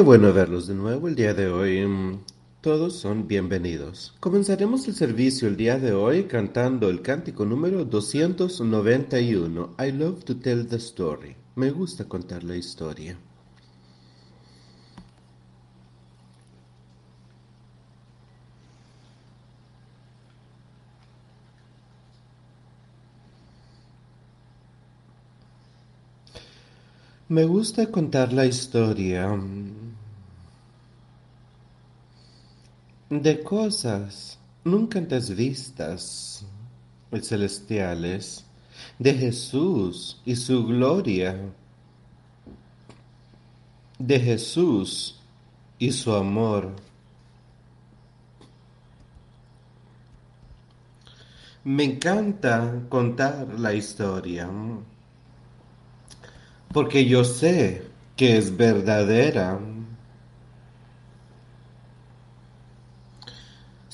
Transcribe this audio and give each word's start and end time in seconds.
Qué 0.00 0.04
bueno 0.04 0.32
verlos 0.32 0.66
de 0.66 0.72
nuevo 0.74 1.08
el 1.08 1.14
día 1.14 1.34
de 1.34 1.50
hoy. 1.50 1.86
Mm, 1.86 2.20
Todos 2.62 2.94
son 2.96 3.28
bienvenidos. 3.28 4.14
Comenzaremos 4.18 4.88
el 4.88 4.94
servicio 4.94 5.46
el 5.46 5.58
día 5.58 5.78
de 5.78 5.92
hoy 5.92 6.24
cantando 6.24 6.88
el 6.88 7.02
cántico 7.02 7.44
número 7.44 7.84
291, 7.84 9.74
I 9.78 9.92
love 9.92 10.24
to 10.24 10.34
tell 10.36 10.66
the 10.66 10.76
story. 10.76 11.36
Me 11.54 11.70
gusta 11.70 12.04
contar 12.08 12.44
la 12.44 12.56
historia. 12.56 13.18
Me 27.28 27.44
gusta 27.44 27.90
contar 27.90 28.32
la 28.32 28.46
historia 28.46 29.28
de 33.10 33.42
cosas 33.42 34.38
nunca 34.64 34.98
antes 34.98 35.34
vistas, 35.34 36.44
celestiales, 37.20 38.46
de 38.98 39.12
Jesús 39.14 40.20
y 40.24 40.36
su 40.36 40.64
gloria, 40.64 41.36
de 43.98 44.20
Jesús 44.20 45.20
y 45.78 45.92
su 45.92 46.14
amor. 46.14 46.70
Me 51.64 51.84
encanta 51.84 52.84
contar 52.88 53.58
la 53.58 53.74
historia 53.74 54.48
porque 56.72 57.04
yo 57.04 57.24
sé 57.24 57.82
que 58.16 58.38
es 58.38 58.56
verdadera. 58.56 59.58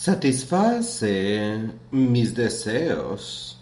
Satisface 0.06 1.68
mis 1.90 2.32
deseos 2.32 3.58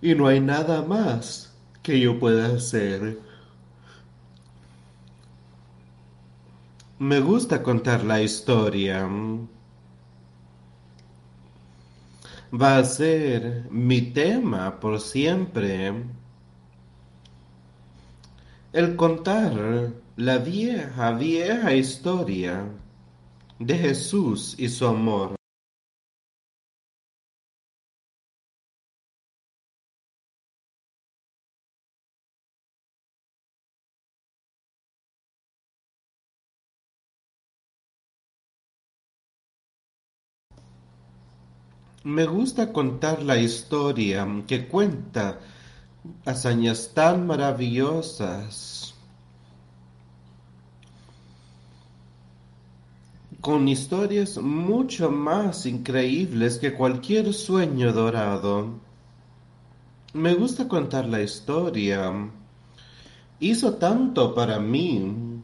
y 0.00 0.14
no 0.14 0.26
hay 0.26 0.40
nada 0.40 0.80
más 0.80 1.54
que 1.82 2.00
yo 2.00 2.18
pueda 2.18 2.46
hacer. 2.56 3.18
Me 6.98 7.20
gusta 7.20 7.62
contar 7.62 8.02
la 8.02 8.22
historia. 8.22 9.06
Va 12.50 12.78
a 12.78 12.84
ser 12.84 13.66
mi 13.70 14.00
tema 14.00 14.80
por 14.80 14.98
siempre 15.02 16.02
el 18.72 18.96
contar 18.96 19.92
la 20.16 20.38
vieja, 20.38 21.12
vieja 21.12 21.74
historia 21.74 22.79
de 23.60 23.76
Jesús 23.78 24.54
y 24.58 24.68
su 24.68 24.86
amor. 24.86 25.36
Me 42.02 42.24
gusta 42.24 42.72
contar 42.72 43.22
la 43.22 43.36
historia 43.36 44.26
que 44.46 44.66
cuenta 44.68 45.38
hazañas 46.24 46.92
tan 46.94 47.26
maravillosas, 47.26 48.79
con 53.40 53.68
historias 53.68 54.36
mucho 54.38 55.10
más 55.10 55.64
increíbles 55.64 56.58
que 56.58 56.74
cualquier 56.74 57.32
sueño 57.32 57.92
dorado. 57.92 58.78
Me 60.12 60.34
gusta 60.34 60.68
contar 60.68 61.06
la 61.06 61.22
historia. 61.22 62.12
Hizo 63.38 63.74
tanto 63.74 64.34
para 64.34 64.58
mí. 64.58 65.42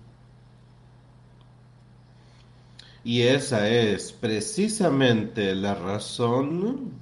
Y 3.04 3.22
esa 3.22 3.68
es 3.68 4.12
precisamente 4.12 5.54
la 5.54 5.74
razón 5.74 6.92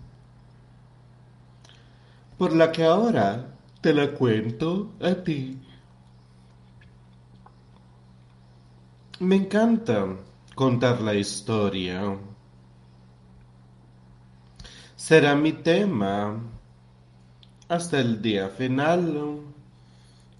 por 2.38 2.54
la 2.54 2.70
que 2.70 2.84
ahora 2.84 3.56
te 3.80 3.94
la 3.94 4.12
cuento 4.12 4.92
a 5.00 5.14
ti. 5.14 5.58
Me 9.20 9.36
encanta 9.36 10.16
contar 10.54 11.00
la 11.00 11.14
historia. 11.14 12.16
Será 14.96 15.34
mi 15.34 15.52
tema 15.52 16.40
hasta 17.68 17.98
el 17.98 18.22
día 18.22 18.48
final. 18.48 19.40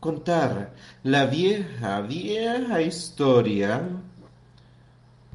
Contar 0.01 0.75
la 1.03 1.27
vieja, 1.27 2.01
vieja 2.03 2.81
historia 2.83 3.89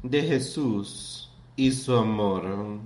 de 0.02 0.22
Jesús 0.22 1.30
y 1.56 1.72
su 1.72 1.94
amor. 1.96 2.78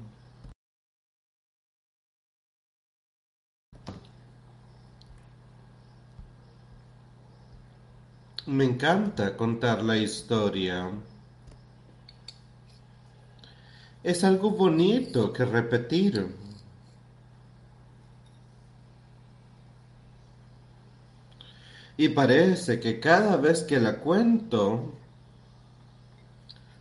Me 8.46 8.64
encanta 8.64 9.36
contar 9.36 9.82
la 9.82 9.96
historia. 9.96 10.90
Es 14.04 14.22
algo 14.22 14.50
bonito 14.50 15.32
que 15.32 15.44
repetir. 15.44 16.32
Y 21.96 22.08
parece 22.10 22.78
que 22.78 23.00
cada 23.00 23.36
vez 23.36 23.62
que 23.64 23.80
la 23.80 23.98
cuento, 23.98 24.92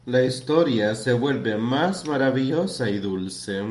la 0.05 0.21
historia 0.23 0.93
se 0.95 1.13
vuelve 1.13 1.57
más 1.57 2.07
maravillosa 2.07 2.89
y 2.89 2.99
dulce. 2.99 3.63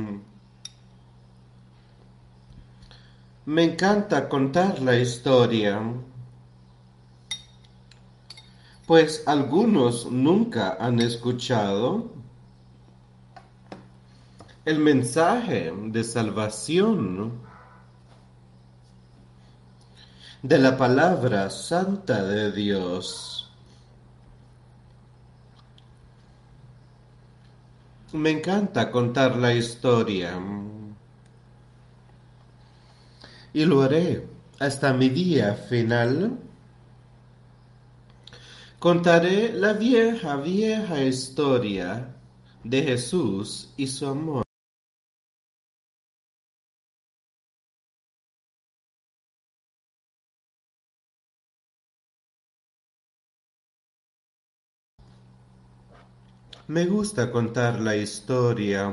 Me 3.44 3.64
encanta 3.64 4.28
contar 4.28 4.80
la 4.80 4.96
historia 4.96 5.80
pues 8.86 9.22
algunos 9.26 10.10
nunca 10.10 10.76
han 10.78 11.00
escuchado 11.00 12.10
el 14.64 14.78
mensaje 14.78 15.72
de 15.86 16.04
salvación 16.04 17.40
de 20.42 20.58
la 20.58 20.76
palabra 20.76 21.50
santa 21.50 22.22
de 22.22 22.52
Dios. 22.52 23.50
Me 28.12 28.30
encanta 28.30 28.90
contar 28.90 29.36
la 29.36 29.54
historia 29.54 30.40
y 33.52 33.64
lo 33.64 33.82
haré 33.82 34.26
hasta 34.58 34.92
mi 34.92 35.08
día 35.08 35.54
final 35.54 36.38
Contaré 38.82 39.52
la 39.52 39.74
vieja, 39.74 40.34
vieja 40.38 41.04
historia 41.04 42.16
de 42.64 42.82
Jesús 42.82 43.72
y 43.76 43.86
su 43.86 44.08
amor. 44.08 44.41
Me 56.68 56.86
gusta 56.86 57.30
contar 57.30 57.80
la 57.80 57.96
historia 57.96 58.92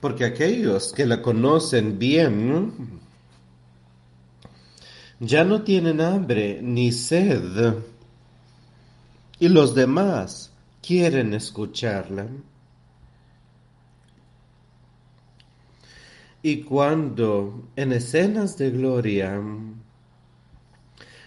porque 0.00 0.24
aquellos 0.24 0.92
que 0.92 1.06
la 1.06 1.22
conocen 1.22 1.98
bien 1.98 3.00
ya 5.18 5.44
no 5.44 5.62
tienen 5.62 6.00
hambre 6.00 6.60
ni 6.62 6.92
sed, 6.92 7.74
y 9.38 9.48
los 9.48 9.74
demás 9.74 10.52
quieren 10.82 11.34
escucharla. 11.34 12.26
Y 16.42 16.62
cuando 16.62 17.68
en 17.74 17.92
escenas 17.92 18.56
de 18.56 18.70
gloria 18.70 19.42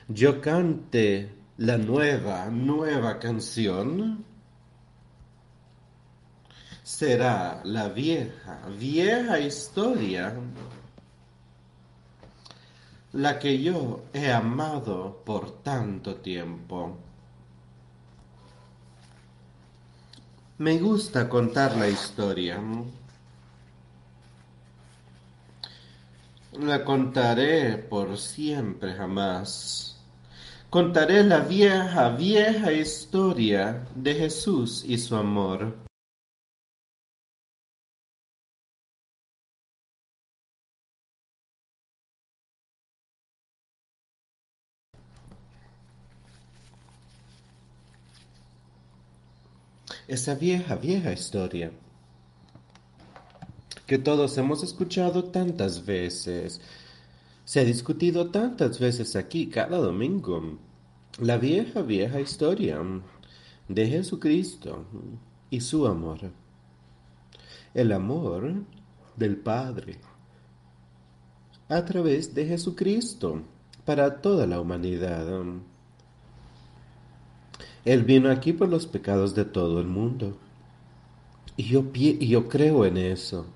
yo 0.08 0.40
cante 0.40 1.39
la 1.60 1.78
nueva, 1.78 2.46
nueva 2.46 3.20
canción, 3.20 4.24
será 6.84 7.60
la 7.66 7.90
vieja, 7.90 8.62
vieja 8.80 9.40
historia 9.40 10.34
la 13.12 13.40
que 13.40 13.62
yo 13.62 14.06
he 14.14 14.32
amado 14.32 15.22
por 15.26 15.62
tanto 15.62 16.16
tiempo. 16.16 16.98
Me 20.60 20.80
gusta 20.80 21.28
contar 21.28 21.76
la 21.76 21.90
historia. 21.90 22.62
La 26.54 26.86
contaré 26.86 27.78
por 27.78 28.18
siempre 28.18 28.94
jamás. 28.94 29.89
Contaré 30.70 31.24
la 31.24 31.40
vieja, 31.40 32.10
vieja 32.10 32.72
historia 32.72 33.88
de 33.96 34.14
Jesús 34.14 34.84
y 34.88 35.00
su 35.00 35.16
amor. 35.16 35.76
Esa 50.08 50.36
vieja, 50.36 50.76
vieja 50.76 51.12
historia 51.12 51.72
que 53.90 53.98
todos 53.98 54.38
hemos 54.38 54.62
escuchado 54.62 55.24
tantas 55.24 55.84
veces. 55.84 56.62
Se 57.50 57.60
ha 57.60 57.64
discutido 57.64 58.30
tantas 58.30 58.78
veces 58.80 59.16
aquí 59.16 59.48
cada 59.48 59.80
domingo. 59.80 60.60
La 61.18 61.40
vieja, 61.40 61.82
vieja 61.82 62.22
historia 62.22 62.80
de 63.68 63.88
Jesucristo 63.88 64.86
y 65.50 65.60
su 65.60 65.88
amor. 65.88 66.20
El 67.74 67.92
amor 67.92 68.54
del 69.16 69.38
Padre 69.38 69.98
a 71.70 71.84
través 71.86 72.36
de 72.36 72.46
Jesucristo 72.46 73.42
para 73.84 74.22
toda 74.22 74.46
la 74.46 74.62
humanidad. 74.62 75.26
Él 77.84 78.04
vino 78.04 78.30
aquí 78.30 78.54
por 78.54 78.70
los 78.70 78.86
pecados 78.86 79.34
de 79.34 79.46
todo 79.46 79.80
el 79.80 79.88
mundo. 79.88 80.38
Y 81.58 81.64
yo, 81.64 81.92
yo 81.92 82.48
creo 82.48 82.86
en 82.86 82.98
eso. 82.98 83.48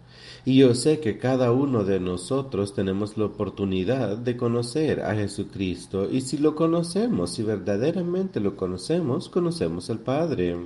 Y 0.45 0.57
yo 0.57 0.75
sé 0.75 0.99
que 0.99 1.17
cada 1.17 1.53
uno 1.53 1.85
de 1.85 2.01
nosotros 2.01 2.73
tenemos 2.73 3.17
la 3.17 3.25
oportunidad 3.25 4.17
de 4.17 4.35
conocer 4.35 5.01
a 5.01 5.15
Jesucristo. 5.15 6.09
Y 6.09 6.19
si 6.21 6.37
lo 6.37 6.53
conocemos, 6.53 7.31
si 7.31 7.43
verdaderamente 7.43 8.41
lo 8.41 8.57
conocemos, 8.57 9.29
conocemos 9.29 9.89
al 9.89 9.99
Padre. 9.99 10.57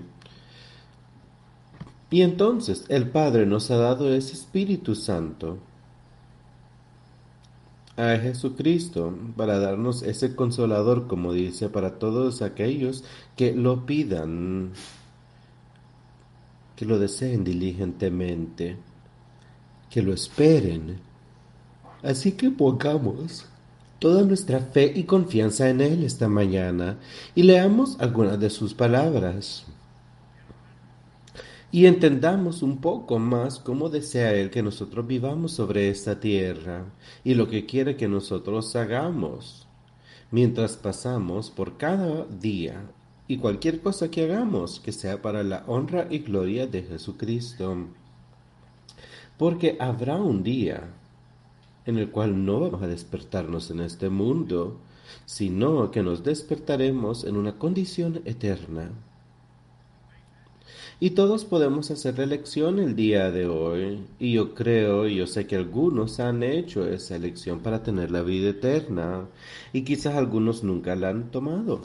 Y 2.10 2.22
entonces 2.22 2.86
el 2.90 3.10
Padre 3.10 3.46
nos 3.46 3.70
ha 3.70 3.78
dado 3.78 4.12
ese 4.12 4.34
Espíritu 4.34 4.96
Santo 4.96 5.60
a 7.98 8.18
Jesucristo 8.18 9.14
para 9.36 9.60
darnos 9.60 10.02
ese 10.02 10.36
consolador, 10.36 11.08
como 11.08 11.34
dice, 11.34 11.70
para 11.70 12.00
todos 12.00 12.42
aquellos 12.42 13.04
que 13.36 13.54
lo 13.54 13.86
pidan, 13.86 14.72
que 16.76 16.86
lo 16.86 16.98
deseen 16.98 17.44
diligentemente 17.44 18.78
que 19.98 20.04
lo 20.04 20.14
esperen. 20.14 21.00
Así 22.04 22.34
que 22.34 22.52
pongamos 22.52 23.48
toda 23.98 24.22
nuestra 24.22 24.60
fe 24.60 24.94
y 24.96 25.06
confianza 25.06 25.72
en 25.72 25.82
Él 25.82 26.04
esta 26.04 26.30
mañana 26.30 27.00
y 27.34 27.42
leamos 27.42 28.00
algunas 28.00 28.40
de 28.40 28.52
sus 28.52 28.76
palabras. 28.76 29.66
Y 31.72 31.88
entendamos 31.88 32.62
un 32.62 32.78
poco 32.78 33.18
más 33.18 33.58
cómo 33.58 33.90
desea 33.90 34.36
Él 34.36 34.52
que 34.52 34.62
nosotros 34.62 35.08
vivamos 35.08 35.54
sobre 35.54 35.90
esta 35.90 36.20
tierra 36.20 36.86
y 37.24 37.34
lo 37.34 37.50
que 37.50 37.66
quiere 37.66 37.98
que 37.98 38.08
nosotros 38.08 38.76
hagamos 38.76 39.66
mientras 40.30 40.78
pasamos 40.78 41.50
por 41.50 41.76
cada 41.78 42.24
día 42.26 42.84
y 43.28 43.38
cualquier 43.38 43.82
cosa 43.82 44.12
que 44.12 44.26
hagamos 44.26 44.80
que 44.80 44.92
sea 44.92 45.24
para 45.24 45.42
la 45.42 45.64
honra 45.66 46.06
y 46.12 46.20
gloria 46.20 46.68
de 46.68 46.84
Jesucristo. 46.84 47.88
Porque 49.38 49.78
habrá 49.80 50.16
un 50.16 50.44
día 50.44 50.94
en 51.86 51.98
el 51.98 52.10
cual 52.12 52.45
no 52.45 52.60
vamos 52.60 52.84
a 52.84 52.88
despertarnos 52.88 53.72
en 53.72 53.80
este 53.80 54.10
mundo, 54.10 54.78
sino 55.25 55.89
que 55.92 56.04
nos 56.04 56.24
despertaremos 56.24 57.24
en 57.24 57.38
una 57.38 57.57
condición 57.57 58.22
eterna. 58.25 58.92
Y 61.00 61.12
todos 61.12 61.45
podemos 61.45 61.92
hacer 61.92 62.18
la 62.18 62.24
elección 62.24 62.80
el 62.80 62.95
día 62.95 63.30
de 63.30 63.48
hoy. 63.48 64.04
Y 64.19 64.34
yo 64.34 64.56
creo, 64.56 65.07
y 65.07 65.16
yo 65.16 65.28
sé 65.28 65.45
que 65.45 65.56
algunos 65.56 66.19
han 66.19 66.42
hecho 66.42 66.88
esa 66.88 67.16
elección 67.16 67.60
para 67.60 67.83
tener 67.83 68.10
la 68.10 68.24
vida 68.24 68.50
eterna. 68.50 69.28
Y 69.74 69.83
quizás 69.83 70.16
algunos 70.16 70.63
nunca 70.63 70.95
la 70.95 71.10
han 71.10 71.30
tomado. 71.30 71.81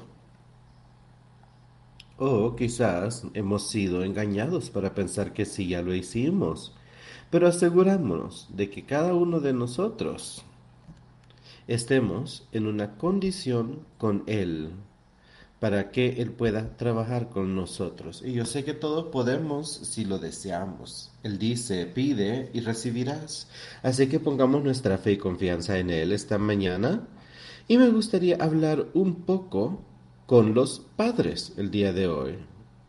O 2.17 2.57
quizás 2.57 3.27
hemos 3.35 3.69
sido 3.69 4.03
engañados 4.03 4.71
para 4.71 4.95
pensar 4.95 5.33
que 5.35 5.45
sí, 5.45 5.69
ya 5.69 5.83
lo 5.83 5.95
hicimos. 5.95 6.75
Pero 7.33 7.49
asegurámonos 7.49 8.47
de 8.53 8.69
que 8.69 8.85
cada 8.85 9.15
uno 9.15 9.41
de 9.41 9.55
nosotros 9.55 10.43
estemos 11.67 12.47
en 12.53 12.67
una 12.67 12.99
condición 12.99 13.87
con 13.97 14.23
Él 14.27 14.73
para 15.59 15.91
que 15.91 16.21
Él 16.21 16.33
pueda 16.33 16.77
trabajar 16.77 17.31
con 17.31 17.57
nosotros. 17.57 18.23
Y 18.23 18.35
yo 18.35 18.45
sé 18.45 18.65
que 18.65 18.75
todos 18.75 19.07
podemos 19.07 19.71
si 19.73 20.05
lo 20.05 20.19
deseamos. 20.19 21.11
Él 21.23 21.39
dice, 21.39 21.87
pide 21.87 22.51
y 22.53 22.61
recibirás. 22.61 23.49
Así 23.83 24.09
que 24.09 24.21
pongamos 24.21 24.63
nuestra 24.63 24.99
fe 24.99 25.13
y 25.13 25.17
confianza 25.17 25.79
en 25.79 25.89
Él 25.89 26.13
esta 26.13 26.37
mañana. 26.37 27.09
Y 27.67 27.79
me 27.79 27.89
gustaría 27.89 28.37
hablar 28.37 28.89
un 28.93 29.23
poco 29.23 29.83
con 30.27 30.53
los 30.53 30.81
padres 30.97 31.55
el 31.57 31.71
día 31.71 31.95
de 31.95 32.09
hoy 32.09 32.39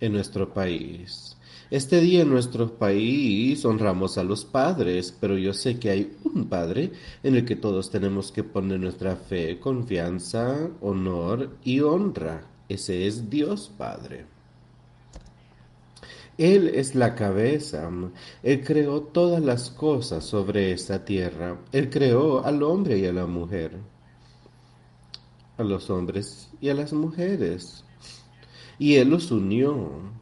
en 0.01 0.12
nuestro 0.12 0.54
país. 0.54 1.38
Este 1.74 2.02
día 2.02 2.22
en 2.22 2.30
nuestro 2.30 2.78
país 2.78 3.66
honramos 3.66 4.20
a 4.20 4.24
los 4.24 4.46
padres, 4.46 5.12
pero 5.20 5.40
yo 5.40 5.54
sé 5.54 5.80
que 5.80 5.90
hay 5.90 6.16
un 6.24 6.48
padre 6.48 6.92
en 7.24 7.34
el 7.34 7.46
que 7.46 7.56
todos 7.56 7.90
tenemos 7.90 8.31
que 8.31 8.44
poner 8.44 8.80
nuestra 8.80 9.16
fe, 9.16 9.59
confianza, 9.59 10.69
honor 10.81 11.57
y 11.64 11.80
honra. 11.80 12.45
Ese 12.69 13.07
es 13.07 13.28
Dios 13.28 13.71
Padre. 13.76 14.28
Él 16.38 16.68
es 16.68 16.94
la 16.94 17.16
cabeza. 17.16 17.90
Él 18.44 18.64
creó 18.64 19.02
todas 19.02 19.42
las 19.42 19.71
cosas 19.71 20.24
sobre 20.24 20.74
esta 20.74 21.04
tierra. 21.04 21.59
Él 21.71 21.90
creó 21.90 22.45
al 22.45 22.62
hombre 22.62 23.00
y 23.00 23.07
a 23.07 23.14
la 23.14 23.26
mujer. 23.26 23.80
A 25.57 25.64
los 25.64 25.90
hombres 25.90 26.52
y 26.62 26.69
a 26.69 26.76
las 26.76 26.94
mujeres. 26.94 27.83
Y 28.78 28.97
Él 28.97 29.09
los 29.09 29.31
unió 29.31 30.21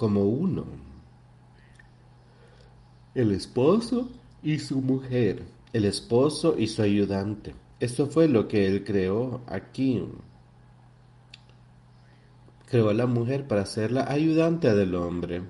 como 0.00 0.22
uno. 0.22 0.64
El 3.14 3.32
esposo 3.32 4.08
y 4.42 4.58
su 4.58 4.80
mujer, 4.80 5.42
el 5.74 5.84
esposo 5.84 6.56
y 6.56 6.68
su 6.68 6.80
ayudante. 6.80 7.54
Eso 7.80 8.06
fue 8.06 8.26
lo 8.26 8.48
que 8.48 8.66
él 8.66 8.82
creó 8.82 9.42
aquí. 9.46 10.02
Creó 12.64 12.88
a 12.88 12.94
la 12.94 13.04
mujer 13.04 13.46
para 13.46 13.66
ser 13.66 13.92
la 13.92 14.10
ayudante 14.10 14.74
del 14.74 14.94
hombre. 14.94 15.42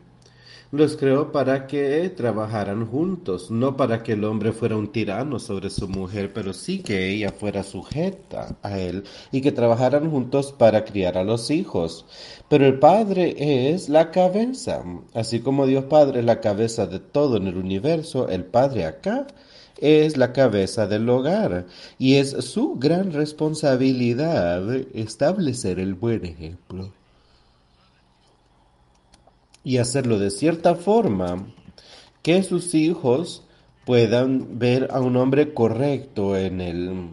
Los 0.73 0.97
creó 0.97 1.33
para 1.33 1.67
que 1.67 2.09
trabajaran 2.11 2.87
juntos, 2.87 3.51
no 3.51 3.77
para 3.77 4.05
que 4.05 4.13
el 4.13 4.23
hombre 4.23 4.53
fuera 4.53 4.77
un 4.77 4.93
tirano 4.93 5.41
sobre 5.41 5.69
su 5.69 5.89
mujer, 5.89 6.33
pero 6.33 6.53
sí 6.53 6.79
que 6.79 7.11
ella 7.11 7.33
fuera 7.33 7.65
sujeta 7.65 8.57
a 8.63 8.79
él 8.79 9.03
y 9.33 9.41
que 9.41 9.51
trabajaran 9.51 10.09
juntos 10.09 10.53
para 10.53 10.85
criar 10.85 11.19
a 11.19 11.25
los 11.25 11.51
hijos. 11.51 12.07
Pero 12.49 12.67
el 12.67 12.79
Padre 12.79 13.73
es 13.75 13.89
la 13.89 14.13
cabeza, 14.13 14.85
así 15.13 15.41
como 15.41 15.67
Dios 15.67 15.87
Padre 15.87 16.21
es 16.21 16.25
la 16.25 16.41
cabeza 16.41 16.87
de 16.87 17.01
todo 17.01 17.37
en 17.39 17.49
el 17.49 17.57
universo, 17.57 18.29
el 18.29 18.45
Padre 18.45 18.85
acá 18.85 19.27
es 19.79 20.17
la 20.17 20.33
cabeza 20.33 20.87
del 20.87 21.09
hogar 21.09 21.67
y 21.99 22.15
es 22.15 22.31
su 22.31 22.77
gran 22.77 23.13
responsabilidad 23.13 24.71
establecer 24.95 25.81
el 25.81 25.95
buen 25.95 26.25
ejemplo 26.25 26.93
y 29.65 29.79
hacerlo 29.79 30.19
de 30.19 30.31
cierta 30.31 30.75
forma 30.75 31.47
que 32.23 32.43
sus 32.43 32.75
hijos 32.75 33.45
puedan 33.85 34.59
ver 34.59 34.89
a 34.91 35.01
un 35.01 35.17
hombre 35.17 35.55
correcto 35.55 36.37
en 36.37 36.61
él. 36.61 37.11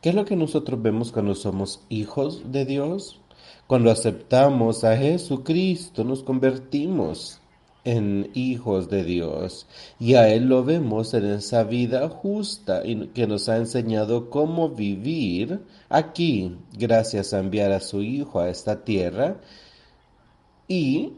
¿Qué 0.00 0.10
es 0.10 0.14
lo 0.14 0.24
que 0.24 0.36
nosotros 0.36 0.82
vemos 0.82 1.12
cuando 1.12 1.34
somos 1.34 1.80
hijos 1.88 2.42
de 2.52 2.64
Dios? 2.64 3.20
Cuando 3.66 3.90
aceptamos 3.90 4.84
a 4.84 4.96
Jesucristo 4.96 6.04
nos 6.04 6.22
convertimos 6.22 7.40
en 7.84 8.30
hijos 8.34 8.88
de 8.88 9.04
Dios 9.04 9.66
y 9.98 10.14
a 10.14 10.28
Él 10.28 10.46
lo 10.46 10.64
vemos 10.64 11.14
en 11.14 11.24
esa 11.26 11.64
vida 11.64 12.08
justa 12.08 12.82
y 12.84 13.08
que 13.08 13.26
nos 13.26 13.48
ha 13.48 13.56
enseñado 13.56 14.30
cómo 14.30 14.68
vivir 14.70 15.60
aquí 15.88 16.56
gracias 16.72 17.32
a 17.32 17.40
enviar 17.40 17.72
a 17.72 17.80
su 17.80 18.02
Hijo 18.02 18.40
a 18.40 18.50
esta 18.50 18.84
tierra 18.84 19.36
y 20.68 21.12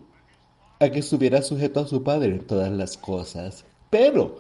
que 0.90 1.00
estuviera 1.00 1.42
sujeto 1.42 1.80
a 1.80 1.86
su 1.86 2.02
padre 2.02 2.30
en 2.30 2.46
todas 2.46 2.70
las 2.72 2.96
cosas. 2.96 3.64
Pero 3.90 4.38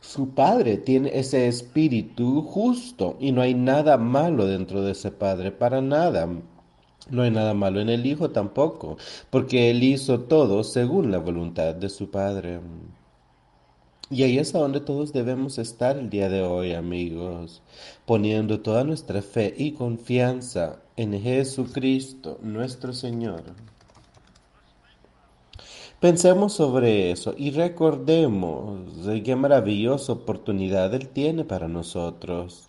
Su 0.00 0.30
Padre 0.34 0.76
tiene 0.78 1.10
ese 1.14 1.48
espíritu 1.48 2.42
justo 2.42 3.16
y 3.20 3.32
no 3.32 3.42
hay 3.42 3.54
nada 3.54 3.96
malo 3.98 4.46
dentro 4.46 4.82
de 4.82 4.92
ese 4.92 5.10
Padre, 5.10 5.50
para 5.52 5.80
nada. 5.80 6.28
No 7.10 7.22
hay 7.22 7.30
nada 7.30 7.54
malo 7.54 7.80
en 7.80 7.88
el 7.88 8.06
Hijo 8.06 8.30
tampoco, 8.30 8.96
porque 9.30 9.70
Él 9.70 9.82
hizo 9.82 10.20
todo 10.20 10.64
según 10.64 11.10
la 11.10 11.18
voluntad 11.18 11.74
de 11.74 11.88
su 11.88 12.10
Padre. 12.10 12.60
Y 14.10 14.22
ahí 14.22 14.38
es 14.38 14.54
a 14.54 14.58
donde 14.60 14.80
todos 14.80 15.12
debemos 15.12 15.58
estar 15.58 15.98
el 15.98 16.10
día 16.10 16.28
de 16.28 16.42
hoy, 16.42 16.72
amigos, 16.74 17.62
poniendo 18.04 18.60
toda 18.60 18.84
nuestra 18.84 19.22
fe 19.22 19.54
y 19.56 19.72
confianza 19.72 20.82
en 20.96 21.20
Jesucristo, 21.20 22.38
nuestro 22.42 22.92
Señor. 22.92 23.42
Pensemos 26.00 26.52
sobre 26.52 27.10
eso 27.10 27.34
y 27.38 27.52
recordemos 27.52 28.80
qué 29.24 29.34
maravillosa 29.34 30.12
oportunidad 30.12 30.94
Él 30.94 31.08
tiene 31.08 31.44
para 31.44 31.68
nosotros 31.68 32.68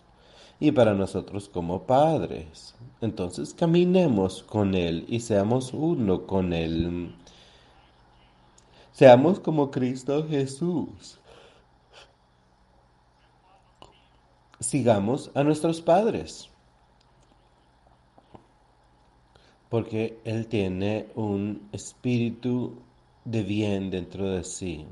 y 0.62 0.72
para 0.72 0.94
nosotros 0.94 1.50
como 1.50 1.84
padres. 1.84 2.74
Entonces 3.02 3.54
caminemos 3.54 4.44
con 4.44 4.76
Él 4.76 5.06
y 5.10 5.20
seamos 5.20 5.74
uno 5.74 6.26
con 6.26 6.54
Él. 6.54 7.14
Seamos 8.94 9.42
como 9.42 9.72
Cristo 9.72 10.26
Jesús. 10.28 11.20
Sigamos 14.62 15.32
a 15.36 15.44
nuestros 15.44 15.82
padres. 15.82 16.50
Porque 19.68 20.18
Él 20.24 20.48
tiene 20.48 21.08
un 21.14 21.68
espíritu 21.74 22.87
de 23.28 23.44
bien 23.44 23.90
dentro 23.90 24.30
de 24.30 24.44
sí. 24.44 24.86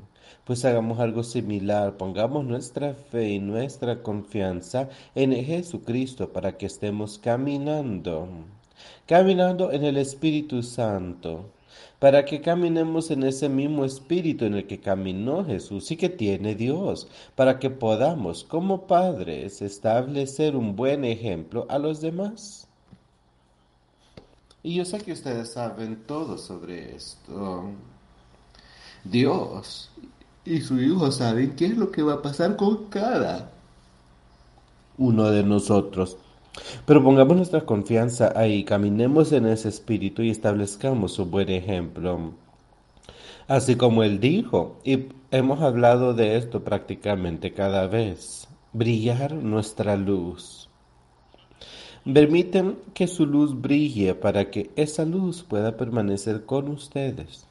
Pues 0.44 0.64
hagamos 0.64 1.00
algo 1.00 1.22
similar, 1.24 1.96
pongamos 1.96 2.44
nuestra 2.44 2.92
fe 2.94 3.30
y 3.30 3.38
nuestra 3.38 4.02
confianza 4.02 4.88
en 5.14 5.32
Jesucristo 5.32 6.32
para 6.32 6.56
que 6.56 6.66
estemos 6.66 7.18
caminando, 7.18 8.28
caminando 9.06 9.72
en 9.72 9.84
el 9.84 9.96
Espíritu 9.96 10.62
Santo, 10.62 11.46
para 11.98 12.26
que 12.26 12.42
caminemos 12.42 13.10
en 13.10 13.22
ese 13.22 13.48
mismo 13.48 13.84
espíritu 13.84 14.44
en 14.44 14.54
el 14.54 14.66
que 14.66 14.80
caminó 14.80 15.44
Jesús 15.44 15.90
y 15.90 15.96
que 15.96 16.10
tiene 16.10 16.54
Dios, 16.54 17.08
para 17.34 17.58
que 17.58 17.70
podamos 17.70 18.44
como 18.44 18.86
padres 18.86 19.62
establecer 19.62 20.54
un 20.56 20.76
buen 20.76 21.04
ejemplo 21.04 21.66
a 21.70 21.78
los 21.78 22.02
demás. 22.02 22.68
Y 24.62 24.74
yo 24.74 24.84
sé 24.84 24.98
que 24.98 25.12
ustedes 25.12 25.52
saben 25.52 26.04
todo 26.06 26.36
sobre 26.36 26.96
esto. 26.96 27.70
Dios 29.10 29.90
y 30.44 30.60
su 30.60 30.80
Hijo 30.80 31.10
saben 31.10 31.56
qué 31.56 31.66
es 31.66 31.76
lo 31.76 31.90
que 31.90 32.02
va 32.02 32.14
a 32.14 32.22
pasar 32.22 32.56
con 32.56 32.84
cada 32.86 33.50
uno 34.98 35.30
de 35.30 35.42
nosotros. 35.42 36.16
Pero 36.86 37.02
pongamos 37.02 37.36
nuestra 37.36 37.66
confianza 37.66 38.32
ahí, 38.34 38.64
caminemos 38.64 39.32
en 39.32 39.46
ese 39.46 39.68
espíritu 39.68 40.22
y 40.22 40.30
establezcamos 40.30 41.18
un 41.18 41.30
buen 41.30 41.50
ejemplo. 41.50 42.32
Así 43.48 43.76
como 43.76 44.02
él 44.02 44.20
dijo, 44.20 44.78
y 44.84 45.08
hemos 45.30 45.60
hablado 45.60 46.14
de 46.14 46.36
esto 46.36 46.64
prácticamente 46.64 47.52
cada 47.52 47.86
vez, 47.86 48.48
brillar 48.72 49.34
nuestra 49.34 49.96
luz. 49.96 50.70
Permiten 52.04 52.78
que 52.94 53.08
su 53.08 53.26
luz 53.26 53.60
brille 53.60 54.14
para 54.14 54.50
que 54.50 54.70
esa 54.76 55.04
luz 55.04 55.42
pueda 55.42 55.76
permanecer 55.76 56.44
con 56.44 56.68
ustedes 56.68 57.45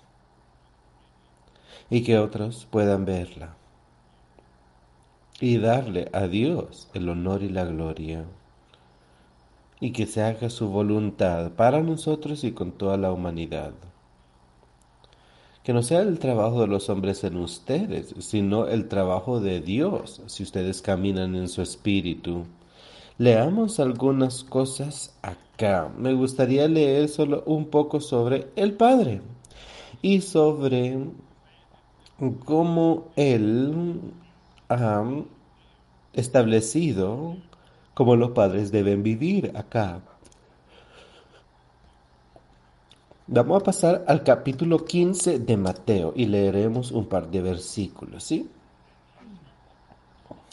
y 1.89 2.03
que 2.03 2.17
otros 2.17 2.67
puedan 2.69 3.05
verla 3.05 3.55
y 5.39 5.57
darle 5.57 6.09
a 6.13 6.27
Dios 6.27 6.87
el 6.93 7.09
honor 7.09 7.43
y 7.43 7.49
la 7.49 7.65
gloria 7.65 8.25
y 9.79 9.91
que 9.91 10.05
se 10.05 10.21
haga 10.21 10.49
su 10.49 10.69
voluntad 10.69 11.51
para 11.51 11.81
nosotros 11.81 12.43
y 12.43 12.53
con 12.53 12.71
toda 12.71 12.97
la 12.97 13.11
humanidad. 13.11 13.73
Que 15.63 15.73
no 15.73 15.81
sea 15.81 16.01
el 16.01 16.19
trabajo 16.19 16.61
de 16.61 16.67
los 16.67 16.89
hombres 16.89 17.23
en 17.23 17.37
ustedes, 17.37 18.13
sino 18.19 18.67
el 18.67 18.87
trabajo 18.87 19.39
de 19.39 19.61
Dios, 19.61 20.21
si 20.27 20.43
ustedes 20.43 20.81
caminan 20.81 21.35
en 21.35 21.49
su 21.49 21.61
espíritu. 21.61 22.45
Leamos 23.17 23.79
algunas 23.79 24.43
cosas 24.43 25.15
acá. 25.21 25.91
Me 25.97 26.13
gustaría 26.13 26.67
leer 26.67 27.09
solo 27.09 27.43
un 27.45 27.65
poco 27.65 27.99
sobre 27.99 28.47
el 28.55 28.73
Padre 28.73 29.21
y 30.01 30.21
sobre 30.21 30.99
cómo 32.45 33.09
Él 33.15 33.99
ha 34.69 35.03
establecido 36.13 37.37
cómo 37.93 38.15
los 38.15 38.31
padres 38.31 38.71
deben 38.71 39.03
vivir 39.03 39.51
acá. 39.55 40.01
Vamos 43.27 43.61
a 43.61 43.65
pasar 43.65 44.05
al 44.07 44.23
capítulo 44.23 44.85
15 44.85 45.39
de 45.39 45.57
Mateo 45.57 46.13
y 46.15 46.25
leeremos 46.25 46.91
un 46.91 47.07
par 47.07 47.31
de 47.31 47.41
versículos, 47.41 48.23
¿sí? 48.23 48.47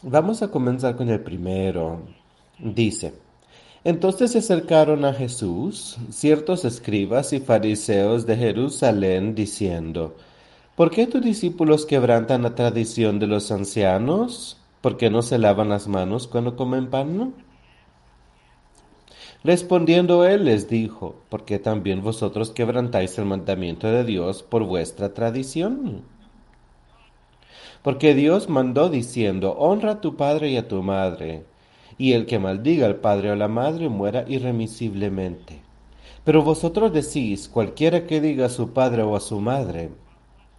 Vamos 0.02 0.42
a 0.42 0.48
comenzar 0.48 0.96
con 0.96 1.10
el 1.10 1.20
primero. 1.20 2.00
Dice, 2.58 3.12
entonces 3.84 4.32
se 4.32 4.38
acercaron 4.38 5.04
a 5.04 5.12
Jesús 5.12 5.98
ciertos 6.10 6.64
escribas 6.64 7.32
y 7.32 7.40
fariseos 7.40 8.24
de 8.24 8.36
Jerusalén 8.36 9.34
diciendo, 9.34 10.16
¿Por 10.76 10.90
qué 10.90 11.06
tus 11.06 11.20
discípulos 11.20 11.84
quebrantan 11.84 12.42
la 12.42 12.54
tradición 12.54 13.18
de 13.18 13.26
los 13.26 13.52
ancianos? 13.52 14.56
¿Por 14.80 14.96
qué 14.96 15.10
no 15.10 15.20
se 15.20 15.36
lavan 15.36 15.68
las 15.68 15.86
manos 15.86 16.26
cuando 16.26 16.56
comen 16.56 16.88
pan? 16.88 17.34
Respondiendo 19.44 20.24
él 20.24 20.46
les 20.46 20.70
dijo, 20.70 21.16
¿por 21.28 21.44
qué 21.44 21.58
también 21.58 22.00
vosotros 22.00 22.52
quebrantáis 22.52 23.18
el 23.18 23.26
mandamiento 23.26 23.86
de 23.88 24.04
Dios 24.04 24.42
por 24.42 24.64
vuestra 24.64 25.12
tradición? 25.12 26.04
Porque 27.82 28.14
Dios 28.14 28.48
mandó 28.48 28.88
diciendo, 28.88 29.52
honra 29.58 29.92
a 29.92 30.00
tu 30.00 30.16
padre 30.16 30.52
y 30.52 30.56
a 30.56 30.68
tu 30.68 30.82
madre, 30.82 31.44
y 31.98 32.12
el 32.12 32.24
que 32.24 32.38
maldiga 32.38 32.86
al 32.86 32.96
padre 32.96 33.30
o 33.30 33.36
la 33.36 33.48
madre 33.48 33.90
muera 33.90 34.24
irremisiblemente. 34.26 35.60
Pero 36.24 36.42
vosotros 36.42 36.94
decís, 36.94 37.48
cualquiera 37.48 38.06
que 38.06 38.22
diga 38.22 38.46
a 38.46 38.48
su 38.48 38.70
padre 38.70 39.02
o 39.02 39.16
a 39.16 39.20
su 39.20 39.38
madre, 39.40 39.90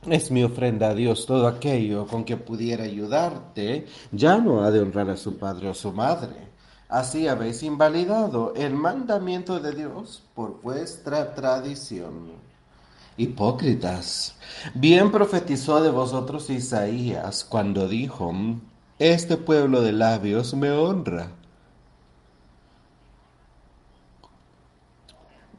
es 0.08 0.32
mi 0.32 0.44
ofrenda 0.44 0.90
a 0.90 0.96
Dios 0.96 1.26
todo 1.26 1.48
aquello 1.48 2.08
con 2.08 2.24
que 2.24 2.38
pudiera 2.38 2.84
ayudarte, 2.84 3.88
ya 4.12 4.38
no 4.38 4.64
ha 4.64 4.72
de 4.72 4.82
honrar 4.82 5.10
a 5.10 5.18
su 5.18 5.38
padre 5.38 5.70
o 5.70 5.74
su 5.74 5.92
madre. 5.92 6.54
Así 6.90 7.28
habéis 7.28 7.64
invalidado 7.64 8.54
el 8.56 8.74
mandamiento 8.74 9.60
de 9.60 9.74
Dios 9.74 10.24
por 10.36 10.62
vuestra 10.62 11.34
tradición. 11.34 12.32
Hipócritas, 13.18 14.36
bien 14.74 15.12
profetizó 15.12 15.82
de 15.82 15.90
vosotros 15.90 16.50
Isaías 16.50 17.44
cuando 17.44 17.88
dijo, 17.88 18.34
este 19.00 19.38
pueblo 19.38 19.82
de 19.82 19.92
labios 19.92 20.54
me 20.54 20.72
honra, 20.72 21.32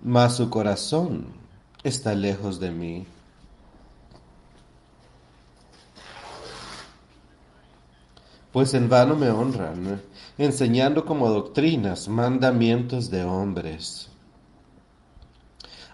mas 0.03 0.37
su 0.37 0.51
corazón 0.51 1.27
está 1.83 2.15
lejos 2.15 2.61
de 2.61 2.71
mí. 2.71 3.07
Pues 8.55 8.73
en 8.75 8.89
vano 8.89 9.17
me 9.17 9.31
honran, 9.31 10.01
enseñando 10.39 11.05
como 11.05 11.29
doctrinas 11.29 12.07
mandamientos 12.07 13.11
de 13.11 13.25
hombres. 13.25 14.09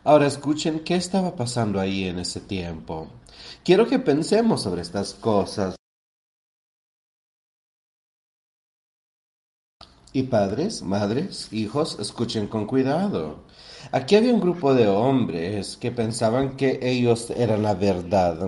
Ahora 0.05 0.27
escuchen 0.27 0.81
qué 0.81 0.97
estaba 0.97 1.35
pasando 1.35 1.81
ahí 1.81 2.05
en 2.05 2.19
ese 2.19 2.39
tiempo. 2.39 3.09
Quiero 3.65 3.87
que 3.87 3.99
pensemos 3.99 4.61
sobre 4.61 4.83
estas 4.83 5.15
cosas. 5.15 5.75
Y 10.13 10.25
padres, 10.25 10.83
madres, 10.83 11.51
hijos, 11.55 11.99
escuchen 11.99 12.47
con 12.47 12.67
cuidado. 12.67 13.39
Aquí 13.91 14.17
había 14.17 14.35
un 14.35 14.41
grupo 14.41 14.75
de 14.75 14.87
hombres 14.87 15.79
que 15.79 15.93
pensaban 15.93 16.59
que 16.59 16.79
ellos 16.83 17.31
eran 17.31 17.63
la 17.63 17.73
verdad 17.73 18.47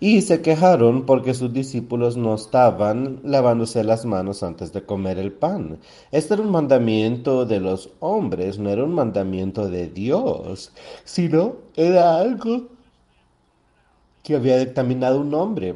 y 0.00 0.22
se 0.22 0.42
quejaron 0.42 1.06
porque 1.06 1.34
sus 1.34 1.52
discípulos 1.52 2.16
no 2.16 2.34
estaban 2.34 3.20
lavándose 3.24 3.84
las 3.84 4.04
manos 4.04 4.42
antes 4.42 4.72
de 4.72 4.84
comer 4.84 5.18
el 5.18 5.32
pan. 5.32 5.78
Este 6.12 6.34
era 6.34 6.42
un 6.42 6.50
mandamiento 6.50 7.44
de 7.46 7.60
los 7.60 7.90
hombres, 8.00 8.58
no 8.58 8.70
era 8.70 8.84
un 8.84 8.94
mandamiento 8.94 9.68
de 9.68 9.88
Dios, 9.88 10.72
sino 11.04 11.56
era 11.76 12.18
algo 12.18 12.68
que 14.22 14.36
había 14.36 14.56
determinado 14.56 15.20
un 15.20 15.34
hombre. 15.34 15.74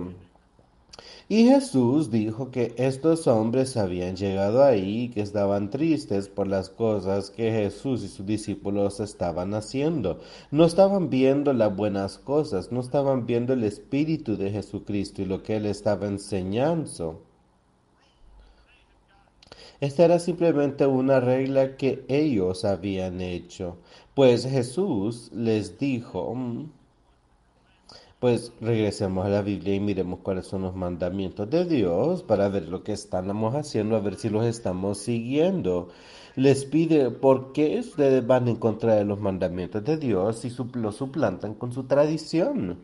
Y 1.28 1.44
Jesús 1.46 2.10
dijo 2.10 2.50
que 2.50 2.74
estos 2.76 3.26
hombres 3.26 3.76
habían 3.76 4.16
llegado 4.16 4.62
ahí 4.62 5.04
y 5.04 5.08
que 5.08 5.20
estaban 5.20 5.70
tristes 5.70 6.28
por 6.28 6.46
las 6.46 6.68
cosas 6.68 7.30
que 7.30 7.50
Jesús 7.52 8.02
y 8.02 8.08
sus 8.08 8.26
discípulos 8.26 9.00
estaban 9.00 9.54
haciendo. 9.54 10.20
No 10.50 10.64
estaban 10.64 11.10
viendo 11.10 11.52
las 11.52 11.74
buenas 11.74 12.18
cosas, 12.18 12.72
no 12.72 12.80
estaban 12.80 13.26
viendo 13.26 13.52
el 13.52 13.64
Espíritu 13.64 14.36
de 14.36 14.50
Jesucristo 14.50 15.22
y 15.22 15.26
lo 15.26 15.42
que 15.42 15.56
Él 15.56 15.66
estaba 15.66 16.06
enseñando. 16.06 17.22
Esta 19.82 20.04
era 20.04 20.20
simplemente 20.20 20.86
una 20.86 21.18
regla 21.18 21.76
que 21.76 22.04
ellos 22.06 22.64
habían 22.64 23.20
hecho, 23.20 23.78
pues 24.14 24.46
Jesús 24.46 25.32
les 25.32 25.76
dijo, 25.76 26.32
mm, 26.36 26.70
pues 28.22 28.52
regresemos 28.60 29.26
a 29.26 29.30
la 29.30 29.42
Biblia 29.42 29.74
y 29.74 29.80
miremos 29.80 30.20
cuáles 30.20 30.46
son 30.46 30.62
los 30.62 30.76
mandamientos 30.76 31.50
de 31.50 31.64
Dios 31.64 32.22
para 32.22 32.48
ver 32.48 32.68
lo 32.68 32.84
que 32.84 32.92
estamos 32.92 33.56
haciendo, 33.56 33.96
a 33.96 34.00
ver 34.00 34.14
si 34.14 34.28
los 34.28 34.46
estamos 34.46 34.98
siguiendo. 34.98 35.88
Les 36.36 36.64
pide 36.64 37.10
por 37.10 37.52
qué 37.52 37.80
ustedes 37.80 38.24
van 38.24 38.46
en 38.46 38.54
contra 38.54 38.94
de 38.94 39.04
los 39.04 39.18
mandamientos 39.18 39.82
de 39.82 39.96
Dios 39.96 40.44
y 40.44 40.52
los 40.74 40.94
suplantan 40.94 41.54
con 41.54 41.72
su 41.72 41.82
tradición. 41.82 42.78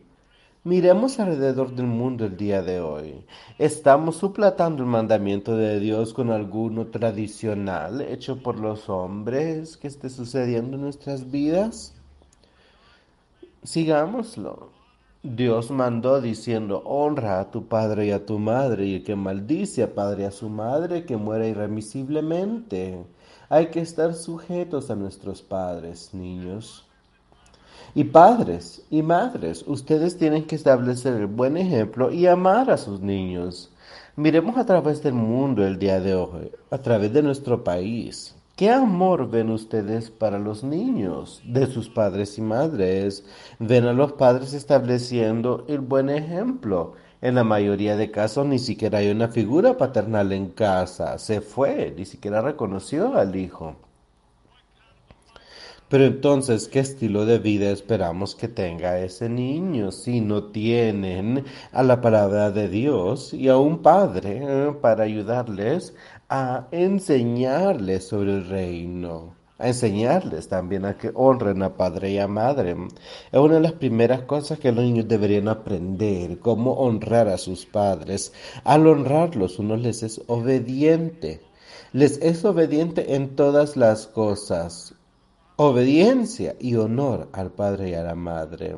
Miremos 0.65 1.21
alrededor 1.21 1.73
del 1.73 1.87
mundo 1.87 2.25
el 2.25 2.35
día 2.35 2.61
de 2.61 2.81
hoy. 2.81 3.23
¿Estamos 3.57 4.17
suplantando 4.17 4.83
el 4.83 4.89
mandamiento 4.89 5.55
de 5.55 5.79
Dios 5.79 6.13
con 6.13 6.31
alguno 6.31 6.87
tradicional 6.87 8.01
hecho 8.01 8.43
por 8.43 8.59
los 8.59 8.89
hombres 8.89 9.77
que 9.77 9.87
esté 9.87 10.09
sucediendo 10.09 10.75
en 10.75 10.81
nuestras 10.81 11.31
vidas? 11.31 11.95
Sigámoslo. 13.63 14.78
Dios 15.21 15.69
mandó 15.69 16.21
diciendo, 16.21 16.81
honra 16.85 17.41
a 17.41 17.51
tu 17.51 17.67
padre 17.67 18.05
y 18.05 18.11
a 18.11 18.25
tu 18.25 18.39
madre, 18.39 18.85
y 18.85 18.95
el 18.95 19.03
que 19.03 19.17
maldice 19.17 19.83
a 19.83 19.93
padre 19.93 20.23
y 20.23 20.25
a 20.27 20.31
su 20.31 20.47
madre, 20.47 21.03
que 21.03 21.17
muera 21.17 21.45
irremisiblemente. 21.45 23.03
Hay 23.49 23.67
que 23.67 23.81
estar 23.81 24.13
sujetos 24.13 24.89
a 24.89 24.95
nuestros 24.95 25.41
padres, 25.41 26.13
niños. 26.13 26.87
Y 27.93 28.05
padres 28.05 28.85
y 28.89 29.01
madres, 29.01 29.65
ustedes 29.67 30.17
tienen 30.17 30.45
que 30.45 30.55
establecer 30.55 31.15
el 31.15 31.27
buen 31.27 31.57
ejemplo 31.57 32.13
y 32.13 32.25
amar 32.25 32.71
a 32.71 32.77
sus 32.77 33.01
niños. 33.01 33.73
Miremos 34.15 34.55
a 34.55 34.65
través 34.65 35.03
del 35.03 35.15
mundo 35.15 35.67
el 35.67 35.77
día 35.77 35.99
de 35.99 36.15
hoy, 36.15 36.49
a 36.71 36.77
través 36.77 37.11
de 37.11 37.23
nuestro 37.23 37.61
país. 37.61 38.38
¿Qué 38.59 38.69
amor 38.69 39.29
ven 39.31 39.51
ustedes 39.51 40.09
para 40.09 40.37
los 40.37 40.65
niños 40.65 41.41
de 41.45 41.65
sus 41.65 41.87
padres 41.87 42.37
y 42.37 42.41
madres? 42.41 43.23
Ven 43.57 43.85
a 43.85 43.93
los 43.93 44.11
padres 44.11 44.51
estableciendo 44.53 45.63
el 45.69 45.79
buen 45.79 46.09
ejemplo. 46.09 46.91
En 47.21 47.35
la 47.35 47.45
mayoría 47.45 47.95
de 47.95 48.11
casos 48.11 48.45
ni 48.45 48.59
siquiera 48.59 48.97
hay 48.97 49.11
una 49.11 49.29
figura 49.29 49.77
paternal 49.77 50.33
en 50.33 50.49
casa. 50.49 51.17
Se 51.19 51.39
fue, 51.39 51.93
ni 51.95 52.03
siquiera 52.03 52.41
reconoció 52.41 53.15
al 53.15 53.37
hijo. 53.37 53.77
Pero 55.87 56.05
entonces, 56.05 56.67
¿qué 56.67 56.81
estilo 56.81 57.25
de 57.25 57.39
vida 57.39 57.71
esperamos 57.71 58.35
que 58.35 58.47
tenga 58.47 58.99
ese 58.99 59.27
niño 59.27 59.91
si 59.91 60.21
no 60.21 60.43
tienen 60.43 61.45
a 61.71 61.81
la 61.81 61.99
palabra 61.99 62.51
de 62.51 62.67
Dios 62.67 63.33
y 63.33 63.47
a 63.47 63.57
un 63.57 63.81
padre 63.81 64.39
eh, 64.43 64.71
para 64.81 65.05
ayudarles 65.05 65.95
a 66.29 66.67
enseñarles 66.71 68.07
sobre 68.07 68.35
el 68.35 68.47
reino, 68.47 69.35
a 69.57 69.67
enseñarles 69.67 70.47
también 70.47 70.85
a 70.85 70.95
que 70.95 71.11
honren 71.15 71.63
a 71.63 71.75
padre 71.75 72.11
y 72.11 72.19
a 72.19 72.27
madre. 72.27 72.75
Es 73.31 73.39
una 73.39 73.55
de 73.55 73.61
las 73.61 73.73
primeras 73.73 74.21
cosas 74.21 74.59
que 74.59 74.71
los 74.71 74.83
niños 74.83 75.07
deberían 75.07 75.47
aprender, 75.47 76.37
cómo 76.37 76.73
honrar 76.73 77.27
a 77.29 77.39
sus 77.39 77.65
padres. 77.65 78.31
Al 78.63 78.85
honrarlos, 78.85 79.57
uno 79.57 79.75
les 79.75 80.03
es 80.03 80.21
obediente. 80.27 81.41
Les 81.93 82.21
es 82.21 82.45
obediente 82.45 83.15
en 83.15 83.35
todas 83.35 83.75
las 83.75 84.05
cosas. 84.05 84.93
Obediencia 85.55 86.55
y 86.59 86.75
honor 86.75 87.27
al 87.33 87.51
padre 87.51 87.89
y 87.89 87.93
a 87.95 88.03
la 88.03 88.15
madre. 88.15 88.77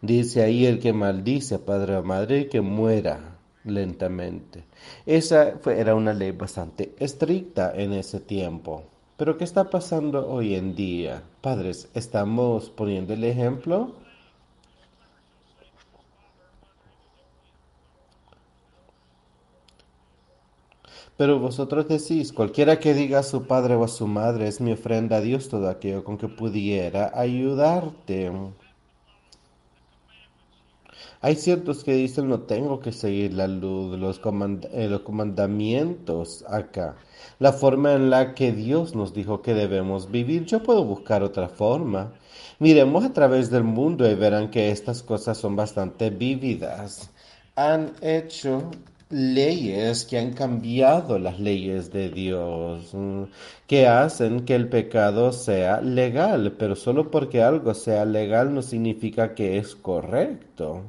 Dice 0.00 0.42
ahí 0.42 0.64
el 0.64 0.80
que 0.80 0.94
maldice 0.94 1.56
a 1.56 1.58
padre 1.58 1.96
o 1.96 2.02
madre 2.02 2.48
que 2.48 2.62
muera 2.62 3.33
lentamente. 3.64 4.64
Esa 5.06 5.58
fue, 5.60 5.80
era 5.80 5.94
una 5.94 6.12
ley 6.12 6.32
bastante 6.32 6.94
estricta 6.98 7.72
en 7.74 7.92
ese 7.92 8.20
tiempo. 8.20 8.84
Pero 9.16 9.36
¿qué 9.38 9.44
está 9.44 9.70
pasando 9.70 10.28
hoy 10.28 10.54
en 10.54 10.74
día? 10.74 11.22
Padres, 11.40 11.88
¿estamos 11.94 12.70
poniendo 12.70 13.14
el 13.14 13.24
ejemplo? 13.24 13.94
Pero 21.16 21.38
vosotros 21.38 21.88
decís, 21.88 22.32
cualquiera 22.32 22.78
que 22.80 22.94
diga 22.94 23.20
a 23.20 23.22
su 23.22 23.46
padre 23.46 23.74
o 23.76 23.84
a 23.84 23.88
su 23.88 24.06
madre 24.06 24.48
es 24.48 24.60
mi 24.60 24.72
ofrenda 24.72 25.16
a 25.16 25.20
Dios 25.20 25.48
todo 25.48 25.68
aquello 25.68 26.02
con 26.04 26.18
que 26.18 26.28
pudiera 26.28 27.12
ayudarte. 27.14 28.30
Hay 31.24 31.36
ciertos 31.36 31.84
que 31.84 31.94
dicen 31.94 32.28
no 32.28 32.40
tengo 32.40 32.80
que 32.80 32.92
seguir 32.92 33.32
la 33.32 33.48
luz, 33.48 33.98
los, 33.98 34.20
eh, 34.72 34.88
los 34.90 35.00
comandamientos 35.00 36.44
acá. 36.46 36.96
La 37.38 37.54
forma 37.54 37.94
en 37.94 38.10
la 38.10 38.34
que 38.34 38.52
Dios 38.52 38.94
nos 38.94 39.14
dijo 39.14 39.40
que 39.40 39.54
debemos 39.54 40.10
vivir, 40.10 40.44
yo 40.44 40.62
puedo 40.62 40.84
buscar 40.84 41.22
otra 41.22 41.48
forma. 41.48 42.12
Miremos 42.58 43.06
a 43.06 43.14
través 43.14 43.50
del 43.50 43.64
mundo 43.64 44.06
y 44.06 44.14
verán 44.14 44.50
que 44.50 44.70
estas 44.70 45.02
cosas 45.02 45.38
son 45.38 45.56
bastante 45.56 46.10
vívidas. 46.10 47.10
Han 47.56 47.94
hecho 48.02 48.70
leyes 49.08 50.04
que 50.04 50.18
han 50.18 50.34
cambiado 50.34 51.18
las 51.18 51.40
leyes 51.40 51.90
de 51.90 52.10
Dios, 52.10 52.92
mm, 52.92 53.22
que 53.66 53.86
hacen 53.88 54.44
que 54.44 54.54
el 54.56 54.68
pecado 54.68 55.32
sea 55.32 55.80
legal, 55.80 56.52
pero 56.58 56.76
solo 56.76 57.10
porque 57.10 57.42
algo 57.42 57.72
sea 57.72 58.04
legal 58.04 58.52
no 58.54 58.60
significa 58.60 59.34
que 59.34 59.56
es 59.56 59.74
correcto. 59.74 60.82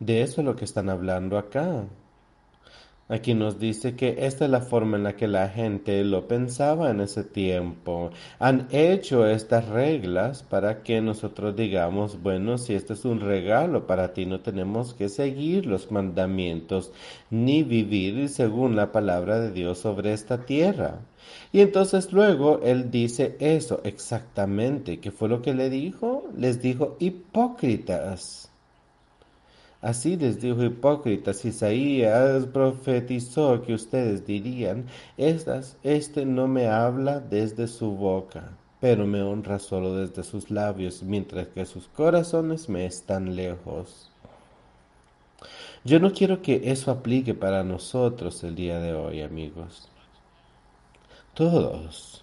De 0.00 0.22
eso 0.22 0.40
es 0.40 0.44
lo 0.46 0.56
que 0.56 0.64
están 0.64 0.88
hablando 0.88 1.38
acá. 1.38 1.84
Aquí 3.10 3.34
nos 3.34 3.58
dice 3.58 3.96
que 3.96 4.24
esta 4.24 4.44
es 4.44 4.50
la 4.52 4.60
forma 4.60 4.96
en 4.96 5.02
la 5.02 5.16
que 5.16 5.26
la 5.26 5.48
gente 5.48 6.04
lo 6.04 6.28
pensaba 6.28 6.90
en 6.90 7.00
ese 7.00 7.24
tiempo. 7.24 8.10
Han 8.38 8.68
hecho 8.70 9.26
estas 9.26 9.68
reglas 9.68 10.44
para 10.44 10.84
que 10.84 11.00
nosotros 11.00 11.56
digamos, 11.56 12.22
bueno, 12.22 12.56
si 12.56 12.74
este 12.74 12.92
es 12.92 13.04
un 13.04 13.20
regalo 13.20 13.86
para 13.88 14.12
ti, 14.12 14.26
no 14.26 14.40
tenemos 14.40 14.94
que 14.94 15.08
seguir 15.08 15.66
los 15.66 15.90
mandamientos 15.90 16.92
ni 17.30 17.64
vivir 17.64 18.28
según 18.28 18.76
la 18.76 18.92
palabra 18.92 19.40
de 19.40 19.50
Dios 19.50 19.78
sobre 19.80 20.12
esta 20.12 20.46
tierra. 20.46 21.00
Y 21.52 21.62
entonces 21.62 22.12
luego 22.12 22.60
él 22.62 22.92
dice 22.92 23.36
eso 23.40 23.80
exactamente. 23.82 25.00
¿Qué 25.00 25.10
fue 25.10 25.28
lo 25.28 25.42
que 25.42 25.52
le 25.52 25.68
dijo? 25.68 26.28
Les 26.36 26.62
dijo 26.62 26.96
hipócritas. 27.00 28.49
Así 29.82 30.16
les 30.16 30.40
dijo 30.40 30.62
hipócritas, 30.62 31.44
Isaías 31.46 32.44
profetizó 32.46 33.62
que 33.62 33.72
ustedes 33.72 34.26
dirían, 34.26 34.86
Estas, 35.16 35.78
este 35.82 36.26
no 36.26 36.48
me 36.48 36.68
habla 36.68 37.20
desde 37.20 37.66
su 37.66 37.92
boca, 37.92 38.58
pero 38.78 39.06
me 39.06 39.22
honra 39.22 39.58
solo 39.58 39.96
desde 39.96 40.22
sus 40.22 40.50
labios, 40.50 41.02
mientras 41.02 41.48
que 41.48 41.64
sus 41.64 41.88
corazones 41.88 42.68
me 42.68 42.84
están 42.84 43.34
lejos. 43.34 44.10
Yo 45.82 45.98
no 45.98 46.12
quiero 46.12 46.42
que 46.42 46.70
eso 46.70 46.90
aplique 46.90 47.32
para 47.32 47.64
nosotros 47.64 48.44
el 48.44 48.54
día 48.54 48.80
de 48.80 48.92
hoy, 48.92 49.22
amigos. 49.22 49.88
Todos. 51.32 52.22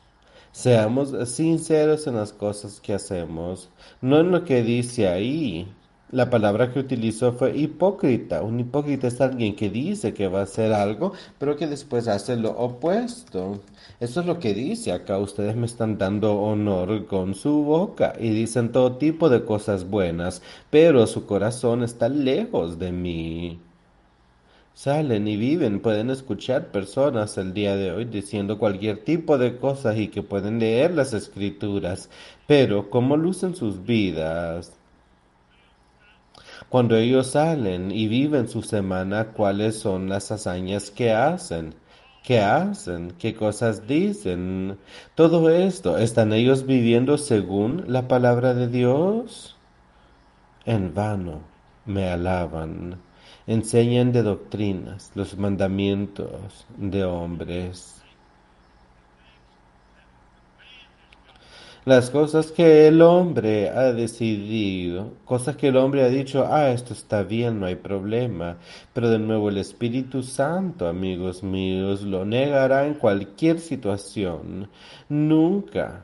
Seamos 0.52 1.12
sinceros 1.30 2.06
en 2.06 2.16
las 2.16 2.34
cosas 2.34 2.80
que 2.80 2.94
hacemos, 2.94 3.70
no 4.02 4.20
en 4.20 4.32
lo 4.32 4.44
que 4.44 4.62
dice 4.62 5.08
ahí, 5.08 5.68
la 6.12 6.30
palabra 6.30 6.72
que 6.72 6.80
utilizó 6.80 7.34
fue 7.34 7.58
hipócrita. 7.58 8.42
Un 8.42 8.60
hipócrita 8.60 9.08
es 9.08 9.20
alguien 9.20 9.56
que 9.56 9.70
dice 9.70 10.14
que 10.14 10.28
va 10.28 10.40
a 10.40 10.44
hacer 10.44 10.74
algo, 10.74 11.14
pero 11.38 11.56
que 11.58 11.68
después 11.68 12.08
hace 12.08 12.38
lo 12.38 12.52
opuesto. 12.52 13.60
Eso 14.00 14.22
es 14.22 14.26
lo 14.26 14.40
que 14.40 14.54
dice 14.54 14.92
acá. 14.94 15.18
Ustedes 15.18 15.56
me 15.56 15.66
están 15.66 15.98
dando 15.98 16.40
honor 16.40 17.08
con 17.08 17.36
su 17.36 17.64
boca 17.64 18.14
y 18.20 18.30
dicen 18.30 18.72
todo 18.72 18.98
tipo 18.98 19.30
de 19.30 19.44
cosas 19.44 19.90
buenas, 19.90 20.42
pero 20.70 21.08
su 21.08 21.26
corazón 21.26 21.84
está 21.84 22.10
lejos 22.10 22.80
de 22.80 22.92
mí. 22.92 23.60
Salen 24.74 25.28
y 25.28 25.36
viven, 25.38 25.82
pueden 25.82 26.10
escuchar 26.12 26.68
personas 26.72 27.38
el 27.38 27.54
día 27.54 27.76
de 27.76 27.92
hoy 27.92 28.06
diciendo 28.06 28.60
cualquier 28.60 29.04
tipo 29.04 29.38
de 29.38 29.58
cosas 29.58 29.98
y 29.98 30.08
que 30.10 30.22
pueden 30.24 30.60
leer 30.60 30.94
las 30.94 31.14
escrituras, 31.14 32.10
pero 32.46 32.90
¿cómo 32.92 33.18
lucen 33.18 33.56
sus 33.56 33.84
vidas? 33.84 34.77
Cuando 36.70 36.98
ellos 36.98 37.28
salen 37.28 37.92
y 37.92 38.08
viven 38.08 38.48
su 38.50 38.62
semana, 38.62 39.32
¿cuáles 39.34 39.80
son 39.80 40.10
las 40.10 40.32
hazañas 40.32 40.92
que 40.92 41.12
hacen? 41.14 41.76
¿Qué 42.24 42.40
hacen? 42.42 43.14
¿Qué 43.18 43.34
cosas 43.36 43.88
dicen? 43.88 44.78
Todo 45.16 45.50
esto, 45.50 45.98
¿están 45.98 46.34
ellos 46.34 46.66
viviendo 46.66 47.18
según 47.18 47.86
la 47.88 48.08
palabra 48.10 48.54
de 48.54 48.68
Dios? 48.68 49.56
En 50.66 50.94
vano, 50.94 51.40
me 51.86 52.10
alaban, 52.10 53.02
enseñan 53.48 54.12
de 54.12 54.24
doctrinas 54.24 55.12
los 55.16 55.38
mandamientos 55.38 56.66
de 56.78 57.06
hombres. 57.06 57.97
Las 61.88 62.10
cosas 62.10 62.52
que 62.52 62.90
el 62.90 63.02
hombre 63.02 63.70
ha 63.70 63.94
decidido, 63.94 65.14
cosas 65.24 65.56
que 65.56 65.70
el 65.70 65.78
hombre 65.78 66.04
ha 66.04 66.10
dicho, 66.10 66.46
ah, 66.46 66.72
esto 66.72 66.92
está 66.92 67.24
bien, 67.24 67.62
no 67.62 67.66
hay 67.66 67.76
problema. 67.76 68.58
Pero 68.92 69.10
de 69.10 69.20
nuevo 69.20 69.48
el 69.48 69.58
Espíritu 69.58 70.22
Santo, 70.22 70.90
amigos 70.90 71.44
míos, 71.44 72.02
lo 72.02 72.26
negará 72.26 72.86
en 72.88 72.96
cualquier 72.96 73.62
situación. 73.62 74.70
Nunca 75.08 76.04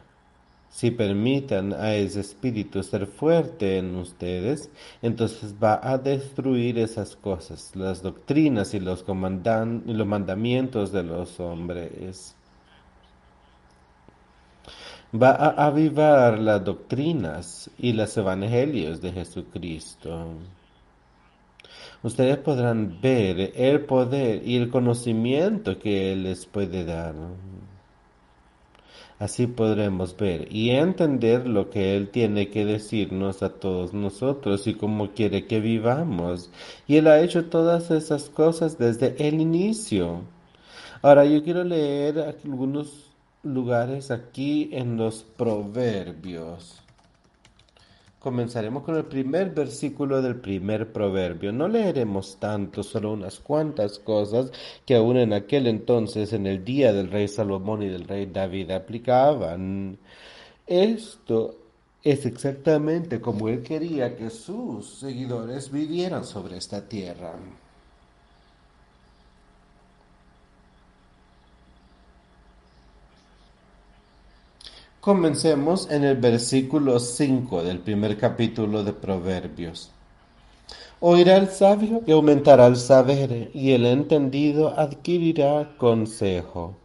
si 0.69 0.89
permitan 0.89 1.74
a 1.74 1.93
ese 1.96 2.22
espíritu 2.22 2.82
ser 2.82 3.06
fuerte 3.06 3.78
en 3.78 3.98
ustedes, 3.98 4.69
entonces 5.02 5.54
va 5.62 5.82
a 5.84 5.98
destruir 5.98 6.80
esas 6.80 7.17
cosas, 7.17 7.76
las 7.76 8.02
doctrinas 8.02 8.74
y 8.74 8.80
los, 8.80 9.04
los 9.06 10.08
mandamientos 10.08 10.93
de 10.93 11.04
los 11.04 11.41
hombres. 11.41 12.38
Va 15.15 15.30
a 15.32 15.67
avivar 15.67 16.39
las 16.39 16.63
doctrinas 16.65 17.69
y 17.78 17.93
los 17.93 18.17
evangelios 18.17 18.99
de 18.99 19.12
Jesucristo. 19.12 20.26
Ustedes 22.02 22.38
podrán 22.38 22.99
ver 22.99 23.52
el 23.56 23.82
poder 23.82 24.41
y 24.43 24.58
el 24.58 24.71
conocimiento 24.71 25.78
que 25.78 26.12
Él 26.12 26.23
les 26.23 26.47
puede 26.47 26.84
dar. 26.84 27.13
Así 29.19 29.45
podremos 29.45 30.17
ver 30.17 30.47
y 30.52 30.71
entender 30.71 31.47
lo 31.47 31.69
que 31.69 31.95
Él 31.95 32.10
tiene 32.10 32.49
que 32.49 32.65
decirnos 32.65 33.43
a 33.43 33.49
todos 33.49 33.93
nosotros 33.93 34.65
y 34.65 34.73
cómo 34.73 35.12
quiere 35.12 35.45
que 35.45 35.60
vivamos. 35.60 36.49
Y 36.88 36.97
Él 36.97 37.08
ha 37.08 37.21
hecho 37.21 37.45
todas 37.45 37.91
esas 37.91 38.30
cosas 38.30 38.80
desde 38.80 39.15
el 39.28 39.39
inicio. 39.39 40.21
Ahora 41.04 41.23
yo 41.26 41.43
quiero 41.43 41.63
leer 41.63 42.19
algunos 42.43 43.02
lugares 43.43 44.10
aquí 44.10 44.69
en 44.71 44.97
los 44.97 45.23
proverbios. 45.23 46.82
Comenzaremos 48.19 48.84
con 48.84 48.95
el 48.95 49.03
primer 49.03 49.49
versículo 49.49 50.21
del 50.21 50.38
primer 50.38 50.93
proverbio. 50.93 51.51
No 51.51 51.67
leeremos 51.67 52.38
tanto, 52.39 52.82
solo 52.82 53.12
unas 53.12 53.41
cuantas 53.41 53.99
cosas 53.99 54.49
que 54.86 54.95
aún 54.95 55.17
en 55.17 55.34
aquel 55.34 55.67
entonces, 55.67 56.32
en 56.32 56.47
el 56.47 56.63
día 56.63 56.93
del 56.93 57.12
rey 57.12 57.27
Salomón 57.27 57.84
y 57.84 57.89
del 57.89 58.08
rey 58.08 58.25
David, 58.27 58.71
aplicaban. 58.71 59.97
Esto 60.65 61.58
es 62.01 62.25
exactamente 62.25 63.19
como 63.19 63.49
él 63.49 63.62
quería 63.62 64.15
que 64.15 64.29
sus 64.29 64.99
seguidores 64.99 65.69
vivieran 65.69 66.23
sobre 66.23 66.56
esta 66.58 66.88
tierra. 66.88 67.34
Comencemos 75.03 75.91
en 75.91 76.05
el 76.05 76.15
versículo 76.15 76.97
5 76.97 77.61
del 77.63 77.79
primer 77.79 78.17
capítulo 78.17 78.85
de 78.85 78.93
Proverbios. 78.93 79.91
Oirá 81.01 81.35
el 81.35 81.49
sabio 81.49 82.01
y 82.07 82.13
aumentará 82.13 82.67
el 82.67 82.77
saber, 82.77 83.51
y 83.53 83.71
el 83.71 83.85
entendido 83.85 84.79
adquirirá 84.79 85.75
consejo. 85.75 86.77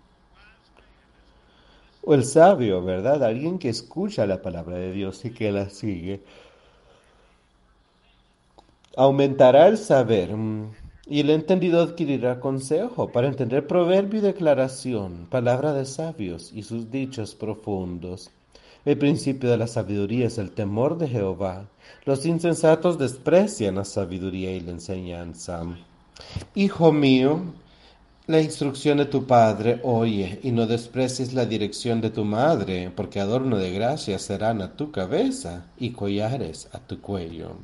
O 2.03 2.13
el 2.13 2.25
sabio, 2.25 2.83
¿verdad? 2.83 3.23
Alguien 3.23 3.57
que 3.57 3.69
escucha 3.69 4.27
la 4.27 4.43
palabra 4.43 4.79
de 4.79 4.91
Dios 4.91 5.25
y 5.25 5.31
que 5.31 5.53
la 5.53 5.71
sigue. 5.71 6.21
Aumentará 8.97 9.69
el 9.69 9.79
saber 9.79 10.35
y 11.09 11.21
el 11.21 11.31
entendido 11.31 11.81
adquirirá 11.81 12.39
consejo 12.39 13.11
para 13.11 13.29
entender 13.29 13.67
proverbio 13.67 14.21
y 14.21 14.23
declaración, 14.23 15.27
palabra 15.31 15.73
de 15.73 15.87
sabios 15.87 16.53
y 16.53 16.63
sus 16.63 16.91
dichos 16.91 17.35
profundos. 17.35 18.31
El 18.85 18.99
principio 18.99 19.51
de 19.51 19.57
la 19.57 19.67
sabiduría 19.67 20.27
es 20.27 20.39
el 20.39 20.51
temor 20.51 20.99
de 20.99 21.09
Jehová. 21.09 21.69
Los 22.05 22.27
insensatos 22.27 22.99
desprecian 22.99 23.77
la 23.77 23.85
sabiduría 23.85 24.53
y 24.55 24.61
la 24.61 24.73
enseñanza. 24.73 25.63
Hijo 26.55 26.93
mío, 26.93 27.41
la 28.27 28.43
instrucción 28.43 28.99
de 28.99 29.07
tu 29.07 29.27
padre 29.27 29.81
oye, 29.85 30.41
y 30.43 30.53
no 30.53 30.67
desprecies 30.67 31.33
la 31.33 31.47
dirección 31.47 32.03
de 32.03 32.11
tu 32.11 32.25
madre, 32.25 32.93
porque 32.95 33.21
adorno 33.21 33.57
de 33.57 33.73
gracia 33.73 34.19
serán 34.19 34.61
a 34.61 34.77
tu 34.77 34.91
cabeza 34.93 35.67
y 35.79 35.91
collares 35.93 36.69
a 36.73 36.79
tu 36.79 37.01
cuello. 37.01 37.57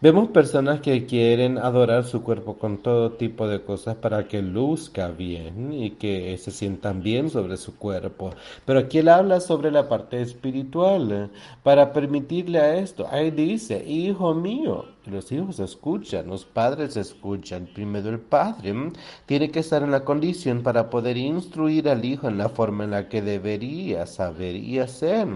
Vemos 0.00 0.28
personas 0.28 0.80
que 0.80 1.06
quieren 1.06 1.58
adorar 1.58 2.04
su 2.04 2.22
cuerpo 2.22 2.56
con 2.56 2.78
todo 2.78 3.14
tipo 3.14 3.48
de 3.48 3.62
cosas 3.62 3.96
para 3.96 4.28
que 4.28 4.42
luzca 4.42 5.08
bien 5.08 5.72
y 5.72 5.90
que 5.90 6.38
se 6.38 6.52
sientan 6.52 7.02
bien 7.02 7.30
sobre 7.30 7.56
su 7.56 7.74
cuerpo. 7.76 8.30
Pero 8.64 8.78
aquí 8.78 8.98
él 8.98 9.08
habla 9.08 9.40
sobre 9.40 9.72
la 9.72 9.88
parte 9.88 10.22
espiritual 10.22 11.32
para 11.64 11.92
permitirle 11.92 12.60
a 12.60 12.76
esto. 12.78 13.08
Ahí 13.10 13.32
dice, 13.32 13.84
hijo 13.88 14.34
mío, 14.34 14.84
los 15.06 15.32
hijos 15.32 15.58
escuchan, 15.58 16.28
los 16.28 16.44
padres 16.44 16.96
escuchan. 16.96 17.66
Primero 17.74 18.10
el 18.10 18.20
padre 18.20 18.92
tiene 19.26 19.50
que 19.50 19.58
estar 19.58 19.82
en 19.82 19.90
la 19.90 20.04
condición 20.04 20.62
para 20.62 20.90
poder 20.90 21.16
instruir 21.16 21.88
al 21.88 22.04
hijo 22.04 22.28
en 22.28 22.38
la 22.38 22.50
forma 22.50 22.84
en 22.84 22.92
la 22.92 23.08
que 23.08 23.20
debería 23.20 24.06
saber 24.06 24.54
y 24.54 24.78
hacer. 24.78 25.26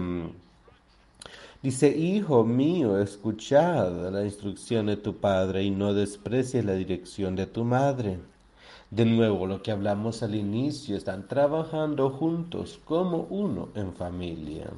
Dice, 1.63 1.87
Hijo 1.97 2.43
mío, 2.43 2.99
escuchad 2.99 4.11
la 4.11 4.25
instrucción 4.25 4.87
de 4.87 4.97
tu 4.97 5.15
padre 5.15 5.63
y 5.63 5.71
no 5.71 5.93
desprecies 5.93 6.65
la 6.65 6.73
dirección 6.73 7.37
de 7.37 7.45
tu 7.45 7.63
madre. 7.63 8.19
De 8.91 9.05
nuevo, 9.05 9.47
lo 9.47 9.61
que 9.63 9.71
hablamos 9.71 10.23
al 10.23 10.35
inicio, 10.35 10.97
están 10.97 11.25
trabajando 11.29 12.09
juntos 12.09 12.81
como 12.83 13.27
uno 13.29 13.69
en 13.75 13.93
familia. 13.93 14.71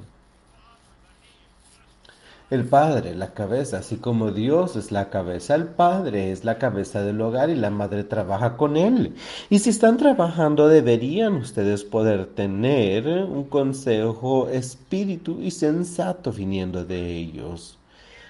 El 2.48 2.64
padre, 2.64 3.16
la 3.16 3.34
cabeza, 3.34 3.78
así 3.78 3.96
como 3.96 4.30
Dios 4.30 4.76
es 4.76 4.92
la 4.92 5.10
cabeza, 5.10 5.56
el 5.56 5.64
padre 5.64 6.30
es 6.30 6.44
la 6.44 6.58
cabeza 6.58 7.02
del 7.02 7.20
hogar 7.20 7.50
y 7.50 7.56
la 7.56 7.70
madre 7.70 8.04
trabaja 8.04 8.56
con 8.56 8.76
él. 8.76 9.16
Y 9.50 9.58
si 9.58 9.70
están 9.70 9.96
trabajando, 9.96 10.68
deberían 10.68 11.34
ustedes 11.34 11.82
poder 11.82 12.26
tener 12.26 13.08
un 13.08 13.44
consejo 13.44 14.48
espíritu 14.48 15.40
y 15.42 15.50
sensato 15.50 16.30
viniendo 16.30 16.84
de 16.84 17.16
ellos. 17.16 17.78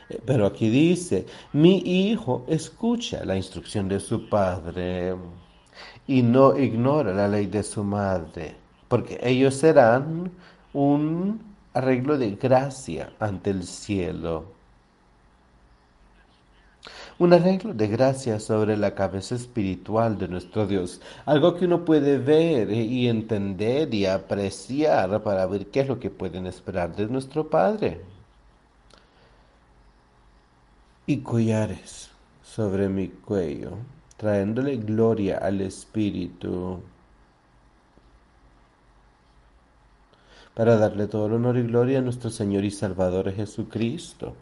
Eh, 0.08 0.18
pero 0.24 0.46
aquí 0.46 0.70
dice, 0.70 1.26
mi 1.52 1.78
hijo 1.84 2.46
escucha 2.48 3.22
la 3.22 3.36
instrucción 3.36 3.86
de 3.86 4.00
su 4.00 4.30
padre 4.30 5.14
y 6.06 6.22
no 6.22 6.56
ignora 6.56 7.12
la 7.12 7.28
ley 7.28 7.46
de 7.46 7.62
su 7.62 7.84
madre, 7.84 8.56
porque 8.88 9.20
ellos 9.22 9.54
serán 9.56 10.30
un 10.72 11.55
arreglo 11.76 12.16
de 12.16 12.30
gracia 12.36 13.12
ante 13.20 13.50
el 13.50 13.64
cielo. 13.64 14.46
Un 17.18 17.34
arreglo 17.34 17.74
de 17.74 17.86
gracia 17.88 18.40
sobre 18.40 18.78
la 18.78 18.94
cabeza 18.94 19.34
espiritual 19.34 20.16
de 20.16 20.28
nuestro 20.28 20.66
Dios. 20.66 21.02
Algo 21.26 21.54
que 21.54 21.66
uno 21.66 21.84
puede 21.84 22.18
ver 22.18 22.72
y 22.72 23.08
entender 23.08 23.92
y 23.92 24.06
apreciar 24.06 25.22
para 25.22 25.44
ver 25.46 25.66
qué 25.66 25.80
es 25.80 25.88
lo 25.88 26.00
que 26.00 26.10
pueden 26.10 26.46
esperar 26.46 26.96
de 26.96 27.06
nuestro 27.08 27.48
Padre. 27.48 28.00
Y 31.06 31.18
collares 31.18 32.10
sobre 32.42 32.88
mi 32.88 33.08
cuello, 33.08 33.72
trayéndole 34.16 34.76
gloria 34.78 35.38
al 35.38 35.60
Espíritu. 35.60 36.80
Para 40.56 40.78
darle 40.78 41.06
todo 41.06 41.26
el 41.26 41.34
honor 41.34 41.58
y 41.58 41.64
gloria 41.64 41.98
a 41.98 42.02
nuestro 42.02 42.30
Señor 42.30 42.64
y 42.64 42.70
Salvador 42.70 43.30
Jesucristo. 43.30 44.34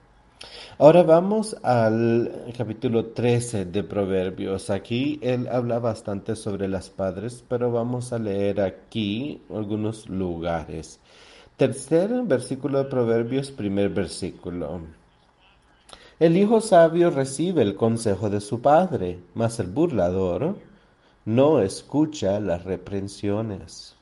Ahora 0.78 1.02
vamos 1.02 1.56
al 1.64 2.52
capítulo 2.56 3.06
13 3.06 3.64
de 3.64 3.82
Proverbios. 3.82 4.70
Aquí 4.70 5.18
él 5.22 5.48
habla 5.48 5.80
bastante 5.80 6.36
sobre 6.36 6.68
las 6.68 6.88
padres, 6.88 7.44
pero 7.48 7.72
vamos 7.72 8.12
a 8.12 8.20
leer 8.20 8.60
aquí 8.60 9.42
algunos 9.52 10.08
lugares. 10.08 11.00
Tercer 11.56 12.12
versículo 12.22 12.78
de 12.78 12.84
Proverbios, 12.84 13.50
primer 13.50 13.88
versículo. 13.88 14.82
El 16.20 16.36
hijo 16.36 16.60
sabio 16.60 17.10
recibe 17.10 17.62
el 17.62 17.74
consejo 17.74 18.30
de 18.30 18.40
su 18.40 18.62
padre, 18.62 19.18
mas 19.34 19.58
el 19.58 19.66
burlador 19.66 20.58
no 21.24 21.60
escucha 21.60 22.38
las 22.38 22.62
reprensiones. 22.62 23.93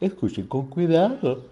Escuchen 0.00 0.46
con 0.46 0.66
cuidado. 0.66 1.44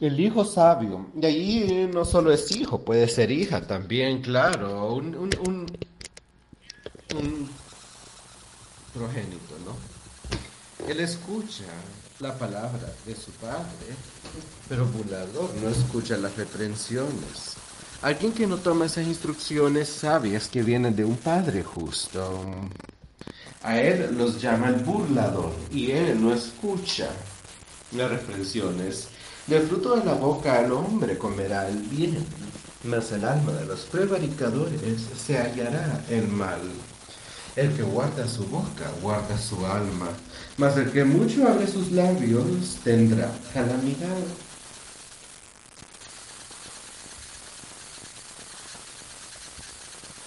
El 0.00 0.18
hijo 0.18 0.44
sabio, 0.44 1.06
y 1.20 1.24
ahí 1.24 1.90
no 1.92 2.04
solo 2.04 2.32
es 2.32 2.50
hijo, 2.50 2.80
puede 2.80 3.08
ser 3.08 3.30
hija 3.30 3.66
también, 3.66 4.20
claro, 4.20 4.92
un, 4.92 5.14
un, 5.14 5.30
un, 5.46 5.66
un 7.16 7.48
progénito, 8.92 9.54
¿no? 9.64 10.86
Él 10.88 11.00
escucha 11.00 11.64
la 12.20 12.36
palabra 12.36 12.92
de 13.06 13.14
su 13.14 13.30
padre, 13.32 13.94
pero 14.68 14.84
burlador 14.86 15.54
no 15.62 15.68
escucha 15.68 16.16
las 16.16 16.36
reprensiones. 16.36 17.54
Alguien 18.02 18.32
que 18.32 18.46
no 18.46 18.58
toma 18.58 18.84
esas 18.84 19.06
instrucciones 19.06 19.88
sabias 19.88 20.48
que 20.48 20.62
vienen 20.62 20.94
de 20.94 21.04
un 21.06 21.16
Padre 21.16 21.62
justo. 21.62 22.42
A 23.64 23.80
él 23.80 24.14
los 24.18 24.42
llama 24.42 24.68
el 24.68 24.74
burlador 24.74 25.50
y 25.72 25.90
él 25.90 26.22
no 26.22 26.34
escucha 26.34 27.08
las 27.92 28.10
reprensiones. 28.10 29.08
Del 29.46 29.66
fruto 29.66 29.96
de 29.96 30.04
la 30.04 30.12
boca 30.12 30.58
al 30.58 30.70
hombre 30.70 31.16
comerá 31.16 31.66
el 31.68 31.78
bien, 31.78 32.26
mas 32.84 33.10
el 33.12 33.24
alma 33.24 33.52
de 33.52 33.64
los 33.64 33.80
prevaricadores 33.86 35.00
se 35.16 35.38
hallará 35.38 36.04
el 36.10 36.28
mal. 36.28 36.60
El 37.56 37.72
que 37.74 37.82
guarda 37.82 38.28
su 38.28 38.44
boca 38.48 38.90
guarda 39.00 39.38
su 39.38 39.64
alma, 39.64 40.10
mas 40.58 40.76
el 40.76 40.92
que 40.92 41.04
mucho 41.04 41.48
abre 41.48 41.66
sus 41.66 41.90
labios 41.90 42.76
tendrá 42.84 43.32
calamidad. 43.54 44.24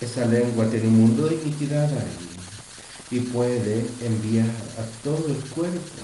Esa 0.01 0.25
lengua 0.25 0.65
tiene 0.71 0.87
un 0.87 1.01
mundo 1.01 1.27
de 1.27 1.35
iniquidad 1.35 1.85
ahí 1.85 2.36
y 3.09 3.19
puede 3.19 3.85
enviar 4.01 4.49
a 4.77 5.03
todo 5.03 5.27
el 5.27 5.39
cuerpo 5.51 6.01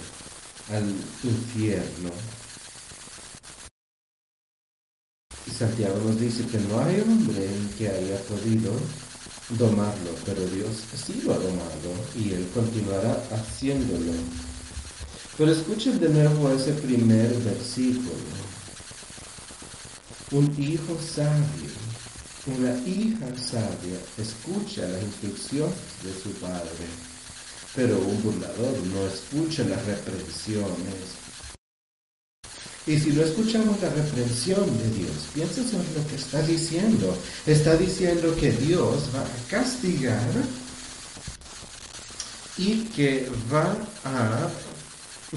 al 0.71 0.89
infierno. 1.23 2.11
Santiago 5.57 5.97
nos 6.05 6.19
dice 6.19 6.45
que 6.47 6.57
no 6.59 6.79
hay 6.79 7.01
hombre 7.01 7.47
que 7.77 7.87
haya 7.87 8.17
podido 8.23 8.73
domarlo, 9.49 10.11
pero 10.25 10.45
Dios 10.47 10.71
sí 10.95 11.21
lo 11.23 11.33
ha 11.33 11.37
domado 11.37 11.93
y 12.17 12.31
Él 12.31 12.47
continuará 12.53 13.21
haciéndolo. 13.31 14.13
Pero 15.37 15.51
escuchen 15.51 15.99
de 15.99 16.09
nuevo 16.09 16.49
ese 16.49 16.73
primer 16.73 17.33
versículo. 17.39 18.13
Un 20.31 20.55
hijo 20.57 20.97
sabio 20.99 21.92
una 22.45 22.77
hija 22.85 23.25
sabia 23.37 23.97
escucha 24.17 24.85
las 24.87 25.01
instrucciones 25.01 25.75
de 26.03 26.13
su 26.21 26.29
padre, 26.39 26.85
pero 27.73 27.97
un 27.97 28.21
burlador 28.21 28.77
no 28.87 29.07
escucha 29.07 29.63
las 29.63 29.85
reprensiones. 29.85 31.23
Y 32.85 32.99
si 32.99 33.11
no 33.11 33.23
escuchamos 33.23 33.81
la 33.81 33.89
reprensión 33.91 34.65
de 34.77 34.89
Dios, 34.89 35.13
piensa 35.33 35.63
sobre 35.63 35.87
lo 35.97 36.05
que 36.09 36.15
está 36.15 36.41
diciendo. 36.41 37.17
Está 37.45 37.77
diciendo 37.77 38.35
que 38.35 38.51
Dios 38.51 39.03
va 39.15 39.21
a 39.21 39.49
castigar 39.49 40.29
y 42.57 42.81
que 42.93 43.29
va 43.51 43.73
a 44.03 44.49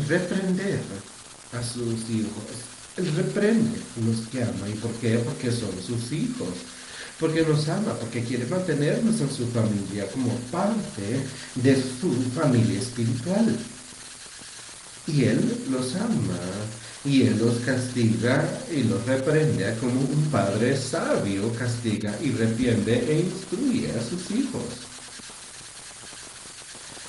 reprender 0.09 0.81
a 1.53 1.63
sus 1.63 2.11
hijos. 2.11 2.45
Él 2.97 3.15
reprende 3.15 3.79
los 4.05 4.27
que 4.27 4.43
ama. 4.43 4.69
¿Y 4.69 4.73
por 4.79 4.93
qué? 4.95 5.19
Porque 5.19 5.53
son 5.53 5.71
sus 5.81 6.11
hijos 6.11 6.49
porque 7.19 7.43
nos 7.43 7.69
ama, 7.69 7.95
porque 7.95 8.23
quiere 8.23 8.47
mantenernos 8.47 9.21
en 9.21 9.31
su 9.31 9.47
familia 9.49 10.07
como 10.09 10.31
parte 10.51 11.25
de 11.55 11.77
su 11.77 12.13
familia 12.35 12.79
espiritual. 12.79 13.57
Y 15.07 15.25
Él 15.25 15.65
los 15.71 15.95
ama, 15.97 16.41
y 17.05 17.23
Él 17.23 17.39
los 17.39 17.57
castiga 17.65 18.45
y 18.75 18.83
los 18.83 19.05
reprende 19.07 19.75
como 19.81 20.01
un 20.01 20.29
padre 20.31 20.77
sabio 20.77 21.53
castiga 21.53 22.13
y 22.21 22.33
reprende 22.33 23.05
e 23.09 23.21
instruye 23.21 23.91
a 23.93 24.03
sus 24.03 24.31
hijos 24.33 24.65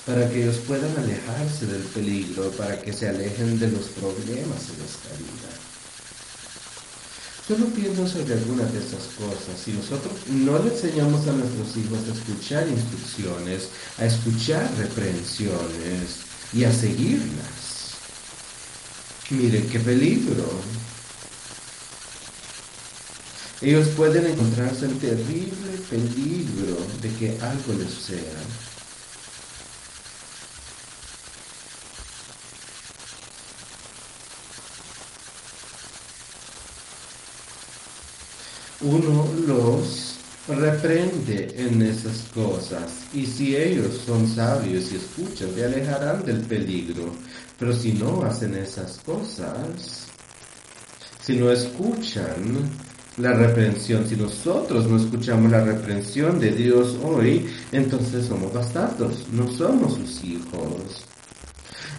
para 0.08 0.30
que 0.30 0.42
ellos 0.42 0.56
puedan 0.66 0.98
alejarse 0.98 1.66
del 1.66 1.82
peligro, 1.82 2.50
para 2.52 2.82
que 2.82 2.94
se 2.94 3.10
alejen 3.10 3.60
de 3.60 3.70
los 3.70 3.88
problemas 3.88 4.70
en 4.70 4.86
esta 4.86 5.10
vida. 5.20 5.67
Solo 7.48 7.66
pienso 7.68 8.06
sobre 8.06 8.34
algunas 8.34 8.74
de 8.74 8.80
esas 8.80 9.08
cosas. 9.16 9.58
Si 9.64 9.72
nosotros 9.72 10.12
no 10.28 10.60
le 10.60 10.74
enseñamos 10.74 11.26
a 11.28 11.32
nuestros 11.32 11.78
hijos 11.78 12.00
a 12.10 12.14
escuchar 12.14 12.68
instrucciones, 12.68 13.70
a 13.98 14.06
escuchar 14.06 14.70
reprensiones 14.78 16.28
y 16.52 16.66
a 16.66 16.74
seguirlas, 16.74 17.96
miren 19.30 19.66
qué 19.70 19.80
peligro. 19.80 20.44
Ellos 23.62 23.88
pueden 23.96 24.26
encontrarse 24.26 24.86
en 24.86 25.00
terrible 25.00 25.72
peligro 25.90 26.78
de 27.02 27.10
que 27.14 27.30
algo 27.42 27.74
les 27.80 27.94
suceda. 27.94 28.42
Uno 38.82 39.28
los 39.48 40.16
reprende 40.48 41.54
en 41.58 41.82
esas 41.82 42.24
cosas. 42.34 42.92
Y 43.14 43.26
si 43.26 43.56
ellos 43.56 44.02
son 44.06 44.28
sabios 44.28 44.92
y 44.92 44.96
escuchan, 44.96 45.50
te 45.52 45.66
alejarán 45.66 46.24
del 46.24 46.42
peligro. 46.42 47.14
Pero 47.58 47.74
si 47.74 47.94
no 47.94 48.24
hacen 48.24 48.56
esas 48.56 49.00
cosas, 49.00 50.08
si 51.22 51.36
no 51.38 51.52
escuchan 51.52 52.70
la 53.18 53.34
reprensión, 53.34 54.08
si 54.08 54.16
nosotros 54.16 54.86
no 54.88 54.98
escuchamos 54.98 55.52
la 55.52 55.64
reprensión 55.64 56.40
de 56.40 56.52
Dios 56.52 56.96
hoy, 57.04 57.50
entonces 57.72 58.28
somos 58.28 58.54
bastardos, 58.54 59.26
no 59.32 59.52
somos 59.52 59.96
sus 59.96 60.24
hijos. 60.24 61.04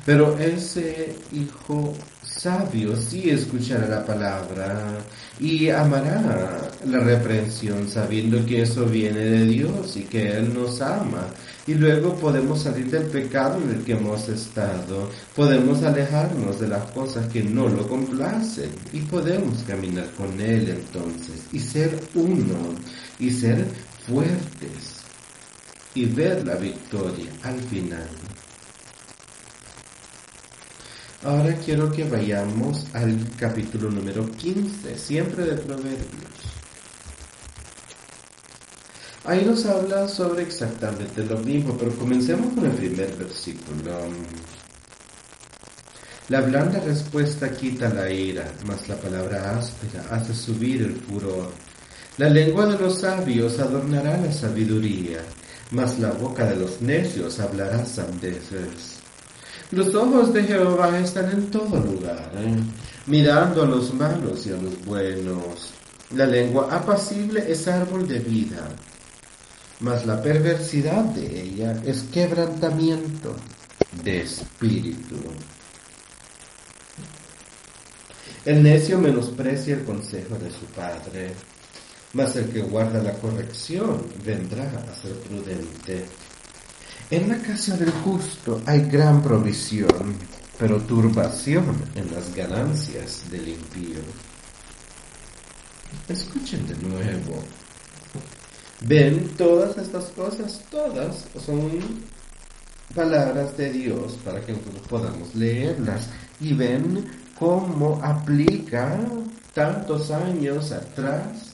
Pero 0.07 0.39
ese 0.39 1.17
hijo 1.33 1.93
sabio 2.39 2.95
sí 2.95 3.31
escuchará 3.31 3.89
la 3.89 4.07
palabra 4.07 4.99
y 5.41 5.71
amará 5.71 6.71
la 6.87 7.01
reprensión 7.01 7.89
sabiendo 7.89 8.47
que 8.47 8.63
eso 8.63 8.87
viene 8.87 9.19
de 9.19 9.45
Dios 9.45 9.97
y 9.97 10.03
que 10.03 10.31
Él 10.39 10.55
nos 10.55 10.81
ama. 10.81 11.27
Y 11.67 11.75
luego 11.75 12.15
podemos 12.15 12.63
salir 12.63 12.91
del 12.91 13.05
pecado 13.05 13.61
en 13.61 13.71
el 13.71 13.85
que 13.85 13.93
hemos 13.93 14.29
estado, 14.29 15.11
podemos 15.35 15.83
alejarnos 15.83 16.61
de 16.61 16.69
las 16.69 16.85
cosas 16.93 17.27
que 17.27 17.43
no 17.43 17.69
lo 17.69 17.89
complacen 17.89 18.71
y 18.93 19.01
podemos 19.01 19.59
caminar 19.67 20.09
con 20.17 20.41
Él 20.41 20.69
entonces 20.69 21.43
y 21.53 21.59
ser 21.59 21.99
uno 22.15 22.75
y 23.19 23.31
ser 23.31 23.67
fuertes 24.07 25.03
y 25.95 26.07
ver 26.07 26.47
la 26.47 26.55
victoria 26.55 27.31
al 27.43 27.61
final. 27.63 28.09
Ahora 31.25 31.53
quiero 31.57 31.91
que 31.91 32.05
vayamos 32.05 32.87
al 32.93 33.19
capítulo 33.37 33.91
número 33.91 34.25
15, 34.31 34.97
siempre 34.97 35.45
de 35.47 35.57
Proverbios. 35.57 35.99
Ahí 39.25 39.45
nos 39.45 39.67
habla 39.67 40.07
sobre 40.07 40.45
exactamente 40.45 41.25
lo 41.25 41.39
mismo, 41.39 41.77
pero 41.77 41.91
comencemos 41.97 42.55
con 42.55 42.67
el 42.67 42.71
primer 42.71 43.17
versículo. 43.17 43.99
La 46.29 46.41
blanda 46.43 46.79
respuesta 46.79 47.51
quita 47.51 47.89
la 47.89 48.09
ira, 48.09 48.53
mas 48.65 48.89
la 48.89 48.95
palabra 48.95 49.59
áspera 49.59 50.07
hace 50.13 50.33
subir 50.33 50.83
el 50.83 50.95
furor. 51.01 51.51
La 52.19 52.31
lengua 52.31 52.67
de 52.67 52.79
los 52.79 53.01
sabios 53.01 53.59
adornará 53.59 54.19
la 54.19 54.33
sabiduría, 54.33 55.19
mas 55.73 55.99
la 55.99 56.13
boca 56.13 56.47
de 56.47 56.57
los 56.57 56.81
necios 56.81 57.41
hablará 57.41 57.85
sandeces. 57.85 58.98
Los 59.71 59.95
ojos 59.95 60.33
de 60.33 60.45
Jehová 60.45 60.99
están 60.99 61.31
en 61.31 61.51
todo 61.51 61.79
lugar, 61.79 62.33
¿eh? 62.37 62.57
mirando 63.07 63.63
a 63.63 63.67
los 63.67 63.93
malos 63.93 64.47
y 64.47 64.53
a 64.53 64.57
los 64.57 64.83
buenos. 64.85 65.73
La 66.15 66.25
lengua 66.25 66.69
apacible 66.75 67.45
es 67.47 67.69
árbol 67.69 68.09
de 68.09 68.19
vida, 68.19 68.67
mas 69.81 70.07
la 70.07 70.23
perversidad 70.23 71.05
de 71.05 71.43
ella 71.43 71.83
es 71.85 72.05
quebrantamiento 72.05 73.37
de 74.03 74.23
espíritu. 74.23 75.17
El 78.47 78.63
necio 78.63 78.99
menosprecia 78.99 79.75
el 79.75 79.85
consejo 79.85 80.37
de 80.37 80.51
su 80.51 80.65
padre, 80.75 81.35
mas 82.15 82.35
el 82.37 82.49
que 82.49 82.63
guarda 82.63 83.03
la 83.03 83.13
corrección 83.13 84.03
vendrá 84.25 84.63
a 84.65 85.03
ser 85.03 85.13
prudente. 85.21 86.07
En 87.11 87.27
la 87.27 87.39
casa 87.39 87.75
del 87.79 87.91
justo 87.91 88.61
hay 88.67 88.83
gran 88.83 89.23
provisión, 89.23 90.15
pero 90.59 90.79
turbación 90.83 91.65
en 91.95 92.15
las 92.15 92.35
ganancias 92.35 93.23
del 93.31 93.49
impío. 93.49 94.01
Escuchen 96.07 96.67
de 96.67 96.75
nuevo. 96.87 97.43
Ven 98.83 99.27
todas 99.39 99.79
estas 99.79 100.05
cosas, 100.11 100.63
todas 100.71 101.25
son 101.47 101.81
palabras 102.95 103.57
de 103.57 103.73
Dios 103.73 104.19
para 104.23 104.43
que 104.45 104.53
nosotros 104.53 104.87
podamos 104.87 105.35
leerlas 105.35 106.09
y 106.41 106.53
ven 106.53 107.07
cómo 107.39 108.01
aplica 108.03 109.01
tantos 109.55 110.11
años 110.11 110.73
atrás 110.73 111.48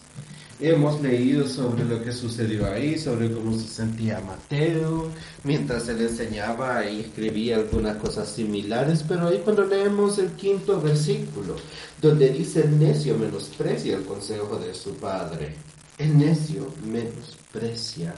Hemos 0.61 1.01
leído 1.01 1.49
sobre 1.49 1.85
lo 1.85 2.03
que 2.03 2.13
sucedió 2.13 2.71
ahí, 2.71 2.97
sobre 2.97 3.31
cómo 3.31 3.59
se 3.59 3.67
sentía 3.67 4.21
Mateo, 4.21 5.11
mientras 5.43 5.89
él 5.89 6.01
enseñaba 6.03 6.89
y 6.89 7.01
escribía 7.01 7.57
algunas 7.57 7.97
cosas 7.97 8.29
similares, 8.29 9.05
pero 9.07 9.29
ahí 9.29 9.41
cuando 9.43 9.65
leemos 9.65 10.19
el 10.19 10.31
quinto 10.33 10.81
versículo, 10.81 11.57
donde 12.01 12.31
dice 12.31 12.61
el 12.61 12.79
necio 12.79 13.17
menosprecia 13.19 13.97
el 13.97 14.05
consejo 14.05 14.57
de 14.59 14.75
su 14.75 14.95
padre. 14.95 15.57
El 15.99 16.19
necio 16.19 16.73
menosprecia 16.85 18.15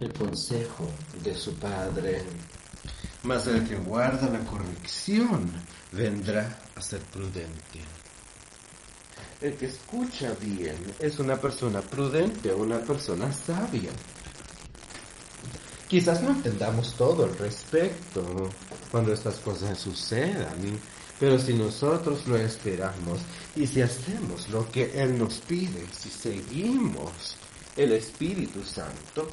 el 0.00 0.12
consejo 0.12 0.88
de 1.22 1.34
su 1.34 1.54
padre, 1.54 2.22
mas 3.22 3.46
el 3.46 3.66
que 3.66 3.76
guarda 3.76 4.28
la 4.28 4.40
corrección 4.40 5.50
vendrá 5.92 6.58
a 6.74 6.80
ser 6.80 7.00
prudente. 7.00 7.80
El 9.44 9.56
que 9.56 9.66
escucha 9.66 10.34
bien 10.40 10.74
es 10.98 11.18
una 11.18 11.38
persona 11.38 11.82
prudente, 11.82 12.50
una 12.54 12.78
persona 12.78 13.30
sabia. 13.30 13.90
Quizás 15.86 16.22
no 16.22 16.30
entendamos 16.30 16.94
todo 16.94 17.24
al 17.24 17.36
respecto 17.36 18.48
cuando 18.90 19.12
estas 19.12 19.34
cosas 19.40 19.78
sucedan, 19.78 20.80
pero 21.20 21.38
si 21.38 21.52
nosotros 21.52 22.26
lo 22.26 22.38
esperamos 22.38 23.20
y 23.54 23.66
si 23.66 23.82
hacemos 23.82 24.48
lo 24.48 24.66
que 24.72 24.98
Él 24.98 25.18
nos 25.18 25.40
pide, 25.40 25.88
si 25.92 26.08
seguimos 26.08 27.36
el 27.76 27.92
Espíritu 27.92 28.62
Santo, 28.62 29.28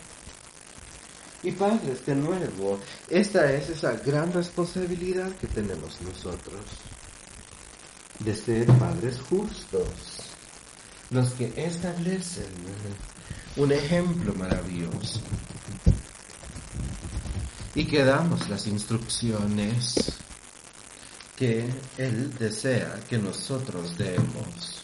y 1.41 1.54
padres, 1.54 2.06
de 2.06 2.15
nuevo, 2.15 2.82
esta 3.08 3.50
es 3.54 3.69
esa 3.69 3.93
gran 3.93 4.34
responsabilidad 4.34 5.32
que 5.38 5.47
tenemos 5.47 6.02
nosotros, 6.02 6.65
de 8.23 8.36
ser 8.36 8.65
padres 8.67 9.19
justos, 9.29 9.88
los 11.10 11.31
que 11.31 11.53
establecen 11.55 12.53
un 13.57 13.71
ejemplo 13.71 14.34
maravilloso 14.36 15.21
y 17.75 17.86
que 17.86 18.03
damos 18.03 18.49
las 18.49 18.67
instrucciones 18.67 19.95
que 21.36 21.67
Él 21.97 22.34
desea 22.38 22.99
que 23.10 23.17
nosotros 23.17 23.97
demos. 23.97 24.81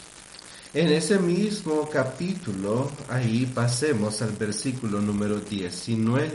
En 0.74 0.88
ese 0.88 1.18
mismo 1.18 1.88
capítulo, 1.88 2.90
ahí 3.08 3.46
pasemos 3.46 4.20
al 4.22 4.32
versículo 4.32 5.00
número 5.00 5.40
19. 5.40 6.30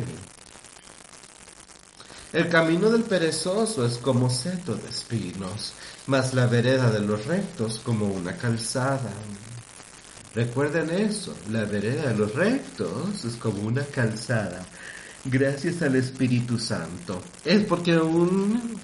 El 2.34 2.50
camino 2.50 2.90
del 2.90 3.04
perezoso 3.04 3.86
es 3.86 4.00
como 4.00 4.28
seto 4.28 4.74
de 4.74 4.90
espinos, 4.90 5.74
mas 6.08 6.34
la 6.34 6.48
vereda 6.48 6.90
de 6.90 7.00
los 7.00 7.28
rectos 7.28 7.80
como 7.86 8.08
una 8.08 8.36
calzada. 8.36 9.14
Recuerden 10.34 10.90
eso, 10.90 11.36
la 11.52 11.66
vereda 11.66 12.10
de 12.10 12.16
los 12.16 12.34
rectos 12.34 13.24
es 13.24 13.36
como 13.36 13.62
una 13.62 13.84
calzada. 13.84 14.66
Gracias 15.26 15.84
al 15.84 15.96
Espíritu 15.96 16.58
Santo. 16.58 17.22
Es 17.46 17.66
porque 17.66 17.96
un 17.98 18.80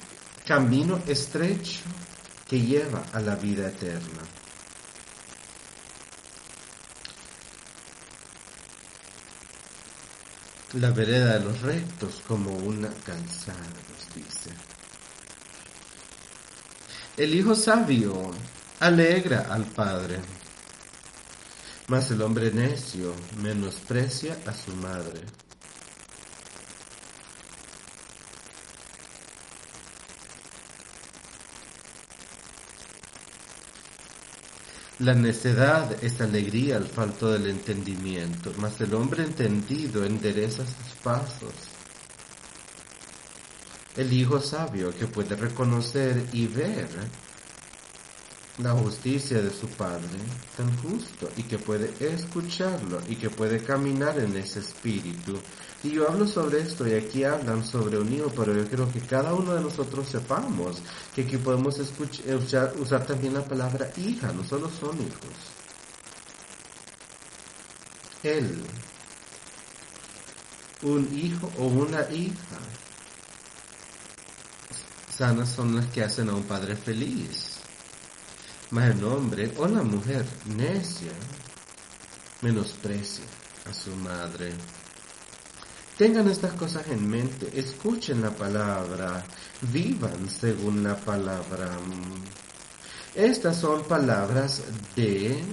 camino 0.45 0.99
estrecho 1.07 1.81
que 2.47 2.61
lleva 2.61 3.03
a 3.13 3.19
la 3.19 3.35
vida 3.35 3.69
eterna. 3.69 4.21
La 10.73 10.91
vereda 10.91 11.39
de 11.39 11.45
los 11.45 11.61
rectos 11.61 12.21
como 12.27 12.51
una 12.51 12.89
calzada, 13.03 13.57
nos 13.57 14.15
dice. 14.15 14.51
El 17.17 17.33
hijo 17.33 17.55
sabio 17.55 18.31
alegra 18.79 19.47
al 19.49 19.65
padre, 19.65 20.19
mas 21.87 22.11
el 22.11 22.21
hombre 22.21 22.51
necio 22.51 23.15
menosprecia 23.41 24.37
a 24.45 24.53
su 24.53 24.71
madre. 24.75 25.21
La 34.99 35.13
necedad 35.13 36.03
es 36.03 36.19
alegría 36.19 36.75
al 36.75 36.85
falto 36.85 37.31
del 37.31 37.49
entendimiento, 37.49 38.51
mas 38.57 38.81
el 38.81 38.93
hombre 38.93 39.23
entendido 39.23 40.03
endereza 40.03 40.65
sus 40.65 40.93
pasos. 41.01 41.53
El 43.95 44.11
hijo 44.11 44.41
sabio 44.41 44.93
que 44.93 45.07
puede 45.07 45.37
reconocer 45.37 46.25
y 46.33 46.47
ver 46.47 46.89
la 48.59 48.71
justicia 48.71 49.41
de 49.41 49.51
su 49.51 49.67
Padre 49.67 50.19
tan 50.57 50.75
justo 50.79 51.29
y 51.37 51.43
que 51.43 51.57
puede 51.57 51.93
escucharlo 51.99 52.99
y 53.07 53.15
que 53.15 53.29
puede 53.29 53.63
caminar 53.63 54.19
en 54.19 54.35
ese 54.35 54.59
espíritu. 54.59 55.39
Y 55.83 55.91
yo 55.91 56.09
hablo 56.09 56.27
sobre 56.27 56.59
esto 56.59 56.85
y 56.85 56.93
aquí 56.93 57.23
hablan 57.23 57.65
sobre 57.65 57.97
un 57.97 58.11
hijo, 58.11 58.31
pero 58.35 58.53
yo 58.53 58.69
creo 58.69 58.91
que 58.91 58.99
cada 58.99 59.33
uno 59.33 59.55
de 59.55 59.61
nosotros 59.61 60.09
sepamos 60.09 60.81
que 61.15 61.21
aquí 61.21 61.37
podemos 61.37 61.79
escuchar, 61.79 62.73
usar 62.77 63.05
también 63.05 63.33
la 63.33 63.45
palabra 63.45 63.89
hija, 63.95 64.33
no 64.33 64.43
solo 64.43 64.69
son 64.69 64.95
hijos. 65.01 65.35
Él, 68.23 68.61
un 70.81 71.17
hijo 71.17 71.49
o 71.57 71.67
una 71.67 72.01
hija, 72.11 72.59
sanas 75.17 75.49
son 75.49 75.77
las 75.77 75.85
que 75.87 76.03
hacen 76.03 76.27
a 76.27 76.33
un 76.33 76.43
padre 76.43 76.75
feliz 76.75 77.48
mas 78.71 78.95
el 78.95 79.03
hombre 79.03 79.51
o 79.57 79.67
la 79.67 79.81
mujer 79.81 80.25
necia 80.45 81.11
menosprecia 82.41 83.25
a 83.69 83.73
su 83.73 83.95
madre. 83.95 84.53
Tengan 85.97 86.29
estas 86.29 86.53
cosas 86.53 86.87
en 86.87 87.09
mente, 87.09 87.49
escuchen 87.53 88.21
la 88.21 88.31
palabra, 88.31 89.23
vivan 89.73 90.29
según 90.29 90.83
la 90.83 90.95
palabra. 90.95 91.71
Estas 93.15 93.57
son 93.57 93.83
palabras 93.83 94.61
de 94.95 95.43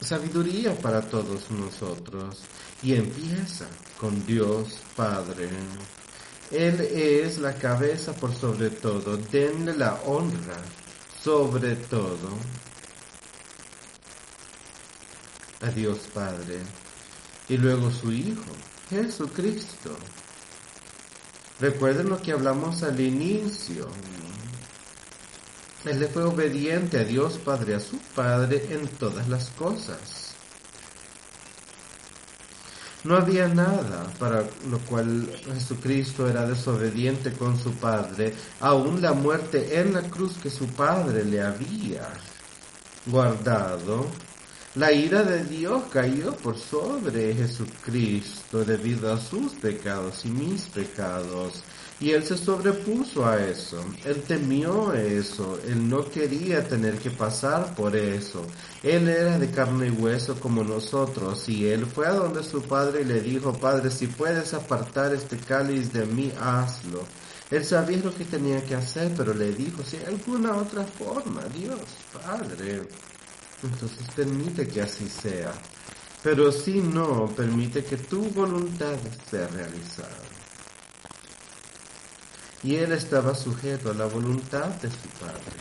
sabiduría 0.00 0.74
para 0.78 1.00
todos 1.00 1.50
nosotros 1.50 2.42
y 2.82 2.94
empieza 2.94 3.66
con 3.98 4.24
Dios 4.26 4.78
Padre. 4.94 5.48
Él 6.50 6.80
es 6.80 7.38
la 7.38 7.54
cabeza 7.54 8.12
por 8.12 8.34
sobre 8.34 8.70
todo, 8.70 9.16
denle 9.16 9.74
la 9.74 9.94
honra 10.04 10.62
sobre 11.22 11.76
todo 11.76 12.30
a 15.60 15.70
Dios 15.70 15.98
Padre 16.12 16.58
y 17.48 17.56
luego 17.56 17.90
su 17.90 18.10
Hijo, 18.12 18.50
Jesucristo. 18.90 19.96
Recuerden 21.60 22.08
lo 22.08 22.20
que 22.20 22.32
hablamos 22.32 22.82
al 22.82 22.98
inicio. 22.98 23.88
Él 25.84 26.00
le 26.00 26.08
fue 26.08 26.24
obediente 26.24 26.98
a 26.98 27.04
Dios 27.04 27.38
Padre, 27.38 27.76
a 27.76 27.80
su 27.80 27.98
Padre 28.14 28.66
en 28.70 28.88
todas 28.88 29.28
las 29.28 29.50
cosas. 29.50 30.31
No 33.04 33.16
había 33.16 33.48
nada 33.48 34.06
para 34.18 34.44
lo 34.70 34.78
cual 34.88 35.28
Jesucristo 35.52 36.28
era 36.28 36.46
desobediente 36.46 37.32
con 37.32 37.58
su 37.58 37.72
Padre, 37.72 38.32
aún 38.60 39.02
la 39.02 39.12
muerte 39.12 39.80
en 39.80 39.92
la 39.92 40.02
cruz 40.02 40.34
que 40.40 40.50
su 40.50 40.68
Padre 40.68 41.24
le 41.24 41.42
había 41.42 42.08
guardado. 43.06 44.06
La 44.76 44.92
ira 44.92 45.22
de 45.24 45.44
Dios 45.44 45.82
cayó 45.92 46.34
por 46.36 46.56
sobre 46.56 47.34
Jesucristo 47.34 48.64
debido 48.64 49.12
a 49.12 49.20
sus 49.20 49.52
pecados 49.54 50.24
y 50.24 50.28
mis 50.28 50.62
pecados. 50.62 51.62
Y 52.02 52.10
él 52.10 52.24
se 52.24 52.36
sobrepuso 52.36 53.24
a 53.24 53.40
eso, 53.40 53.80
él 54.04 54.24
temió 54.26 54.92
eso, 54.92 55.60
él 55.68 55.88
no 55.88 56.04
quería 56.10 56.66
tener 56.66 56.98
que 56.98 57.12
pasar 57.12 57.76
por 57.76 57.94
eso. 57.94 58.44
Él 58.82 59.08
era 59.08 59.38
de 59.38 59.48
carne 59.52 59.86
y 59.86 59.90
hueso 59.90 60.34
como 60.40 60.64
nosotros 60.64 61.48
y 61.48 61.68
él 61.68 61.86
fue 61.86 62.08
a 62.08 62.14
donde 62.14 62.42
su 62.42 62.60
padre 62.62 63.02
y 63.02 63.04
le 63.04 63.20
dijo, 63.20 63.52
Padre, 63.52 63.88
si 63.92 64.08
puedes 64.08 64.52
apartar 64.52 65.14
este 65.14 65.36
cáliz 65.36 65.92
de 65.92 66.04
mí, 66.04 66.32
hazlo. 66.40 67.04
Él 67.52 67.64
sabía 67.64 67.98
lo 67.98 68.12
que 68.12 68.24
tenía 68.24 68.66
que 68.66 68.74
hacer, 68.74 69.12
pero 69.16 69.32
le 69.32 69.52
dijo, 69.52 69.84
si 69.84 69.98
hay 69.98 70.06
alguna 70.06 70.56
otra 70.56 70.82
forma, 70.82 71.44
Dios, 71.56 71.78
Padre, 72.12 72.82
entonces 73.62 74.08
permite 74.16 74.66
que 74.66 74.82
así 74.82 75.08
sea. 75.08 75.52
Pero 76.24 76.50
si 76.50 76.80
no, 76.80 77.28
permite 77.28 77.84
que 77.84 77.96
tu 77.96 78.22
voluntad 78.30 78.96
sea 79.30 79.46
realizada 79.46 80.31
y 82.62 82.76
él 82.76 82.92
estaba 82.92 83.34
sujeto 83.34 83.90
a 83.90 83.94
la 83.94 84.06
voluntad 84.06 84.66
de 84.66 84.88
su 84.88 85.08
Padre. 85.20 85.56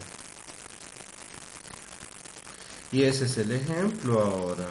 Y 2.91 3.03
ese 3.03 3.25
es 3.25 3.37
el 3.37 3.51
ejemplo 3.51 4.21
ahora 4.21 4.67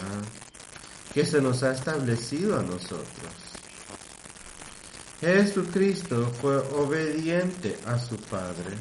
que 1.13 1.25
se 1.25 1.41
nos 1.41 1.63
ha 1.63 1.73
establecido 1.73 2.59
a 2.59 2.63
nosotros. 2.63 3.07
Jesucristo 5.21 6.31
fue 6.41 6.59
obediente 6.59 7.79
a 7.87 7.99
su 7.99 8.17
Padre. 8.17 8.77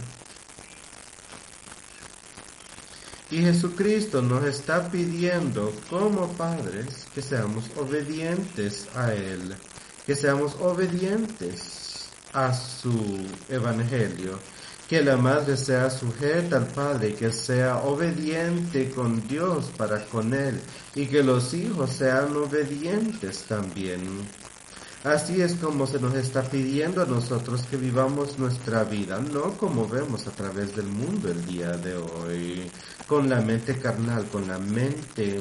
Y 3.32 3.42
Jesucristo 3.42 4.22
nos 4.22 4.44
está 4.46 4.90
pidiendo 4.90 5.72
como 5.90 6.28
padres 6.34 7.06
que 7.14 7.22
seamos 7.22 7.66
obedientes 7.78 8.88
a 8.96 9.14
Él, 9.14 9.56
que 10.06 10.16
seamos 10.16 10.56
obedientes 10.56 11.79
a 12.34 12.54
su 12.54 13.26
evangelio. 13.50 14.40
que 14.90 15.04
la 15.04 15.18
madre 15.18 15.56
sea 15.56 15.88
sujeta 15.92 16.58
al 16.58 16.66
padre, 16.66 17.14
que 17.14 17.32
sea 17.32 17.78
obediente 17.78 18.90
con 18.90 19.28
Dios 19.28 19.72
para 19.78 20.04
con 20.06 20.34
él, 20.34 20.60
y 20.96 21.06
que 21.06 21.22
los 21.22 21.54
hijos 21.54 21.92
sean 21.92 22.36
obedientes 22.36 23.44
también. 23.44 24.02
Así 25.04 25.42
es 25.42 25.54
como 25.56 25.88
se 25.88 26.00
nos 26.00 26.14
está 26.16 26.42
pidiendo 26.42 27.04
a 27.04 27.06
nosotros 27.06 27.62
que 27.70 27.78
vivamos 27.78 28.38
nuestra 28.38 28.84
vida, 28.84 29.20
no 29.20 29.54
como 29.58 29.88
vemos 29.88 30.28
a 30.28 30.32
través 30.32 30.76
del 30.76 30.88
mundo 30.88 31.30
el 31.30 31.46
día 31.46 31.72
de 31.72 31.96
hoy, 31.96 32.70
con 33.08 33.30
la 33.30 33.42
mente 33.42 33.78
carnal, 33.78 34.26
con 34.26 34.48
la 34.48 34.58
mente 34.58 35.40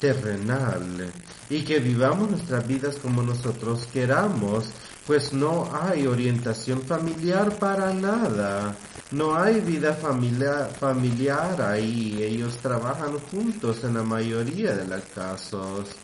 terrenal, 0.00 1.12
y 1.50 1.62
que 1.62 1.78
vivamos 1.78 2.30
nuestras 2.30 2.66
vidas 2.66 2.96
como 2.96 3.22
nosotros 3.22 3.86
queramos, 3.92 4.66
pues 5.06 5.32
no 5.32 5.70
hay 5.72 6.06
orientación 6.06 6.82
familiar 6.82 7.58
para 7.58 7.94
nada, 7.94 8.76
no 9.10 9.34
hay 9.34 9.60
vida 9.60 9.94
familiar, 9.94 11.62
ahí, 11.62 12.22
ellos 12.22 12.58
trabajan 12.58 13.18
juntos 13.30 13.84
en 13.84 13.94
la 13.94 14.02
mayoría 14.02 14.74
de 14.74 14.86
los 14.86 15.02
casos. 15.14 15.96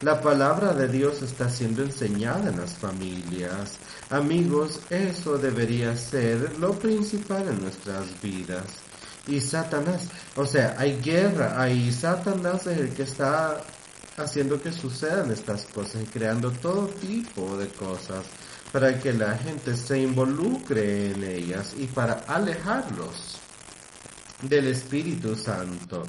La 0.00 0.20
palabra 0.20 0.72
de 0.72 0.88
Dios 0.88 1.22
está 1.22 1.50
siendo 1.50 1.82
enseñada 1.82 2.50
en 2.50 2.58
las 2.58 2.72
familias. 2.72 3.78
Amigos, 4.10 4.80
eso 4.88 5.36
debería 5.36 5.96
ser 5.96 6.56
lo 6.58 6.72
principal 6.72 7.48
en 7.48 7.60
nuestras 7.60 8.06
vidas. 8.22 8.87
Y 9.28 9.40
Satanás, 9.40 10.08
o 10.36 10.46
sea, 10.46 10.74
hay 10.78 11.00
guerra, 11.00 11.60
hay 11.60 11.92
Satanás 11.92 12.66
es 12.66 12.78
el 12.78 12.90
que 12.90 13.02
está 13.02 13.60
haciendo 14.16 14.60
que 14.60 14.72
sucedan 14.72 15.30
estas 15.30 15.66
cosas 15.66 16.02
y 16.02 16.06
creando 16.06 16.50
todo 16.50 16.88
tipo 16.88 17.56
de 17.56 17.68
cosas 17.68 18.24
para 18.72 18.98
que 18.98 19.12
la 19.12 19.36
gente 19.36 19.76
se 19.76 20.00
involucre 20.00 21.12
en 21.12 21.24
ellas 21.24 21.74
y 21.78 21.86
para 21.86 22.24
alejarlos 22.26 23.38
del 24.42 24.68
Espíritu 24.68 25.36
Santo 25.36 26.04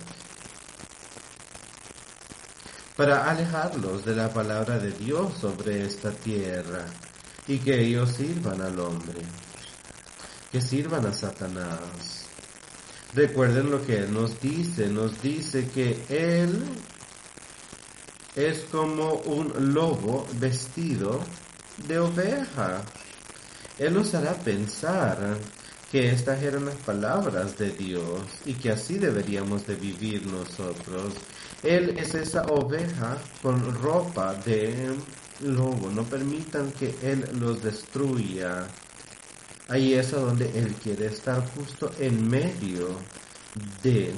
para 2.99 3.29
alejarlos 3.31 4.03
de 4.03 4.13
la 4.13 4.27
palabra 4.27 4.77
de 4.77 4.91
Dios 4.91 5.31
sobre 5.39 5.85
esta 5.85 6.11
tierra 6.11 6.85
y 7.47 7.57
que 7.57 7.79
ellos 7.79 8.11
sirvan 8.11 8.61
al 8.61 8.77
hombre, 8.77 9.21
que 10.51 10.59
sirvan 10.59 11.05
a 11.05 11.13
Satanás. 11.13 12.18
Recuerden 13.13 13.71
lo 13.71 13.85
que 13.85 14.01
nos 14.01 14.39
dice, 14.39 14.87
nos 14.87 15.21
dice 15.21 15.67
que 15.67 15.97
Él 16.09 16.63
es 18.35 18.59
como 18.71 19.13
un 19.13 19.73
lobo 19.73 20.27
vestido 20.39 21.19
de 21.87 21.99
oveja. 21.99 22.83
Él 23.77 23.93
nos 23.93 24.13
hará 24.13 24.33
pensar 24.33 25.37
que 25.91 26.11
estas 26.11 26.43
eran 26.43 26.65
las 26.65 26.75
palabras 26.75 27.57
de 27.57 27.71
Dios 27.71 28.21
y 28.45 28.53
que 28.53 28.71
así 28.71 28.99
deberíamos 28.99 29.65
de 29.65 29.75
vivir 29.75 30.27
nosotros 30.27 31.13
él 31.63 31.97
es 31.97 32.15
esa 32.15 32.43
oveja 32.43 33.17
con 33.41 33.73
ropa 33.81 34.33
de 34.33 34.95
lobo. 35.41 35.89
No 35.89 36.03
permitan 36.03 36.71
que 36.71 36.95
Él 37.01 37.25
los 37.37 37.61
destruya. 37.61 38.65
Ahí 39.69 39.93
es 39.93 40.13
a 40.13 40.17
donde 40.17 40.49
Él 40.59 40.73
quiere 40.83 41.07
estar 41.07 41.45
justo 41.55 41.91
en 41.99 42.27
medio 42.27 42.97
de 43.83 44.13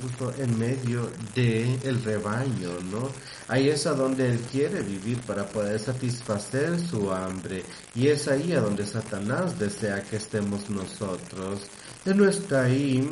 justo 0.00 0.32
en 0.38 0.58
medio 0.58 1.10
de 1.34 1.74
el 1.82 2.02
rebaño, 2.02 2.80
¿no? 2.90 3.10
Ahí 3.48 3.68
es 3.68 3.86
a 3.86 3.92
donde 3.92 4.30
él 4.30 4.38
quiere 4.50 4.82
vivir 4.82 5.20
para 5.22 5.46
poder 5.46 5.78
satisfacer 5.78 6.80
su 6.80 7.12
hambre 7.12 7.62
y 7.94 8.08
es 8.08 8.26
ahí 8.28 8.54
a 8.54 8.60
donde 8.60 8.86
Satanás 8.86 9.58
desea 9.58 10.02
que 10.02 10.16
estemos 10.16 10.70
nosotros. 10.70 11.60
Él 12.06 12.16
no 12.16 12.28
está 12.28 12.64
ahí 12.64 13.10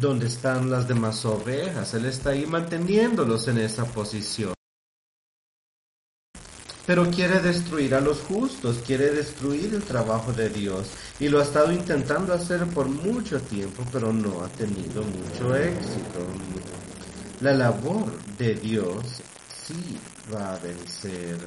donde 0.00 0.26
están 0.26 0.70
las 0.70 0.88
demás 0.88 1.24
ovejas. 1.24 1.92
Él 1.94 2.06
está 2.06 2.30
ahí 2.30 2.46
manteniéndolos 2.46 3.46
en 3.48 3.58
esa 3.58 3.84
posición. 3.84 4.55
Pero 6.86 7.10
quiere 7.10 7.40
destruir 7.40 7.94
a 7.94 8.00
los 8.00 8.20
justos, 8.20 8.78
quiere 8.86 9.10
destruir 9.10 9.74
el 9.74 9.82
trabajo 9.82 10.32
de 10.32 10.48
Dios. 10.48 10.86
Y 11.18 11.28
lo 11.28 11.40
ha 11.40 11.42
estado 11.42 11.72
intentando 11.72 12.32
hacer 12.32 12.64
por 12.68 12.88
mucho 12.88 13.40
tiempo, 13.40 13.82
pero 13.92 14.12
no 14.12 14.44
ha 14.44 14.48
tenido 14.48 15.02
mucho 15.02 15.56
éxito. 15.56 16.20
La 17.40 17.52
labor 17.52 18.12
de 18.38 18.54
Dios 18.54 19.04
sí 19.66 19.98
va 20.32 20.54
a 20.54 20.58
vencer 20.58 21.38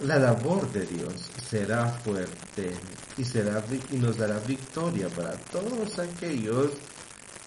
la 0.00 0.16
labor 0.18 0.70
de 0.70 0.86
Dios 0.86 1.12
será 1.50 1.88
fuerte 1.88 2.72
y, 3.16 3.24
será, 3.24 3.64
y 3.90 3.96
nos 3.96 4.16
dará 4.16 4.38
victoria 4.40 5.08
para 5.08 5.32
todos 5.32 5.98
aquellos 5.98 6.70
que 6.70 6.97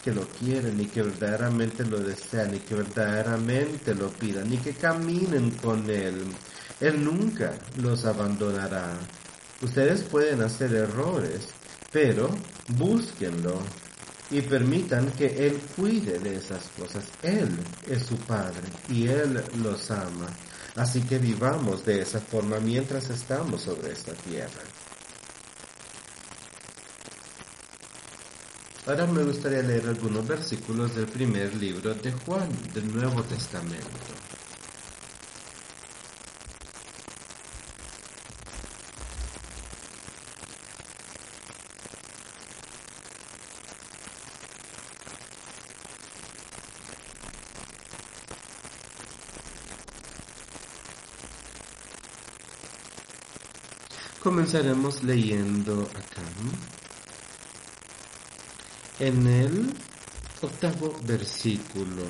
lo 0.10 0.28
quieren 0.28 0.80
y 0.82 0.86
que 0.86 1.04
verdaderamente 1.04 1.86
lo 1.86 2.00
desean 2.00 2.56
y 2.56 2.60
que 2.60 2.74
verdaderamente 2.74 3.94
lo 3.94 4.10
pidan 4.10 4.52
y 4.52 4.58
que 4.58 4.74
caminen 4.74 5.52
con 5.52 5.88
Él. 5.88 6.24
Él 6.80 7.06
nunca 7.06 7.54
los 7.78 8.06
abandonará. 8.06 8.98
Ustedes 9.62 10.02
pueden 10.02 10.42
hacer 10.42 10.74
errores, 10.74 11.50
pero 11.92 12.32
búsquenlo 12.70 13.62
y 14.32 14.42
permitan 14.42 15.12
que 15.12 15.46
Él 15.46 15.62
cuide 15.76 16.18
de 16.18 16.38
esas 16.38 16.68
cosas. 16.70 17.04
Él 17.22 17.50
es 17.88 18.04
su 18.08 18.16
Padre 18.16 18.68
y 18.90 19.08
Él 19.08 19.44
los 19.62 19.92
ama. 19.92 20.28
Así 20.76 21.02
que 21.02 21.20
vivamos 21.20 21.86
de 21.86 22.02
esa 22.02 22.20
forma 22.20 22.60
mientras 22.60 23.10
estamos 23.12 23.62
sobre 23.62 23.92
esta 23.92 24.14
tierra. 24.14 24.62
Ahora 28.92 29.08
me 29.08 29.24
gustaría 29.24 29.62
leer 29.62 29.88
algunos 29.88 30.28
versículos 30.28 30.94
del 30.94 31.06
primer 31.06 31.56
libro 31.56 31.94
de 31.94 32.12
Juan, 32.12 32.50
del 32.74 32.94
Nuevo 32.94 33.24
Testamento. 33.24 33.88
Comenzaremos 54.22 55.02
leyendo 55.02 55.84
acá. 55.96 56.81
En 59.02 59.26
el 59.26 59.74
octavo 60.44 60.96
versículo. 61.02 62.04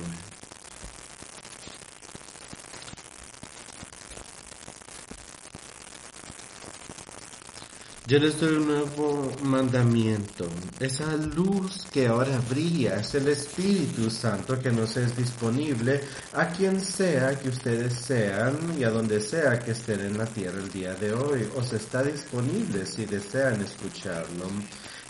Yo 8.06 8.18
les 8.18 8.38
doy 8.38 8.56
un 8.56 8.66
nuevo 8.66 9.32
mandamiento. 9.42 10.46
Esa 10.80 11.16
luz 11.16 11.86
que 11.90 12.08
ahora 12.08 12.38
brilla 12.50 12.96
es 12.96 13.14
el 13.14 13.28
Espíritu 13.28 14.10
Santo 14.10 14.60
que 14.60 14.70
nos 14.70 14.94
es 14.98 15.16
disponible 15.16 16.02
a 16.34 16.48
quien 16.48 16.78
sea 16.78 17.40
que 17.40 17.48
ustedes 17.48 17.94
sean 17.94 18.78
y 18.78 18.84
a 18.84 18.90
donde 18.90 19.22
sea 19.22 19.58
que 19.58 19.70
estén 19.70 20.00
en 20.00 20.18
la 20.18 20.26
tierra 20.26 20.58
el 20.58 20.70
día 20.70 20.94
de 20.94 21.14
hoy. 21.14 21.48
Os 21.56 21.72
está 21.72 22.02
disponible 22.02 22.84
si 22.84 23.06
desean 23.06 23.62
escucharlo. 23.62 24.44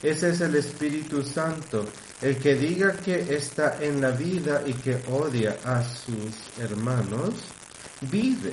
Ese 0.02 0.30
es 0.30 0.40
el 0.40 0.56
Espíritu 0.56 1.22
Santo, 1.22 1.86
el 2.20 2.36
que 2.38 2.54
diga 2.54 2.92
que 2.92 3.34
está 3.34 3.78
en 3.80 4.00
la 4.00 4.10
vida 4.10 4.62
y 4.66 4.72
que 4.74 5.00
odia 5.10 5.56
a 5.64 5.82
sus 5.82 6.58
hermanos, 6.58 7.34
vive 8.02 8.52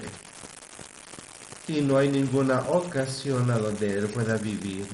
y 1.69 1.81
no 1.81 1.97
hay 1.97 2.09
ninguna 2.09 2.61
ocasión 2.69 3.49
a 3.51 3.57
donde 3.57 3.97
Él 3.97 4.07
pueda 4.07 4.37
vivir. 4.37 4.85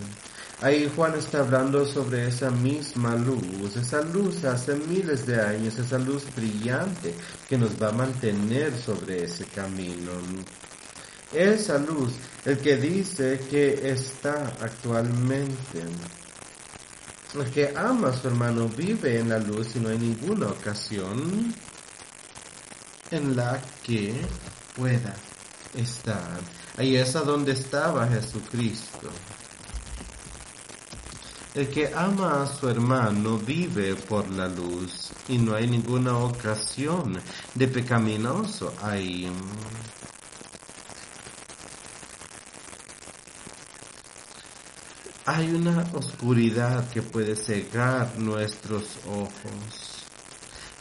Ahí 0.61 0.89
Juan 0.95 1.15
está 1.15 1.39
hablando 1.39 1.85
sobre 1.85 2.27
esa 2.27 2.49
misma 2.49 3.15
luz, 3.15 3.75
esa 3.75 4.01
luz 4.01 4.43
hace 4.45 4.75
miles 4.75 5.25
de 5.25 5.41
años, 5.41 5.77
esa 5.77 5.97
luz 5.97 6.23
brillante 6.35 7.13
que 7.49 7.57
nos 7.57 7.71
va 7.81 7.89
a 7.89 7.91
mantener 7.91 8.73
sobre 8.77 9.23
ese 9.23 9.45
camino. 9.45 10.11
Esa 11.33 11.77
luz, 11.77 12.13
el 12.45 12.57
que 12.59 12.77
dice 12.77 13.39
que 13.49 13.89
está 13.89 14.53
actualmente, 14.61 15.83
que 17.43 17.73
ama 17.75 18.09
a 18.09 18.13
su 18.13 18.27
hermano 18.27 18.69
vive 18.69 19.19
en 19.19 19.29
la 19.29 19.39
luz 19.39 19.75
y 19.75 19.79
no 19.79 19.89
hay 19.89 19.97
ninguna 19.97 20.47
ocasión 20.47 21.53
en 23.11 23.35
la 23.35 23.61
que 23.83 24.15
pueda 24.75 25.13
estar. 25.75 26.39
Ahí 26.77 26.95
es 26.95 27.15
a 27.15 27.21
donde 27.21 27.51
estaba 27.51 28.07
Jesucristo. 28.07 29.09
El 31.53 31.67
que 31.69 31.91
ama 31.93 32.43
a 32.43 32.47
su 32.47 32.69
hermano 32.69 33.37
vive 33.37 33.95
por 33.95 34.29
la 34.29 34.47
luz 34.47 35.11
y 35.27 35.37
no 35.37 35.55
hay 35.55 35.67
ninguna 35.67 36.17
ocasión 36.17 37.19
de 37.53 37.67
pecaminoso 37.67 38.73
ahí. 38.81 39.29
Hay 45.25 45.49
una 45.49 45.85
oscuridad 45.93 46.89
que 46.89 47.01
puede 47.01 47.35
cegar 47.35 48.17
nuestros 48.19 48.83
ojos. 49.07 50.05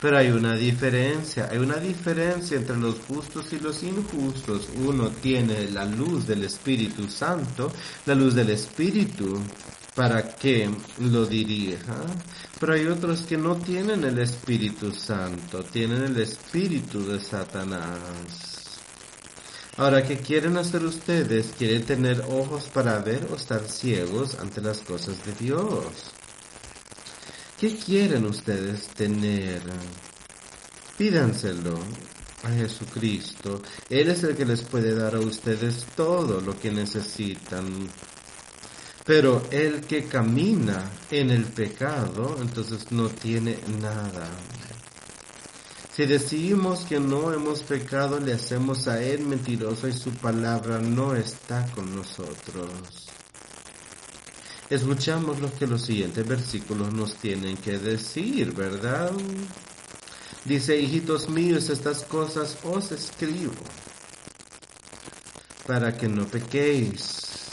Pero 0.01 0.19
hay 0.19 0.29
una 0.29 0.55
diferencia, 0.55 1.49
hay 1.51 1.59
una 1.59 1.77
diferencia 1.77 2.59
entre 2.59 2.77
los 2.77 2.97
justos 3.09 3.53
y 3.55 3.59
los 3.59 3.83
injustos. 3.83 4.69
Uno 4.77 5.09
tiene 5.09 5.71
la 5.71 5.87
luz 5.87 6.27
del 6.27 6.45
Espíritu 6.45 7.09
Santo, 7.09 7.73
la 8.05 8.15
luz 8.15 8.35
del 8.35 8.51
Espíritu 8.51 9.41
para 9.95 10.35
que 10.37 10.69
lo 10.99 11.25
dirija, 11.25 11.97
pero 12.59 12.75
hay 12.75 12.87
otros 12.87 13.23
que 13.23 13.37
no 13.37 13.57
tienen 13.57 14.05
el 14.05 14.19
Espíritu 14.19 14.93
Santo, 14.93 15.63
tienen 15.63 16.03
el 16.03 16.19
Espíritu 16.19 17.07
de 17.07 17.21
Satanás. 17.21 18.54
Ahora, 19.77 20.05
¿qué 20.05 20.19
quieren 20.19 20.57
hacer 20.57 20.85
ustedes? 20.85 21.53
¿Quieren 21.59 21.85
tener 21.85 22.25
ojos 22.29 22.69
para 22.73 23.01
ver 23.01 23.27
o 23.33 23.35
estar 23.35 23.69
ciegos 23.69 24.37
ante 24.39 24.61
las 24.61 24.79
cosas 24.79 25.17
de 25.27 25.33
Dios? 25.33 26.13
¿Qué 27.59 27.77
quieren 27.77 28.25
ustedes 28.25 28.87
tener? 28.89 29.63
Pídanselo 30.97 31.77
a 32.45 32.51
Jesucristo. 32.51 33.63
Él 33.91 34.11
es 34.11 34.23
el 34.23 34.37
que 34.37 34.45
les 34.45 34.63
puede 34.63 34.95
dar 34.95 35.17
a 35.17 35.21
ustedes 35.21 35.85
todo 35.97 36.41
lo 36.41 36.57
que 36.57 36.71
necesitan. 36.71 37.89
Pero 39.05 39.43
el 39.51 39.81
que 39.81 40.05
camina 40.05 40.89
en 41.11 41.31
el 41.31 41.47
pecado, 41.47 42.37
entonces 42.41 42.93
no 42.93 43.09
tiene 43.09 43.59
nada. 43.81 44.31
Si 45.95 46.07
decimos 46.07 46.81
que 46.87 46.99
no 46.99 47.33
hemos 47.33 47.63
pecado, 47.63 48.19
le 48.19 48.33
hacemos 48.33 48.89
a 48.89 49.01
Él 49.01 49.21
mentiroso 49.21 49.87
y 49.87 49.93
su 49.93 50.11
palabra 50.11 50.81
no 50.81 51.15
está 51.15 51.65
con 51.71 51.95
nosotros. 51.95 53.07
Escuchamos 54.69 55.39
lo 55.39 55.55
que 55.55 55.69
los 55.69 55.83
siguientes 55.83 56.27
versículos 56.27 56.93
nos 56.93 57.15
tienen 57.15 57.57
que 57.59 57.79
decir, 57.79 58.53
¿verdad? 58.53 59.13
Dice, 60.45 60.81
hijitos 60.81 61.29
míos, 61.29 61.71
estas 61.71 62.03
cosas 62.03 62.59
os 62.65 62.91
escribo 62.91 63.53
para 65.65 65.97
que 65.97 66.09
no 66.09 66.27
pequéis. 66.27 67.53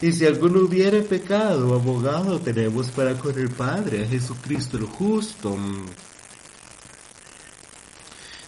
Y 0.00 0.12
si 0.12 0.26
alguno 0.26 0.60
hubiere 0.60 1.02
pecado, 1.02 1.74
abogado 1.74 2.38
tenemos 2.38 2.88
para 2.90 3.14
con 3.14 3.36
el 3.36 3.50
Padre, 3.50 4.04
a 4.04 4.08
Jesucristo 4.08 4.76
el 4.76 4.84
justo. 4.84 5.56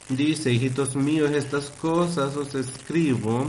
Dice, 0.09 0.53
hijitos 0.53 0.95
míos, 0.97 1.31
estas 1.33 1.71
cosas 1.71 2.37
os 2.37 2.55
escribo 2.55 3.47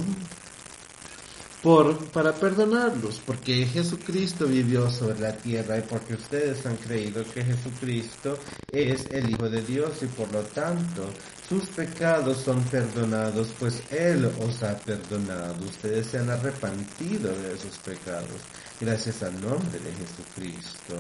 por, 1.62 1.98
para 2.12 2.32
perdonarlos, 2.32 3.20
porque 3.26 3.66
Jesucristo 3.66 4.46
vivió 4.46 4.90
sobre 4.90 5.20
la 5.20 5.36
tierra 5.36 5.80
y 5.80 5.82
porque 5.82 6.14
ustedes 6.14 6.66
han 6.66 6.78
creído 6.78 7.26
que 7.26 7.44
Jesucristo 7.44 8.38
es 8.72 9.06
el 9.12 9.32
Hijo 9.32 9.50
de 9.50 9.64
Dios 9.64 10.02
y 10.04 10.06
por 10.06 10.32
lo 10.32 10.44
tanto 10.44 11.10
sus 11.50 11.66
pecados 11.70 12.38
son 12.38 12.64
perdonados, 12.66 13.50
pues 13.60 13.82
Él 13.92 14.32
os 14.40 14.64
ha 14.64 14.78
perdonado. 14.78 15.56
Ustedes 15.66 16.08
se 16.08 16.20
han 16.20 16.30
arrepentido 16.30 17.36
de 17.36 17.56
esos 17.56 17.78
pecados, 17.80 18.40
gracias 18.80 19.24
al 19.24 19.34
nombre 19.42 19.80
de 19.80 19.92
Jesucristo. 19.92 20.96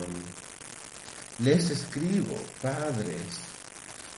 Les 1.40 1.70
escribo, 1.70 2.36
padres, 2.62 3.45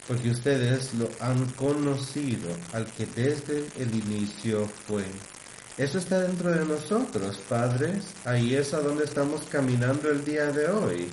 porque 0.07 0.29
ustedes 0.29 0.93
lo 0.93 1.09
han 1.19 1.45
conocido 1.51 2.49
al 2.73 2.85
que 2.85 3.05
desde 3.07 3.65
el 3.77 3.93
inicio 3.93 4.67
fue. 4.87 5.03
Eso 5.77 5.99
está 5.99 6.21
dentro 6.21 6.51
de 6.51 6.65
nosotros, 6.65 7.37
padres. 7.49 8.05
Ahí 8.25 8.55
es 8.55 8.73
a 8.73 8.79
donde 8.79 9.03
estamos 9.03 9.41
caminando 9.43 10.09
el 10.09 10.23
día 10.25 10.51
de 10.51 10.67
hoy. 10.67 11.09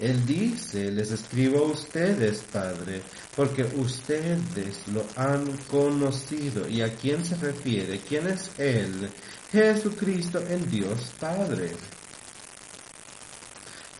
Él 0.00 0.26
dice, 0.26 0.90
les 0.90 1.12
escribo 1.12 1.60
a 1.60 1.72
ustedes, 1.72 2.42
Padre, 2.52 3.02
porque 3.36 3.62
ustedes 3.62 4.88
lo 4.92 5.04
han 5.16 5.46
conocido. 5.70 6.68
¿Y 6.68 6.82
a 6.82 6.94
quién 6.96 7.24
se 7.24 7.36
refiere? 7.36 8.00
¿Quién 8.00 8.26
es 8.26 8.50
Él? 8.58 9.08
Jesucristo, 9.52 10.40
el 10.48 10.68
Dios 10.68 11.12
Padre 11.20 11.70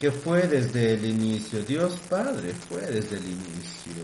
que 0.03 0.11
fue 0.11 0.42
desde 0.48 0.94
el 0.94 1.05
inicio. 1.05 1.62
Dios 1.62 1.92
Padre 2.11 2.53
fue 2.68 2.80
desde 2.80 3.18
el 3.18 3.24
inicio. 3.24 4.03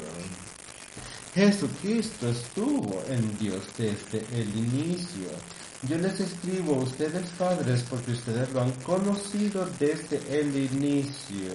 Jesucristo 1.34 2.28
estuvo 2.28 3.02
en 3.08 3.36
Dios 3.36 3.64
desde 3.76 4.24
el 4.40 4.48
inicio. 4.56 5.28
Yo 5.88 5.98
les 5.98 6.20
escribo 6.20 6.76
a 6.76 6.84
ustedes 6.84 7.28
padres 7.30 7.84
porque 7.90 8.12
ustedes 8.12 8.48
lo 8.52 8.60
han 8.60 8.70
conocido 8.84 9.68
desde 9.80 10.20
el 10.30 10.54
inicio. 10.72 11.54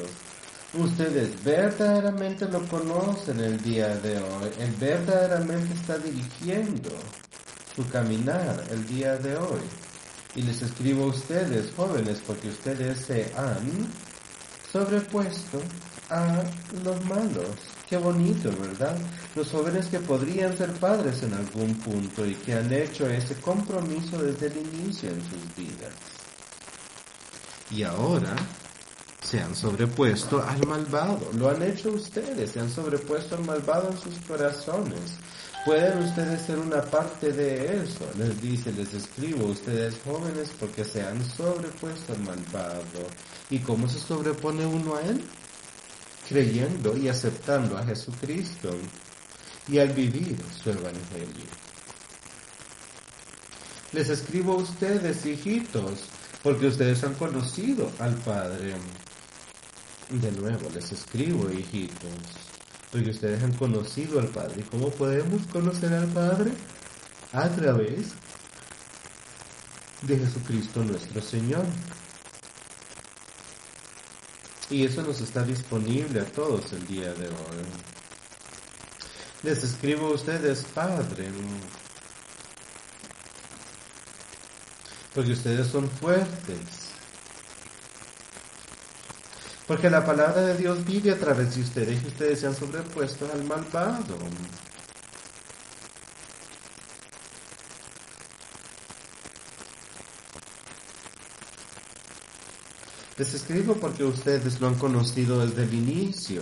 Ustedes 0.73 1.41
verdaderamente 1.45 2.45
lo 2.49 2.67
conocen 2.67 3.39
el 3.39 3.63
día 3.63 3.95
de 3.95 4.17
hoy. 4.17 4.49
Él 4.59 4.75
verdaderamente 4.77 5.73
está 5.73 5.97
dirigiendo 5.99 6.89
su 7.73 7.87
caminar 7.87 8.61
el 8.71 8.85
día 8.87 9.15
de 9.15 9.37
hoy. 9.37 9.61
Y 10.35 10.41
les 10.41 10.61
escribo 10.61 11.05
a 11.05 11.07
ustedes 11.07 11.71
jóvenes 11.77 12.19
porque 12.27 12.49
ustedes 12.49 13.05
se 13.05 13.31
han 13.37 13.87
sobrepuesto 14.73 15.61
a 16.09 16.43
los 16.83 17.05
malos. 17.05 17.47
Qué 17.87 17.95
bonito, 17.97 18.49
¿verdad? 18.59 18.97
Los 19.35 19.51
jóvenes 19.51 19.85
que 19.85 19.99
podrían 19.99 20.57
ser 20.57 20.71
padres 20.73 21.21
en 21.21 21.33
algún 21.33 21.75
punto 21.75 22.25
y 22.25 22.33
que 22.33 22.55
han 22.55 22.73
hecho 22.73 23.07
ese 23.07 23.35
compromiso 23.35 24.17
desde 24.17 24.47
el 24.47 24.57
inicio 24.57 25.11
en 25.11 25.21
sus 25.21 25.55
vidas. 25.55 25.93
Y 27.69 27.83
ahora 27.83 28.35
se 29.21 29.39
han 29.39 29.55
sobrepuesto 29.55 30.43
al 30.43 30.65
malvado. 30.65 31.29
Lo 31.33 31.49
han 31.49 31.61
hecho 31.61 31.89
ustedes, 31.89 32.51
se 32.51 32.59
han 32.59 32.71
sobrepuesto 32.71 33.35
al 33.35 33.45
malvado 33.45 33.91
en 33.91 33.97
sus 33.99 34.17
corazones. 34.27 35.17
Pueden 35.65 35.99
ustedes 35.99 36.41
ser 36.41 36.59
una 36.59 36.81
parte 36.81 37.31
de 37.31 37.77
eso. 37.77 38.05
Les 38.17 38.41
dice, 38.41 38.73
les 38.73 38.93
escribo, 38.93 39.45
ustedes 39.45 39.95
jóvenes, 40.03 40.49
porque 40.59 40.83
se 40.83 41.01
han 41.01 41.23
sobrepuesto 41.23 42.11
al 42.13 42.19
malvado 42.19 43.07
¿Y 43.49 43.59
cómo 43.59 43.87
se 43.87 43.99
sobrepone 43.99 44.65
uno 44.65 44.95
a 44.95 45.01
Él? 45.01 45.23
Creyendo 46.27 46.97
y 46.97 47.07
aceptando 47.07 47.77
a 47.77 47.85
Jesucristo 47.85 48.71
y 49.69 49.77
al 49.77 49.89
vivir 49.89 50.35
su 50.61 50.71
Evangelio. 50.71 51.45
Les 53.93 54.09
escribo 54.09 54.53
a 54.53 54.57
ustedes, 54.57 55.25
hijitos, 55.25 56.05
porque 56.41 56.67
ustedes 56.67 57.03
han 57.05 57.13
conocido 57.13 57.89
al 57.99 58.15
Padre. 58.15 58.75
De 60.09 60.31
nuevo, 60.31 60.69
les 60.73 60.91
escribo, 60.91 61.49
hijitos, 61.51 62.52
porque 62.93 63.09
ustedes 63.09 63.41
han 63.41 63.53
conocido 63.53 64.19
al 64.19 64.27
Padre. 64.27 64.61
¿Y 64.61 64.63
cómo 64.69 64.91
podemos 64.91 65.47
conocer 65.47 65.91
al 65.93 66.07
Padre? 66.09 66.51
A 67.31 67.49
través 67.49 68.11
de 70.03 70.19
Jesucristo 70.19 70.83
nuestro 70.83 71.19
Señor. 71.19 71.65
Y 74.69 74.85
eso 74.85 75.01
nos 75.01 75.21
está 75.21 75.41
disponible 75.41 76.19
a 76.19 76.25
todos 76.25 76.71
el 76.73 76.85
día 76.85 77.11
de 77.15 77.29
hoy. 77.29 77.65
Les 79.41 79.63
escribo 79.63 80.07
a 80.07 80.11
ustedes, 80.11 80.63
Padre, 80.75 81.31
porque 85.15 85.31
ustedes 85.31 85.65
son 85.67 85.89
fuertes. 85.89 86.82
Porque 89.67 89.89
la 89.89 90.05
palabra 90.05 90.41
de 90.41 90.57
Dios 90.57 90.83
vive 90.85 91.11
a 91.11 91.17
través 91.17 91.55
de 91.55 91.61
ustedes 91.61 92.03
y 92.03 92.07
ustedes 92.07 92.39
se 92.39 92.47
han 92.47 92.55
sobrepuesto 92.55 93.29
al 93.31 93.43
malvado. 93.45 94.17
Les 103.17 103.33
escribo 103.33 103.75
porque 103.75 104.03
ustedes 104.03 104.59
lo 104.59 104.67
han 104.67 104.75
conocido 104.75 105.45
desde 105.45 105.63
el 105.63 105.73
inicio. 105.73 106.41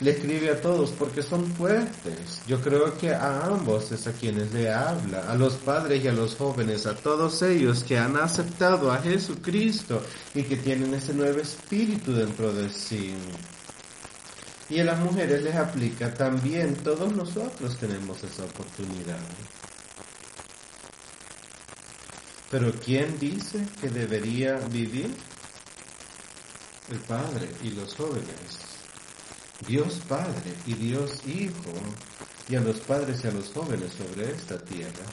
Le 0.00 0.12
escribe 0.12 0.50
a 0.50 0.60
todos 0.60 0.90
porque 0.90 1.22
son 1.22 1.46
fuertes. 1.54 2.40
Yo 2.46 2.60
creo 2.60 2.96
que 2.96 3.12
a 3.12 3.46
ambos 3.46 3.90
es 3.90 4.06
a 4.06 4.12
quienes 4.12 4.52
le 4.52 4.70
habla, 4.72 5.28
a 5.28 5.34
los 5.34 5.54
padres 5.54 6.04
y 6.04 6.08
a 6.08 6.12
los 6.12 6.36
jóvenes, 6.36 6.86
a 6.86 6.94
todos 6.94 7.42
ellos 7.42 7.82
que 7.82 7.98
han 7.98 8.16
aceptado 8.16 8.92
a 8.92 8.98
Jesucristo 8.98 10.02
y 10.34 10.44
que 10.44 10.56
tienen 10.56 10.94
ese 10.94 11.14
nuevo 11.14 11.40
espíritu 11.40 12.12
dentro 12.12 12.52
de 12.52 12.70
sí. 12.70 13.14
Y 14.70 14.80
a 14.80 14.84
las 14.84 15.00
mujeres 15.00 15.42
les 15.42 15.56
aplica 15.56 16.14
también, 16.14 16.76
todos 16.76 17.12
nosotros 17.12 17.76
tenemos 17.78 18.22
esa 18.22 18.44
oportunidad. 18.44 19.18
Pero 22.50 22.72
¿quién 22.84 23.18
dice 23.18 23.66
que 23.80 23.88
debería 23.88 24.58
vivir? 24.70 25.10
el 26.90 26.98
Padre 27.00 27.48
y 27.62 27.70
los 27.70 27.94
jóvenes, 27.94 28.58
Dios 29.66 30.00
Padre 30.08 30.54
y 30.66 30.74
Dios 30.74 31.20
Hijo, 31.26 31.72
y 32.48 32.56
a 32.56 32.60
los 32.60 32.78
padres 32.78 33.22
y 33.24 33.28
a 33.28 33.32
los 33.32 33.52
jóvenes 33.52 33.92
sobre 33.92 34.30
esta 34.30 34.58
tierra. 34.58 35.04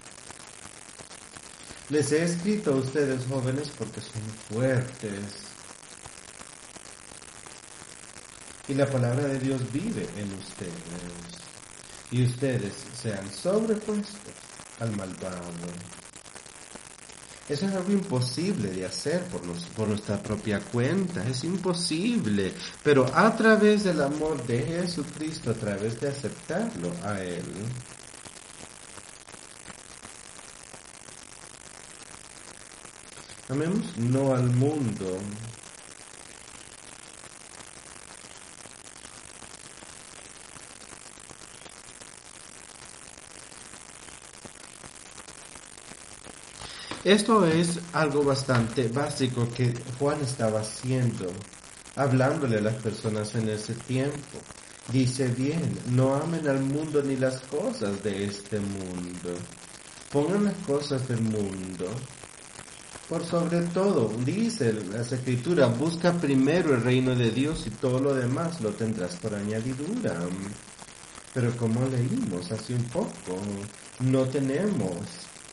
Les 1.90 2.12
he 2.12 2.24
escrito 2.24 2.72
a 2.74 2.78
ustedes 2.78 3.26
jóvenes 3.28 3.72
porque 3.78 4.02
son 4.02 4.22
fuertes. 4.50 5.20
Y 8.68 8.74
la 8.74 8.90
palabra 8.90 9.28
de 9.28 9.40
Dios 9.40 9.62
vive 9.72 10.08
en 10.18 10.34
ustedes. 10.34 10.74
Y 12.12 12.24
ustedes 12.24 12.74
se 13.00 13.14
han 13.14 13.32
sobrepuesto 13.32 14.32
al 14.80 14.96
malvado. 14.96 15.42
Eso 17.48 17.68
es 17.68 17.74
algo 17.74 17.92
imposible 17.92 18.70
de 18.70 18.86
hacer 18.86 19.22
por, 19.26 19.42
por 19.76 19.88
nuestra 19.88 20.22
propia 20.22 20.60
cuenta, 20.60 21.24
es 21.28 21.44
imposible, 21.44 22.54
pero 22.84 23.06
a 23.14 23.36
través 23.36 23.84
del 23.84 24.02
amor 24.02 24.46
de 24.48 24.64
Jesucristo, 24.64 25.52
a 25.52 25.54
través 25.54 26.00
de 26.02 26.10
aceptarlo 26.10 26.92
a 27.04 27.22
Él, 27.22 27.44
Amemos 33.48 33.96
no 33.98 34.34
al 34.34 34.50
mundo. 34.56 35.20
Esto 47.06 47.46
es 47.46 47.80
algo 47.94 48.24
bastante 48.24 48.88
básico 48.88 49.48
que 49.56 49.72
Juan 50.00 50.20
estaba 50.22 50.62
haciendo, 50.62 51.32
hablándole 51.96 52.58
a 52.58 52.62
las 52.62 52.82
personas 52.82 53.36
en 53.36 53.48
ese 53.48 53.76
tiempo. 53.76 54.40
Dice 54.92 55.28
bien, 55.28 55.78
no 55.92 56.16
amen 56.16 56.48
al 56.48 56.62
mundo 56.62 57.04
ni 57.04 57.16
las 57.16 57.42
cosas 57.42 58.02
de 58.02 58.26
este 58.26 58.60
mundo. 58.60 59.36
Pongan 60.12 60.46
las 60.46 60.56
cosas 60.66 61.08
del 61.08 61.22
mundo 61.22 61.92
por 63.08 63.24
sobre 63.24 63.62
todo, 63.68 64.12
dice 64.26 64.74
las 64.74 65.12
escrituras, 65.12 65.78
busca 65.78 66.12
primero 66.12 66.74
el 66.74 66.82
reino 66.82 67.14
de 67.16 67.30
Dios 67.30 67.68
y 67.68 67.70
todo 67.70 68.00
lo 68.00 68.16
demás 68.16 68.62
lo 68.62 68.72
tendrás 68.72 69.16
por 69.18 69.36
añadidura. 69.36 70.22
Pero 71.36 71.56
como 71.56 71.86
leímos 71.88 72.52
hace 72.52 72.74
un 72.74 72.86
poco, 72.86 73.40
no 74.00 74.24
tenemos 74.24 74.96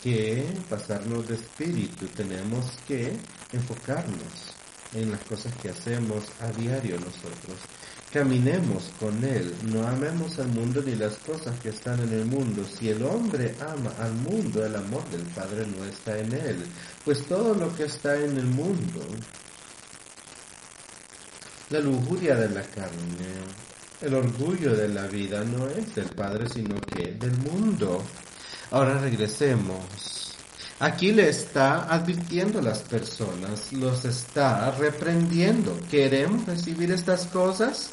que 0.02 0.44
pasarnos 0.68 1.28
de 1.28 1.34
espíritu, 1.36 2.06
tenemos 2.08 2.66
que 2.86 3.12
enfocarnos 3.52 4.52
en 4.94 5.10
las 5.10 5.20
cosas 5.24 5.54
que 5.56 5.70
hacemos 5.70 6.24
a 6.40 6.50
diario 6.52 6.98
nosotros. 6.98 7.58
Caminemos 8.12 8.90
con 9.00 9.24
Él, 9.24 9.54
no 9.70 9.86
amemos 9.86 10.38
al 10.38 10.48
mundo 10.48 10.82
ni 10.84 10.94
las 10.96 11.16
cosas 11.18 11.58
que 11.60 11.70
están 11.70 12.00
en 12.00 12.12
el 12.12 12.26
mundo. 12.26 12.64
Si 12.64 12.90
el 12.90 13.02
hombre 13.02 13.54
ama 13.60 13.90
al 13.98 14.12
mundo, 14.12 14.64
el 14.66 14.76
amor 14.76 15.08
del 15.08 15.22
Padre 15.22 15.66
no 15.66 15.84
está 15.84 16.18
en 16.18 16.32
Él, 16.32 16.66
pues 17.04 17.24
todo 17.26 17.54
lo 17.54 17.74
que 17.74 17.84
está 17.84 18.16
en 18.16 18.36
el 18.36 18.46
mundo, 18.46 19.00
la 21.70 21.80
lujuria 21.80 22.34
de 22.34 22.50
la 22.50 22.62
carne, 22.62 23.28
el 24.02 24.14
orgullo 24.14 24.74
de 24.74 24.88
la 24.88 25.06
vida 25.06 25.42
no 25.44 25.68
es 25.68 25.94
del 25.94 26.10
Padre, 26.10 26.48
sino 26.48 26.78
que 26.80 27.12
del 27.12 27.36
mundo. 27.38 28.04
Ahora 28.72 28.98
regresemos 28.98 30.12
Aquí 30.82 31.12
le 31.12 31.28
está 31.28 31.84
advirtiendo 31.94 32.58
a 32.58 32.62
las 32.62 32.80
personas, 32.80 33.72
los 33.72 34.04
está 34.04 34.72
reprendiendo. 34.72 35.78
¿Queremos 35.88 36.44
recibir 36.44 36.90
estas 36.90 37.26
cosas? 37.26 37.90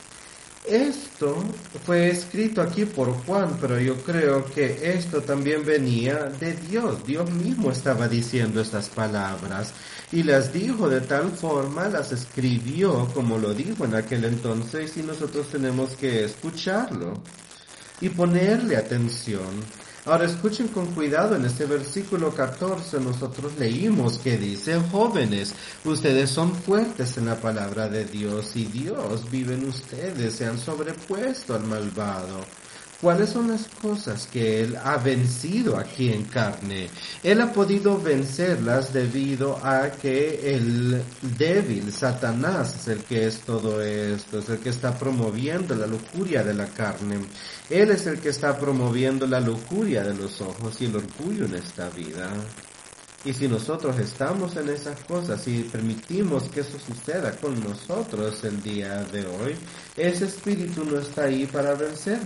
Esto 0.65 1.43
fue 1.85 2.09
escrito 2.09 2.63
aquí 2.63 2.85
por 2.85 3.13
Juan, 3.25 3.59
pero 3.61 3.79
yo 3.79 3.95
creo 3.97 4.43
que 4.43 4.91
esto 4.91 5.21
también 5.21 5.63
venía 5.63 6.15
de 6.39 6.53
Dios. 6.53 7.05
Dios 7.05 7.29
mismo 7.29 7.69
estaba 7.69 8.07
diciendo 8.07 8.59
estas 8.59 8.89
palabras 8.89 9.71
y 10.11 10.23
las 10.23 10.51
dijo 10.51 10.89
de 10.89 11.01
tal 11.01 11.29
forma, 11.29 11.89
las 11.89 12.11
escribió 12.11 13.07
como 13.13 13.37
lo 13.37 13.53
dijo 13.53 13.85
en 13.85 13.93
aquel 13.93 14.25
entonces 14.25 14.97
y 14.97 15.03
nosotros 15.03 15.47
tenemos 15.51 15.95
que 15.95 16.23
escucharlo 16.23 17.21
y 18.01 18.09
ponerle 18.09 18.77
atención. 18.77 19.63
Ahora 20.05 20.25
escuchen 20.25 20.69
con 20.69 20.87
cuidado 20.87 21.35
en 21.35 21.45
este 21.45 21.65
versículo 21.65 22.33
14 22.33 22.99
nosotros 22.99 23.53
leímos 23.59 24.17
que 24.17 24.37
dice, 24.37 24.79
jóvenes, 24.91 25.53
ustedes 25.83 26.29
son 26.29 26.55
fuertes 26.55 27.17
en 27.17 27.25
la 27.25 27.35
palabra 27.35 27.89
de 27.89 28.05
Dios 28.05 28.55
y 28.55 28.65
Dios 28.65 29.29
vive 29.29 29.55
en 29.55 29.67
ustedes, 29.67 30.35
se 30.35 30.45
han 30.45 30.57
sobrepuesto 30.57 31.53
al 31.53 31.63
malvado. 31.63 32.45
¿Cuáles 33.01 33.29
son 33.29 33.47
las 33.47 33.65
cosas 33.81 34.27
que 34.27 34.61
Él 34.61 34.77
ha 34.83 34.97
vencido 34.97 35.77
aquí 35.77 36.11
en 36.11 36.25
carne? 36.25 36.89
Él 37.23 37.39
ha 37.39 37.53
podido 37.53 37.97
vencerlas 37.97 38.91
debido 38.91 39.57
a 39.63 39.89
que 39.89 40.53
el 40.53 41.01
débil, 41.37 41.93
Satanás, 41.93 42.75
es 42.75 42.87
el 42.89 43.03
que 43.05 43.25
es 43.27 43.39
todo 43.39 43.81
esto, 43.81 44.39
es 44.39 44.49
el 44.49 44.59
que 44.59 44.69
está 44.69 44.99
promoviendo 44.99 45.75
la 45.75 45.87
lujuria 45.87 46.43
de 46.43 46.53
la 46.53 46.67
carne. 46.67 47.19
Él 47.69 47.89
es 47.91 48.05
el 48.05 48.19
que 48.19 48.29
está 48.29 48.57
promoviendo 48.57 49.25
la 49.25 49.39
lujuria 49.39 50.03
de 50.03 50.15
los 50.15 50.41
ojos 50.41 50.81
y 50.81 50.85
el 50.85 50.97
orgullo 50.97 51.45
en 51.45 51.55
esta 51.55 51.89
vida. 51.91 52.33
Y 53.23 53.31
si 53.31 53.47
nosotros 53.47 53.97
estamos 53.97 54.57
en 54.57 54.67
esas 54.67 54.99
cosas 55.05 55.47
y 55.47 55.63
permitimos 55.63 56.43
que 56.49 56.61
eso 56.61 56.77
suceda 56.79 57.31
con 57.31 57.61
nosotros 57.63 58.43
el 58.43 58.61
día 58.61 59.05
de 59.05 59.25
hoy, 59.25 59.55
ese 59.95 60.25
espíritu 60.25 60.83
no 60.83 60.99
está 60.99 61.23
ahí 61.23 61.45
para 61.45 61.75
vencer. 61.75 62.19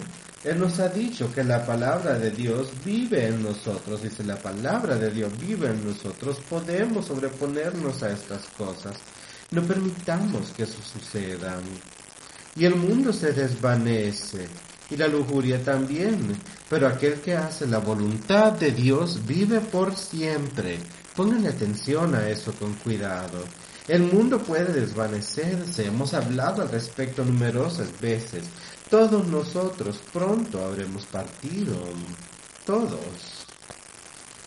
Él 0.43 0.59
nos 0.59 0.79
ha 0.79 0.89
dicho 0.89 1.33
que 1.33 1.43
la 1.43 1.65
palabra 1.65 2.19
de 2.19 2.31
Dios 2.31 2.69
vive 2.83 3.27
en 3.27 3.41
nosotros 3.41 4.01
y 4.03 4.09
si 4.09 4.23
la 4.23 4.35
palabra 4.35 4.95
de 4.95 5.09
Dios 5.09 5.31
vive 5.39 5.69
en 5.69 5.85
nosotros 5.85 6.37
podemos 6.49 7.05
sobreponernos 7.05 8.03
a 8.03 8.11
estas 8.11 8.45
cosas. 8.57 8.97
No 9.51 9.61
permitamos 9.61 10.49
que 10.49 10.63
eso 10.63 10.81
suceda. 10.81 11.59
Y 12.55 12.65
el 12.65 12.75
mundo 12.75 13.13
se 13.13 13.31
desvanece 13.31 14.49
y 14.89 14.97
la 14.97 15.07
lujuria 15.07 15.63
también, 15.63 16.37
pero 16.69 16.87
aquel 16.87 17.21
que 17.21 17.35
hace 17.35 17.65
la 17.65 17.79
voluntad 17.79 18.51
de 18.53 18.71
Dios 18.71 19.25
vive 19.25 19.61
por 19.61 19.95
siempre. 19.95 20.77
Pongan 21.15 21.47
atención 21.47 22.15
a 22.15 22.27
eso 22.27 22.51
con 22.53 22.73
cuidado. 22.73 23.45
El 23.87 24.03
mundo 24.03 24.39
puede 24.39 24.71
desvanecerse, 24.71 25.87
hemos 25.87 26.13
hablado 26.13 26.61
al 26.61 26.69
respecto 26.69 27.25
numerosas 27.25 27.89
veces, 27.99 28.43
todos 28.89 29.27
nosotros 29.27 29.99
pronto 30.11 30.63
habremos 30.63 31.05
partido, 31.05 31.75
todos. 32.65 33.47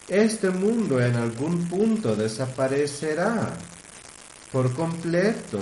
Este 0.09 0.51
mundo 0.51 1.01
en 1.01 1.17
algún 1.17 1.69
punto 1.69 2.15
desaparecerá 2.15 3.57
por 4.53 4.73
completo 4.75 5.59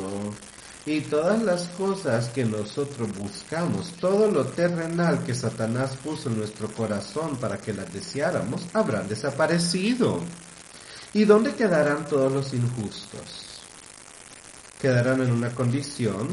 y 0.86 1.00
todas 1.00 1.42
las 1.42 1.68
cosas 1.68 2.28
que 2.28 2.44
nosotros 2.44 3.08
buscamos, 3.16 3.92
todo 3.92 4.30
lo 4.30 4.44
terrenal 4.44 5.24
que 5.24 5.34
Satanás 5.34 5.96
puso 6.02 6.28
en 6.28 6.38
nuestro 6.38 6.68
corazón 6.68 7.36
para 7.36 7.56
que 7.56 7.72
las 7.72 7.90
deseáramos, 7.92 8.66
habrán 8.74 9.08
desaparecido. 9.08 10.20
¿Y 11.14 11.24
dónde 11.24 11.54
quedarán 11.54 12.06
todos 12.06 12.30
los 12.30 12.52
injustos? 12.52 13.62
Quedarán 14.78 15.22
en 15.22 15.32
una 15.32 15.54
condición 15.54 16.28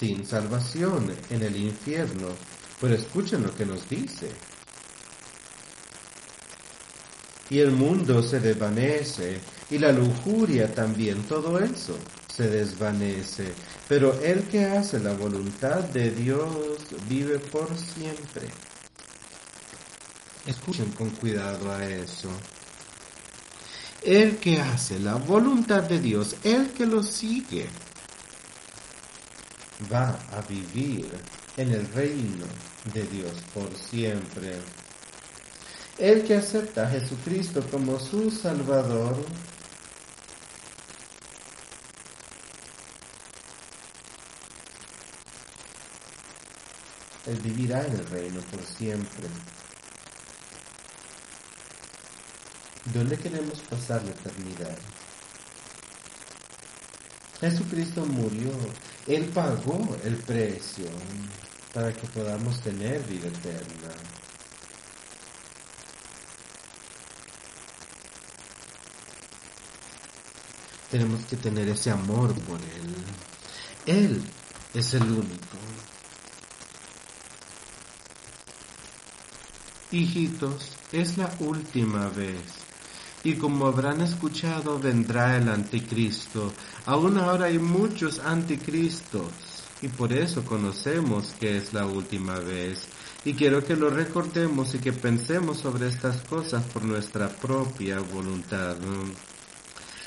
sin 0.00 0.26
salvación 0.26 1.14
en 1.28 1.42
el 1.42 1.54
infierno. 1.56 2.28
Pero 2.80 2.94
escuchen 2.94 3.42
lo 3.42 3.54
que 3.54 3.66
nos 3.66 3.86
dice. 3.88 4.30
Y 7.50 7.58
el 7.58 7.72
mundo 7.72 8.22
se 8.22 8.40
desvanece, 8.40 9.40
y 9.70 9.78
la 9.78 9.92
lujuria 9.92 10.72
también, 10.72 11.22
todo 11.24 11.58
eso 11.58 11.98
se 12.32 12.48
desvanece. 12.48 13.52
Pero 13.88 14.18
el 14.20 14.44
que 14.44 14.64
hace 14.64 14.98
la 15.00 15.12
voluntad 15.12 15.80
de 15.80 16.10
Dios 16.12 16.78
vive 17.08 17.38
por 17.38 17.68
siempre. 17.76 18.48
Escuchen 20.46 20.90
con 20.92 21.10
cuidado 21.10 21.70
a 21.70 21.84
eso. 21.84 22.30
El 24.02 24.38
que 24.38 24.58
hace 24.58 24.98
la 24.98 25.16
voluntad 25.16 25.82
de 25.82 26.00
Dios, 26.00 26.36
el 26.42 26.70
que 26.70 26.86
lo 26.86 27.02
sigue, 27.02 27.68
va 29.92 30.18
a 30.32 30.40
vivir 30.48 31.08
en 31.56 31.72
el 31.72 31.86
reino 31.92 32.46
de 32.92 33.02
Dios 33.04 33.32
por 33.54 33.74
siempre. 33.76 34.58
El 35.98 36.24
que 36.24 36.36
acepta 36.36 36.86
a 36.86 36.90
Jesucristo 36.90 37.62
como 37.70 37.98
su 37.98 38.30
Salvador, 38.30 39.16
él 47.26 47.38
vivirá 47.40 47.86
en 47.86 47.92
el 47.92 48.06
reino 48.06 48.40
por 48.50 48.62
siempre. 48.62 49.28
¿Dónde 52.94 53.18
queremos 53.18 53.60
pasar 53.60 54.02
la 54.02 54.10
eternidad? 54.10 54.78
Jesucristo 57.40 58.04
murió 58.04 58.50
él 59.06 59.24
pagó 59.34 59.96
el 60.04 60.16
precio 60.18 60.86
para 61.72 61.92
que 61.92 62.06
podamos 62.08 62.60
tener 62.60 63.02
vida 63.04 63.28
eterna. 63.28 63.94
Tenemos 70.90 71.24
que 71.24 71.36
tener 71.36 71.68
ese 71.68 71.90
amor 71.90 72.34
por 72.42 72.60
Él. 72.60 72.94
Él 73.86 74.22
es 74.74 74.94
el 74.94 75.02
único. 75.02 75.56
Hijitos, 79.92 80.72
es 80.92 81.16
la 81.16 81.34
última 81.40 82.08
vez. 82.10 82.59
Y 83.22 83.34
como 83.34 83.66
habrán 83.66 84.00
escuchado, 84.00 84.78
vendrá 84.78 85.36
el 85.36 85.48
anticristo. 85.48 86.52
Aún 86.86 87.18
ahora 87.18 87.46
hay 87.46 87.58
muchos 87.58 88.18
anticristos. 88.18 89.30
Y 89.82 89.88
por 89.88 90.12
eso 90.12 90.44
conocemos 90.44 91.34
que 91.38 91.56
es 91.56 91.72
la 91.72 91.86
última 91.86 92.38
vez. 92.38 92.86
Y 93.24 93.34
quiero 93.34 93.62
que 93.64 93.76
lo 93.76 93.90
recordemos 93.90 94.74
y 94.74 94.78
que 94.78 94.92
pensemos 94.92 95.58
sobre 95.58 95.88
estas 95.88 96.22
cosas 96.22 96.64
por 96.64 96.82
nuestra 96.84 97.28
propia 97.28 98.00
voluntad. 98.00 98.76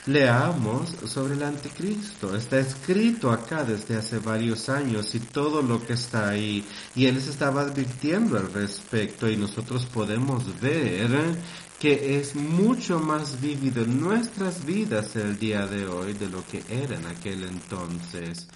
Leamos 0.06 0.90
sobre 1.08 1.36
el 1.36 1.44
anticristo. 1.44 2.36
Está 2.36 2.60
escrito 2.60 3.32
acá 3.32 3.64
desde 3.64 3.96
hace 3.96 4.20
varios 4.20 4.68
años 4.68 5.16
y 5.16 5.20
todo 5.22 5.62
lo 5.62 5.86
que 5.86 5.94
está 5.94 6.30
ahí. 6.30 6.66
Y 6.94 7.06
él 7.06 7.22
se 7.22 7.30
estaba 7.30 7.62
advirtiendo 7.62 8.38
al 8.38 8.52
respecto 8.52 9.30
y 9.30 9.38
nosotros 9.38 9.86
podemos 9.86 10.60
ver 10.60 11.38
que 11.80 12.20
es 12.20 12.36
mucho 12.36 13.00
más 13.00 13.40
vívido 13.40 13.84
en 13.84 14.02
nuestras 14.02 14.66
vidas 14.66 15.16
el 15.16 15.40
día 15.40 15.68
de 15.68 15.88
hoy 15.88 16.14
de 16.14 16.30
lo 16.30 16.46
que 16.48 16.64
era 16.70 16.96
en 16.96 17.06
aquel 17.06 17.44
entonces 17.44 18.48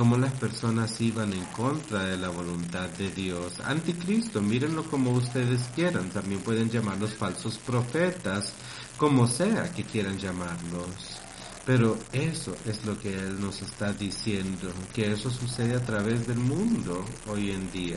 como 0.00 0.16
las 0.16 0.32
personas 0.32 0.98
iban 1.02 1.30
en 1.34 1.44
contra 1.46 2.04
de 2.04 2.16
la 2.16 2.30
voluntad 2.30 2.88
de 2.88 3.10
Dios. 3.10 3.60
Anticristo, 3.60 4.40
mírenlo 4.40 4.84
como 4.84 5.10
ustedes 5.10 5.60
quieran, 5.74 6.08
también 6.08 6.40
pueden 6.40 6.70
llamarlos 6.70 7.12
falsos 7.12 7.58
profetas, 7.58 8.54
como 9.00 9.26
sea 9.26 9.72
que 9.72 9.82
quieran 9.82 10.18
llamarlos. 10.18 11.18
Pero 11.64 11.96
eso 12.12 12.54
es 12.66 12.84
lo 12.84 13.00
que 13.00 13.14
Él 13.14 13.40
nos 13.40 13.62
está 13.62 13.94
diciendo, 13.94 14.70
que 14.92 15.10
eso 15.10 15.30
sucede 15.30 15.74
a 15.74 15.82
través 15.82 16.26
del 16.26 16.36
mundo 16.36 17.06
hoy 17.26 17.50
en 17.50 17.72
día. 17.72 17.96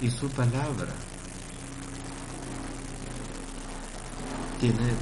Y 0.00 0.08
su 0.10 0.28
palabra 0.28 0.92
tiene 4.60 4.92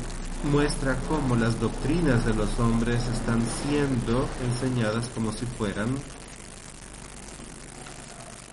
muestra 0.51 0.97
cómo 1.07 1.37
las 1.37 1.61
doctrinas 1.61 2.25
de 2.25 2.33
los 2.33 2.59
hombres 2.59 3.03
están 3.09 3.43
siendo 3.63 4.27
enseñadas 4.43 5.09
como 5.11 5.33
si 5.33 5.45
fueran 5.45 5.99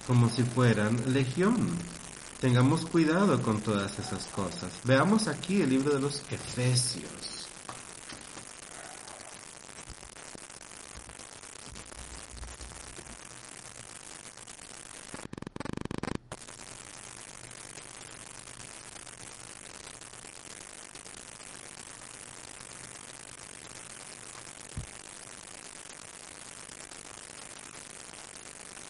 como 0.07 0.29
si 0.29 0.43
fueran 0.43 1.13
legión. 1.13 1.94
Tengamos 2.39 2.85
cuidado 2.85 3.41
con 3.41 3.61
todas 3.61 3.97
esas 3.97 4.25
cosas. 4.27 4.71
Veamos 4.83 5.27
aquí 5.27 5.61
el 5.61 5.69
libro 5.69 5.93
de 5.93 6.01
los 6.01 6.21
Efesios. 6.29 7.47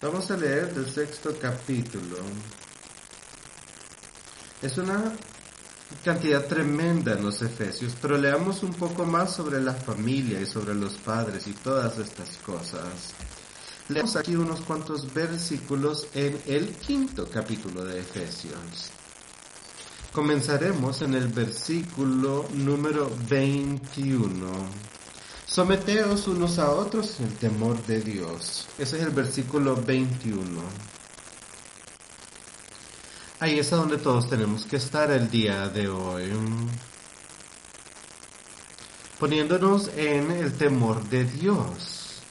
Vamos 0.01 0.29
a 0.29 0.37
leer 0.37 0.73
del 0.73 0.89
sexto 0.89 1.35
capítulo. 1.39 2.17
Es 4.65 4.79
una 4.79 5.13
cantidad 6.03 6.43
tremenda 6.47 7.13
en 7.13 7.23
los 7.23 7.39
Efesios, 7.43 7.93
pero 8.01 8.17
leamos 8.17 8.63
un 8.63 8.73
poco 8.73 9.05
más 9.05 9.35
sobre 9.35 9.61
la 9.61 9.75
familia 9.75 10.41
y 10.41 10.47
sobre 10.47 10.73
los 10.73 10.93
padres 10.93 11.45
y 11.45 11.51
todas 11.51 11.99
estas 11.99 12.37
cosas. 12.43 13.13
Leemos 13.89 14.15
aquí 14.15 14.35
unos 14.35 14.61
cuantos 14.61 15.13
versículos 15.13 16.07
en 16.15 16.41
el 16.47 16.69
quinto 16.77 17.29
capítulo 17.29 17.85
de 17.85 17.99
Efesios. 17.99 18.89
Comenzaremos 20.11 21.03
en 21.03 21.13
el 21.13 21.27
versículo 21.27 22.47
número 22.55 23.11
21. 23.29 24.51
Someteos 25.45 26.27
unos 26.27 26.57
a 26.57 26.71
otros 26.71 27.19
en 27.19 27.27
el 27.27 27.33
temor 27.35 27.85
de 27.85 28.01
Dios. 28.01 28.65
Ese 28.79 28.97
es 28.97 29.03
el 29.03 29.11
versículo 29.11 29.75
21. 29.75 30.94
Ahí 33.45 33.59
es 33.59 33.71
a 33.73 33.75
donde 33.75 33.99
todos 33.99 34.27
tenemos 34.27 34.65
que 34.65 34.77
estar 34.77 35.11
el 35.11 35.29
día 35.29 35.69
de 35.69 35.87
hoy. 35.87 36.31
Poniéndonos 39.19 39.87
en 39.95 40.31
el 40.31 40.51
temor 40.53 41.07
de 41.09 41.25
Dios. 41.25 42.23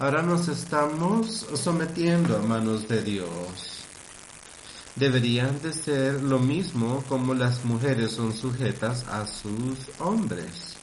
Ahora 0.00 0.20
nos 0.22 0.48
estamos 0.48 1.46
sometiendo 1.54 2.36
a 2.36 2.40
manos 2.40 2.88
de 2.88 3.04
Dios 3.04 3.86
deberían 4.96 5.60
de 5.62 5.72
ser 5.72 6.22
lo 6.22 6.40
mismo 6.40 7.04
como 7.08 7.34
las 7.34 7.64
mujeres 7.64 8.12
son 8.12 8.32
sujetas 8.32 9.04
a 9.06 9.26
sus 9.26 9.78
hombres. 10.00 10.73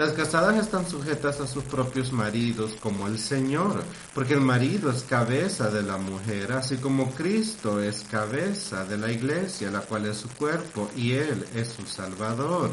Las 0.00 0.12
casadas 0.12 0.56
están 0.56 0.88
sujetas 0.88 1.42
a 1.42 1.46
sus 1.46 1.62
propios 1.64 2.10
maridos 2.10 2.70
como 2.80 3.06
el 3.06 3.18
Señor, 3.18 3.84
porque 4.14 4.32
el 4.32 4.40
marido 4.40 4.90
es 4.90 5.02
cabeza 5.02 5.68
de 5.70 5.82
la 5.82 5.98
mujer, 5.98 6.52
así 6.52 6.78
como 6.78 7.10
Cristo 7.10 7.82
es 7.82 8.06
cabeza 8.10 8.86
de 8.86 8.96
la 8.96 9.12
iglesia, 9.12 9.70
la 9.70 9.80
cual 9.80 10.06
es 10.06 10.16
su 10.16 10.30
cuerpo, 10.30 10.90
y 10.96 11.12
Él 11.12 11.44
es 11.54 11.68
su 11.68 11.84
Salvador. 11.84 12.70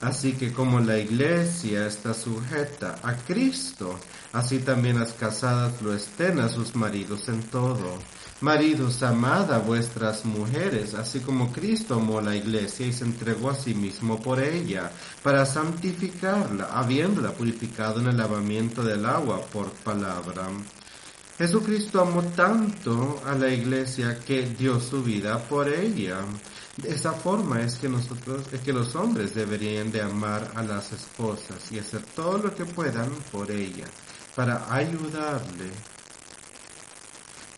Así 0.00 0.32
que 0.32 0.50
como 0.50 0.80
la 0.80 0.96
iglesia 0.96 1.86
está 1.86 2.14
sujeta 2.14 2.98
a 3.02 3.14
Cristo, 3.14 4.00
así 4.32 4.60
también 4.60 4.98
las 4.98 5.12
casadas 5.12 5.82
lo 5.82 5.92
estén 5.92 6.40
a 6.40 6.48
sus 6.48 6.74
maridos 6.74 7.28
en 7.28 7.42
todo. 7.42 7.98
Maridos, 8.40 9.02
amad 9.02 9.52
a 9.52 9.58
vuestras 9.58 10.24
mujeres, 10.24 10.94
así 10.94 11.18
como 11.18 11.50
Cristo 11.50 11.96
amó 11.96 12.20
la 12.20 12.36
iglesia 12.36 12.86
y 12.86 12.92
se 12.92 13.02
entregó 13.02 13.50
a 13.50 13.56
sí 13.56 13.74
mismo 13.74 14.22
por 14.22 14.40
ella, 14.40 14.92
para 15.24 15.44
santificarla, 15.44 16.66
habiéndola 16.66 17.32
purificado 17.32 17.98
en 17.98 18.06
el 18.06 18.16
lavamiento 18.16 18.84
del 18.84 19.06
agua 19.06 19.40
por 19.40 19.72
palabra. 19.82 20.50
Jesucristo 21.36 22.00
amó 22.00 22.22
tanto 22.22 23.20
a 23.26 23.34
la 23.34 23.48
iglesia 23.48 24.20
que 24.20 24.42
dio 24.42 24.78
su 24.78 25.02
vida 25.02 25.38
por 25.38 25.68
ella. 25.68 26.18
De 26.76 26.90
esa 26.90 27.14
forma 27.14 27.60
es 27.62 27.74
que 27.74 27.88
nosotros, 27.88 28.46
es 28.52 28.60
que 28.60 28.72
los 28.72 28.94
hombres 28.94 29.34
deberían 29.34 29.90
de 29.90 30.00
amar 30.00 30.52
a 30.54 30.62
las 30.62 30.92
esposas 30.92 31.72
y 31.72 31.80
hacer 31.80 32.02
todo 32.14 32.38
lo 32.38 32.54
que 32.54 32.64
puedan 32.64 33.10
por 33.32 33.50
ella, 33.50 33.86
para 34.36 34.72
ayudarle, 34.72 35.72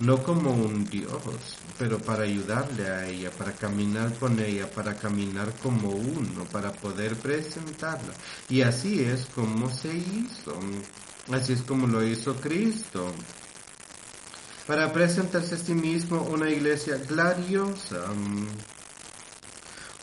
no 0.01 0.23
como 0.23 0.53
un 0.53 0.85
Dios, 0.87 1.59
pero 1.79 1.99
para 1.99 2.25
ayudarle 2.25 2.89
a 2.89 3.07
ella, 3.07 3.31
para 3.31 3.53
caminar 3.53 4.13
con 4.15 4.39
ella, 4.41 4.71
para 4.71 4.97
caminar 4.97 5.53
como 5.63 5.91
uno, 5.91 6.45
para 6.51 6.73
poder 6.73 7.17
presentarla. 7.17 8.13
Y 8.49 8.63
así 8.63 9.03
es 9.03 9.27
como 9.35 9.71
se 9.71 9.95
hizo, 9.95 10.59
así 11.33 11.53
es 11.53 11.63
como 11.63 11.87
lo 11.87 12.05
hizo 12.07 12.35
Cristo 12.37 13.13
para 14.67 14.93
presentarse 14.93 15.57
a 15.57 15.59
sí 15.59 15.75
mismo 15.75 16.23
una 16.23 16.49
iglesia 16.49 16.97
gloriosa 16.99 18.05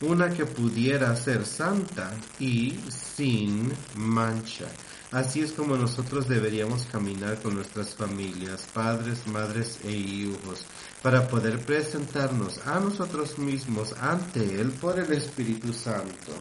una 0.00 0.30
que 0.30 0.46
pudiera 0.46 1.14
ser 1.16 1.44
santa 1.44 2.12
y 2.38 2.78
sin 2.88 3.72
mancha. 3.96 4.66
Así 5.10 5.40
es 5.40 5.52
como 5.52 5.74
nosotros 5.76 6.28
deberíamos 6.28 6.84
caminar 6.84 7.40
con 7.40 7.54
nuestras 7.54 7.94
familias, 7.94 8.66
padres, 8.74 9.26
madres 9.26 9.78
e 9.84 9.90
hijos, 9.90 10.66
para 11.02 11.26
poder 11.28 11.60
presentarnos 11.60 12.58
a 12.66 12.78
nosotros 12.78 13.38
mismos 13.38 13.94
ante 14.02 14.60
Él 14.60 14.70
por 14.72 14.98
el 14.98 15.10
Espíritu 15.12 15.72
Santo. 15.72 16.32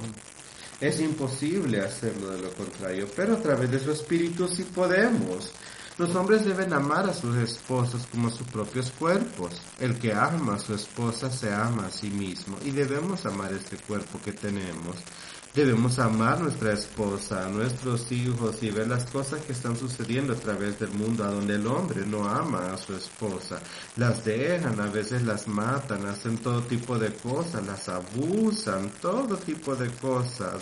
Es 0.82 1.00
imposible 1.00 1.80
hacerlo 1.80 2.30
de 2.32 2.42
lo 2.42 2.52
contrario, 2.52 3.08
pero 3.16 3.36
a 3.36 3.42
través 3.42 3.72
de 3.72 3.80
su 3.80 3.92
Espíritu 3.92 4.50
sí 4.50 4.64
podemos. 4.64 5.54
Los 5.98 6.14
hombres 6.14 6.46
deben 6.46 6.74
amar 6.74 7.10
a 7.10 7.14
sus 7.14 7.36
esposas 7.38 8.06
como 8.06 8.28
a 8.28 8.32
sus 8.32 8.46
propios 8.48 8.92
cuerpos. 8.92 9.60
El 9.80 9.98
que 9.98 10.14
ama 10.14 10.56
a 10.56 10.60
su 10.60 10.76
esposa 10.76 11.32
se 11.32 11.52
ama 11.52 11.88
a 11.88 11.92
sí 11.92 12.12
mismo 12.12 12.58
y 12.64 12.70
debemos 12.70 13.26
amar 13.26 13.52
este 13.54 13.78
cuerpo 13.78 14.20
que 14.24 14.34
tenemos. 14.34 14.98
Debemos 15.56 15.98
amar 15.98 16.40
nuestra 16.40 16.74
esposa, 16.74 17.50
nuestros 17.50 18.12
hijos 18.12 18.62
y 18.62 18.70
ver 18.70 18.88
las 18.88 19.06
cosas 19.06 19.42
que 19.42 19.54
están 19.54 19.76
sucediendo 19.76 20.34
a 20.34 20.36
través 20.36 20.80
del 20.80 20.92
mundo 20.92 21.24
a 21.24 21.32
donde 21.32 21.56
el 21.56 21.66
hombre 21.66 22.06
no 22.06 22.28
ama 22.30 22.74
a 22.74 22.78
su 22.78 22.96
esposa. 22.96 23.60
Las 23.96 24.24
dejan, 24.24 24.80
a 24.80 24.86
veces 24.86 25.24
las 25.24 25.48
matan, 25.48 26.06
hacen 26.06 26.38
todo 26.38 26.62
tipo 26.62 27.00
de 27.00 27.12
cosas, 27.12 27.66
las 27.66 27.90
abusan, 27.90 28.92
todo 29.02 29.36
tipo 29.38 29.76
de 29.76 29.90
cosas. 29.90 30.62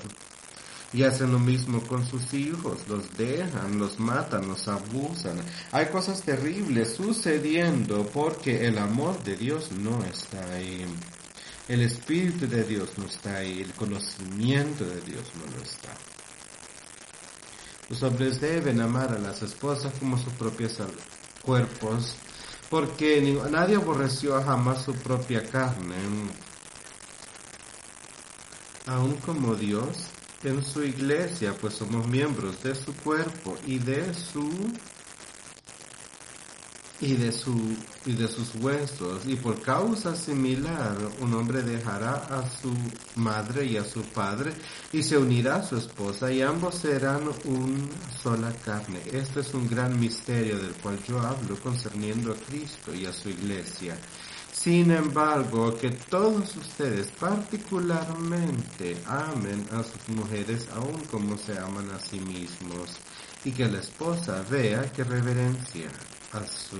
y 0.93 1.03
hacen 1.03 1.31
lo 1.33 1.39
mismo 1.39 1.81
con 1.81 2.05
sus 2.05 2.33
hijos, 2.33 2.88
los 2.88 3.17
dejan, 3.17 3.77
los 3.77 3.99
matan, 3.99 4.47
los 4.47 4.65
abusan. 4.69 5.36
Hay 5.73 5.88
cosas 5.88 6.21
terribles 6.21 6.95
sucediendo 6.95 8.05
porque 8.13 8.65
el 8.65 8.77
amor 8.77 9.21
de 9.23 9.36
Dios 9.36 9.71
no 9.73 10.01
está 10.05 10.41
ahí. 10.53 10.86
El 11.68 11.82
Espíritu 11.82 12.45
de 12.47 12.63
Dios 12.63 12.89
no 12.97 13.05
está 13.05 13.38
ahí, 13.38 13.61
el 13.61 13.74
conocimiento 13.74 14.86
de 14.86 15.01
Dios 15.01 15.24
no 15.34 15.57
lo 15.57 15.63
está. 15.63 15.89
Los 17.89 18.03
hombres 18.03 18.39
deben 18.39 18.82
amar 18.82 19.11
a 19.11 19.18
las 19.18 19.41
esposas 19.41 19.91
como 19.99 20.18
sus 20.18 20.34
propios 20.34 20.78
cuerpos, 21.41 22.16
porque 22.70 23.20
nadie 23.49 23.78
aborreció 23.78 24.39
jamás 24.43 24.84
su 24.84 24.93
propia 24.93 25.43
carne, 25.43 25.95
aun 28.86 29.16
como 29.18 29.55
Dios 29.55 30.05
en 30.43 30.63
su 30.63 30.84
iglesia, 30.84 31.55
pues 31.59 31.74
somos 31.74 32.07
miembros 32.07 32.61
de 32.61 32.76
su 32.76 32.95
cuerpo 32.97 33.57
y 33.66 33.80
de 33.80 34.13
su 34.13 34.47
y 37.02 37.14
de 37.16 37.32
su 37.32 37.54
y 38.06 38.14
de 38.14 38.28
sus 38.28 38.56
huesos 38.56 39.24
y 39.26 39.36
por 39.36 39.62
causa 39.62 40.16
similar 40.16 40.98
un 41.20 41.34
hombre 41.34 41.62
dejará 41.62 42.14
a 42.14 42.50
su 42.62 42.74
madre 43.16 43.66
y 43.66 43.78
a 43.78 43.84
su 43.84 44.02
padre 44.02 44.54
y 44.93 45.04
se 45.04 45.18
unirá 45.18 45.58
a 45.58 45.64
su 45.64 45.76
esposa 45.78 46.32
y 46.32 46.41
ambos 46.41 46.76
serán 46.76 47.24
una 47.46 47.89
sola 48.22 48.54
carne. 48.64 49.02
Este 49.12 49.41
es 49.41 49.54
un 49.54 49.68
gran 49.68 50.00
misterio 50.00 50.58
del 50.58 50.74
cual 50.76 51.00
yo 51.08 51.20
hablo 51.20 51.58
concerniendo 51.58 52.32
a 52.32 52.36
Cristo 52.36 52.93
y 52.93 53.06
a 53.06 53.14
su 53.14 53.30
iglesia. 53.30 53.98
Sin 54.54 54.89
embargo, 54.89 55.78
que 55.78 55.91
todos 55.91 56.56
ustedes 56.56 57.12
particularmente 57.20 58.98
amen 59.06 59.68
a 59.72 59.84
sus 59.84 60.16
mujeres 60.16 60.68
aun 60.74 61.04
como 61.12 61.38
se 61.38 61.58
aman 61.60 61.91
a 61.91 62.00
sí 62.00 62.20
mismos 62.22 62.89
y 63.43 63.52
que 63.52 63.68
la 63.68 63.80
esposa 63.80 64.43
vea 64.50 64.91
que 64.91 65.04
reverencia 65.04 65.89
a 66.36 66.45
su 66.45 66.79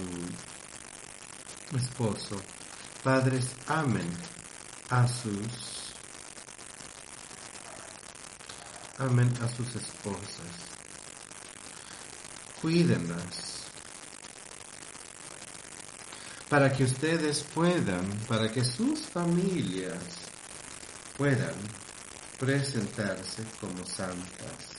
esposo. 1.76 2.42
Padres 3.04 3.46
amen 3.68 4.10
a 4.90 5.08
sus 5.08 5.94
amen 8.98 9.32
a 9.42 9.48
sus 9.56 9.76
esposas. 9.76 10.54
Cuídenlas 12.62 13.56
para 16.50 16.72
que 16.72 16.84
ustedes 16.84 17.44
puedan, 17.54 18.06
para 18.28 18.52
que 18.52 18.64
sus 18.64 19.02
familias 19.02 20.00
puedan 21.18 21.56
presentarse 22.40 23.44
como 23.60 23.86
santas. 23.86 24.75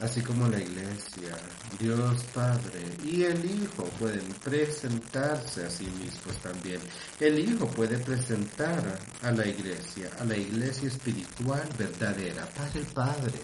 Así 0.00 0.22
como 0.22 0.48
la 0.48 0.58
iglesia, 0.58 1.36
Dios 1.78 2.24
Padre 2.34 2.96
y 3.04 3.24
el 3.24 3.44
Hijo 3.44 3.84
pueden 3.98 4.26
presentarse 4.42 5.66
a 5.66 5.70
sí 5.70 5.86
mismos 5.86 6.36
también. 6.42 6.80
El 7.18 7.38
Hijo 7.38 7.66
puede 7.66 7.98
presentar 7.98 8.98
a 9.22 9.30
la 9.30 9.46
iglesia, 9.46 10.10
a 10.18 10.24
la 10.24 10.36
iglesia 10.36 10.88
espiritual 10.88 11.68
verdadera, 11.78 12.46
para 12.56 12.72
el 12.72 12.86
Padre. 12.86 13.38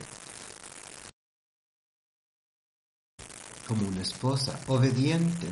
como 3.67 3.89
una 3.89 4.03
esposa 4.03 4.59
obediente. 4.69 5.49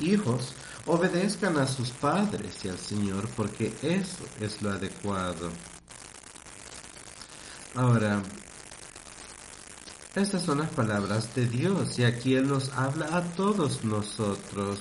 Hijos, 0.00 0.54
obedezcan 0.86 1.58
a 1.58 1.66
sus 1.66 1.90
padres 1.90 2.64
y 2.64 2.68
al 2.68 2.78
Señor 2.78 3.28
porque 3.36 3.72
eso 3.82 4.24
es 4.40 4.62
lo 4.62 4.70
adecuado. 4.70 5.50
Ahora, 7.74 8.22
estas 10.14 10.42
son 10.42 10.58
las 10.58 10.70
palabras 10.70 11.34
de 11.34 11.46
Dios 11.46 11.98
y 11.98 12.04
aquí 12.04 12.34
Él 12.34 12.48
nos 12.48 12.70
habla 12.70 13.16
a 13.16 13.22
todos 13.22 13.84
nosotros. 13.84 14.80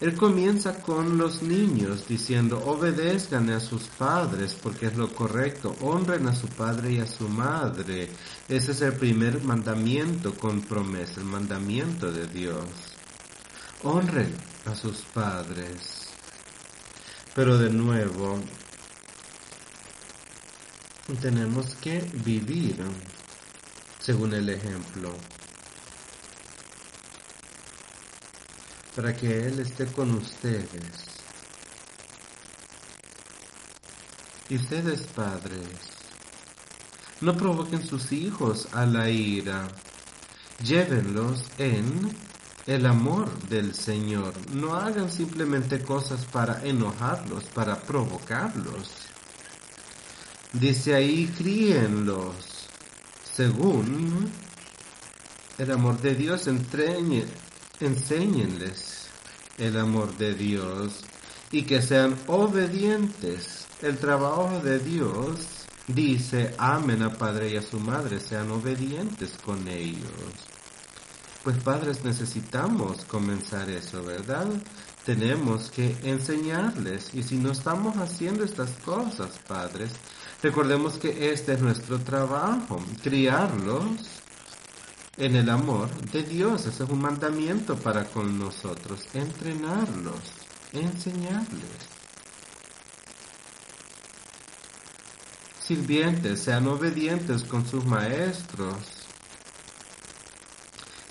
Él 0.00 0.16
comienza 0.16 0.80
con 0.80 1.18
los 1.18 1.42
niños 1.42 2.08
diciendo, 2.08 2.62
obedezcan 2.64 3.50
a 3.50 3.60
sus 3.60 3.82
padres 3.82 4.56
porque 4.62 4.86
es 4.86 4.96
lo 4.96 5.12
correcto, 5.12 5.76
honren 5.82 6.26
a 6.26 6.34
su 6.34 6.46
padre 6.46 6.92
y 6.92 7.00
a 7.00 7.06
su 7.06 7.28
madre. 7.28 8.08
Ese 8.48 8.72
es 8.72 8.80
el 8.80 8.94
primer 8.94 9.42
mandamiento 9.44 10.34
con 10.34 10.62
promesa, 10.62 11.20
el 11.20 11.26
mandamiento 11.26 12.10
de 12.10 12.26
Dios. 12.28 12.64
Honren 13.82 14.34
a 14.64 14.74
sus 14.74 15.00
padres. 15.12 16.08
Pero 17.34 17.58
de 17.58 17.70
nuevo, 17.70 18.38
tenemos 21.20 21.74
que 21.74 22.00
vivir 22.24 22.82
según 24.10 24.34
el 24.34 24.48
ejemplo. 24.48 25.14
para 28.96 29.14
que 29.14 29.46
Él 29.46 29.60
esté 29.60 29.86
con 29.86 30.12
ustedes. 30.14 31.04
Y 34.48 34.56
ustedes, 34.56 35.02
padres, 35.14 35.70
no 37.20 37.36
provoquen 37.36 37.86
sus 37.86 38.10
hijos 38.10 38.66
a 38.72 38.84
la 38.84 39.08
ira, 39.08 39.68
llévenlos 40.60 41.44
en 41.58 42.10
el 42.66 42.86
amor 42.86 43.30
del 43.48 43.76
Señor. 43.76 44.34
No 44.52 44.74
hagan 44.74 45.08
simplemente 45.08 45.84
cosas 45.84 46.24
para 46.26 46.64
enojarlos, 46.64 47.44
para 47.44 47.80
provocarlos. 47.80 48.90
Dice 50.52 50.96
ahí, 50.96 51.32
críenlos 51.38 52.49
según 53.34 54.30
el 55.58 55.70
amor 55.70 56.00
de 56.00 56.14
Dios, 56.14 56.46
entreñe, 56.46 57.24
enséñenles 57.80 59.06
el 59.58 59.78
amor 59.78 60.16
de 60.16 60.34
Dios 60.34 61.00
y 61.50 61.62
que 61.62 61.82
sean 61.82 62.16
obedientes. 62.26 63.66
El 63.82 63.98
trabajo 63.98 64.60
de 64.62 64.78
Dios 64.78 65.40
dice, 65.86 66.54
amen 66.58 67.02
a 67.02 67.12
padre 67.12 67.50
y 67.50 67.56
a 67.56 67.62
su 67.62 67.78
madre, 67.80 68.20
sean 68.20 68.50
obedientes 68.50 69.32
con 69.44 69.66
ellos. 69.68 70.34
Pues 71.42 71.56
padres 71.58 72.04
necesitamos 72.04 73.04
comenzar 73.06 73.70
eso, 73.70 74.02
¿verdad? 74.02 74.46
Tenemos 75.04 75.70
que 75.70 75.96
enseñarles 76.02 77.14
y 77.14 77.22
si 77.22 77.36
no 77.36 77.52
estamos 77.52 77.96
haciendo 77.96 78.44
estas 78.44 78.70
cosas, 78.84 79.30
padres, 79.48 79.90
recordemos 80.42 80.98
que 80.98 81.32
este 81.32 81.54
es 81.54 81.60
nuestro 81.60 81.98
trabajo, 82.00 82.84
criarlos 83.02 84.20
en 85.16 85.36
el 85.36 85.48
amor 85.48 85.88
de 86.12 86.22
Dios. 86.22 86.66
Ese 86.66 86.84
es 86.84 86.90
un 86.90 87.00
mandamiento 87.00 87.76
para 87.76 88.04
con 88.04 88.38
nosotros, 88.38 89.06
entrenarlos, 89.14 90.20
enseñarles. 90.72 91.88
Sirvientes, 95.62 96.40
sean 96.40 96.66
obedientes 96.66 97.44
con 97.44 97.66
sus 97.66 97.84
maestros. 97.84 98.99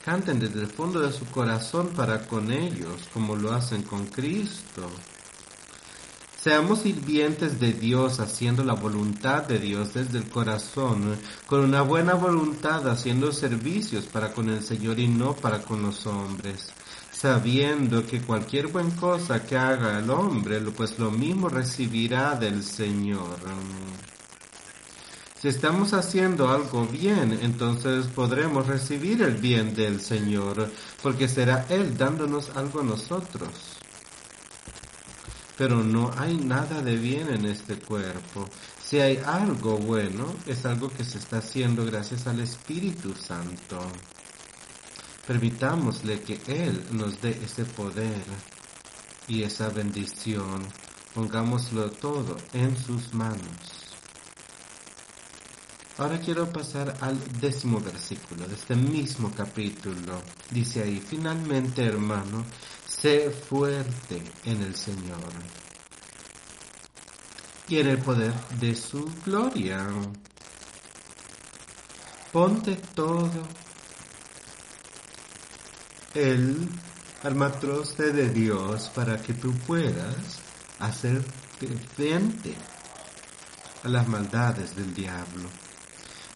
Canten 0.03 0.39
desde 0.39 0.61
el 0.61 0.67
fondo 0.67 1.01
de 1.01 1.11
su 1.11 1.25
corazón 1.25 1.89
para 1.89 2.27
con 2.27 2.51
ellos, 2.51 3.07
como 3.13 3.35
lo 3.35 3.51
hacen 3.51 3.83
con 3.83 4.05
Cristo. 4.07 4.89
Seamos 6.41 6.79
sirvientes 6.79 7.59
de 7.59 7.73
Dios 7.73 8.21
haciendo 8.21 8.63
la 8.63 8.73
voluntad 8.73 9.43
de 9.43 9.59
Dios 9.59 9.93
desde 9.93 10.19
el 10.19 10.29
corazón, 10.29 11.17
con 11.45 11.59
una 11.59 11.81
buena 11.81 12.13
voluntad 12.13 12.87
haciendo 12.87 13.33
servicios 13.33 14.05
para 14.05 14.31
con 14.31 14.47
el 14.49 14.63
Señor 14.63 14.99
y 14.99 15.09
no 15.09 15.35
para 15.35 15.61
con 15.61 15.81
los 15.81 16.07
hombres, 16.07 16.71
sabiendo 17.11 18.07
que 18.07 18.21
cualquier 18.21 18.67
buena 18.67 18.95
cosa 18.95 19.45
que 19.45 19.57
haga 19.57 19.99
el 19.99 20.09
hombre, 20.09 20.61
pues 20.61 20.97
lo 20.97 21.11
mismo 21.11 21.49
recibirá 21.49 22.35
del 22.35 22.63
Señor. 22.63 23.37
Si 25.41 25.47
estamos 25.47 25.93
haciendo 25.93 26.49
algo 26.49 26.85
bien, 26.85 27.39
entonces 27.41 28.07
podremos 28.07 28.67
recibir 28.67 29.21
el 29.21 29.35
bien 29.35 29.73
del 29.73 30.01
Señor, 30.01 30.69
porque 31.01 31.27
será 31.27 31.65
Él 31.69 31.97
dándonos 31.97 32.49
algo 32.55 32.81
a 32.81 32.83
nosotros 32.83 33.79
pero 35.59 35.83
no 35.83 36.09
hay 36.15 36.37
nada 36.37 36.81
de 36.81 36.95
bien 36.95 37.27
en 37.33 37.45
este 37.45 37.75
cuerpo. 37.75 38.47
Si 38.81 38.97
hay 39.01 39.17
algo 39.17 39.77
bueno, 39.77 40.33
es 40.45 40.65
algo 40.65 40.87
que 40.87 41.03
se 41.03 41.17
está 41.17 41.39
haciendo 41.39 41.85
gracias 41.85 42.27
al 42.27 42.39
Espíritu 42.39 43.13
Santo. 43.13 43.77
Permitámosle 45.27 46.21
que 46.21 46.39
Él 46.47 46.81
nos 46.91 47.19
dé 47.19 47.31
ese 47.43 47.65
poder 47.65 48.23
y 49.27 49.43
esa 49.43 49.67
bendición. 49.67 50.65
Pongámoslo 51.13 51.91
todo 51.91 52.37
en 52.53 52.77
sus 52.77 53.13
manos. 53.13 53.78
Ahora 55.99 56.17
quiero 56.17 56.49
pasar 56.49 56.95
al 57.01 57.19
décimo 57.41 57.81
versículo 57.81 58.47
de 58.47 58.55
este 58.55 58.73
mismo 58.73 59.33
capítulo. 59.35 60.21
Dice 60.49 60.81
ahí, 60.81 61.03
finalmente 61.05 61.83
hermano, 61.83 62.45
Sé 62.87 63.29
fuerte 63.29 64.23
en 64.45 64.61
el 64.61 64.75
Señor. 64.75 65.19
y 67.67 67.79
en 67.79 67.87
el 67.87 67.99
poder 67.99 68.33
de 68.59 68.75
su 68.75 69.05
gloria. 69.25 69.87
Ponte 72.31 72.75
todo 72.95 73.47
el 76.15 76.67
armatroste 77.23 78.11
de 78.11 78.29
Dios 78.29 78.89
para 78.95 79.21
que 79.21 79.33
tú 79.33 79.53
puedas 79.67 80.39
hacer 80.79 81.21
frente 81.95 82.55
a 83.83 83.87
las 83.87 84.07
maldades 84.07 84.75
del 84.75 84.93
diablo. 84.93 85.49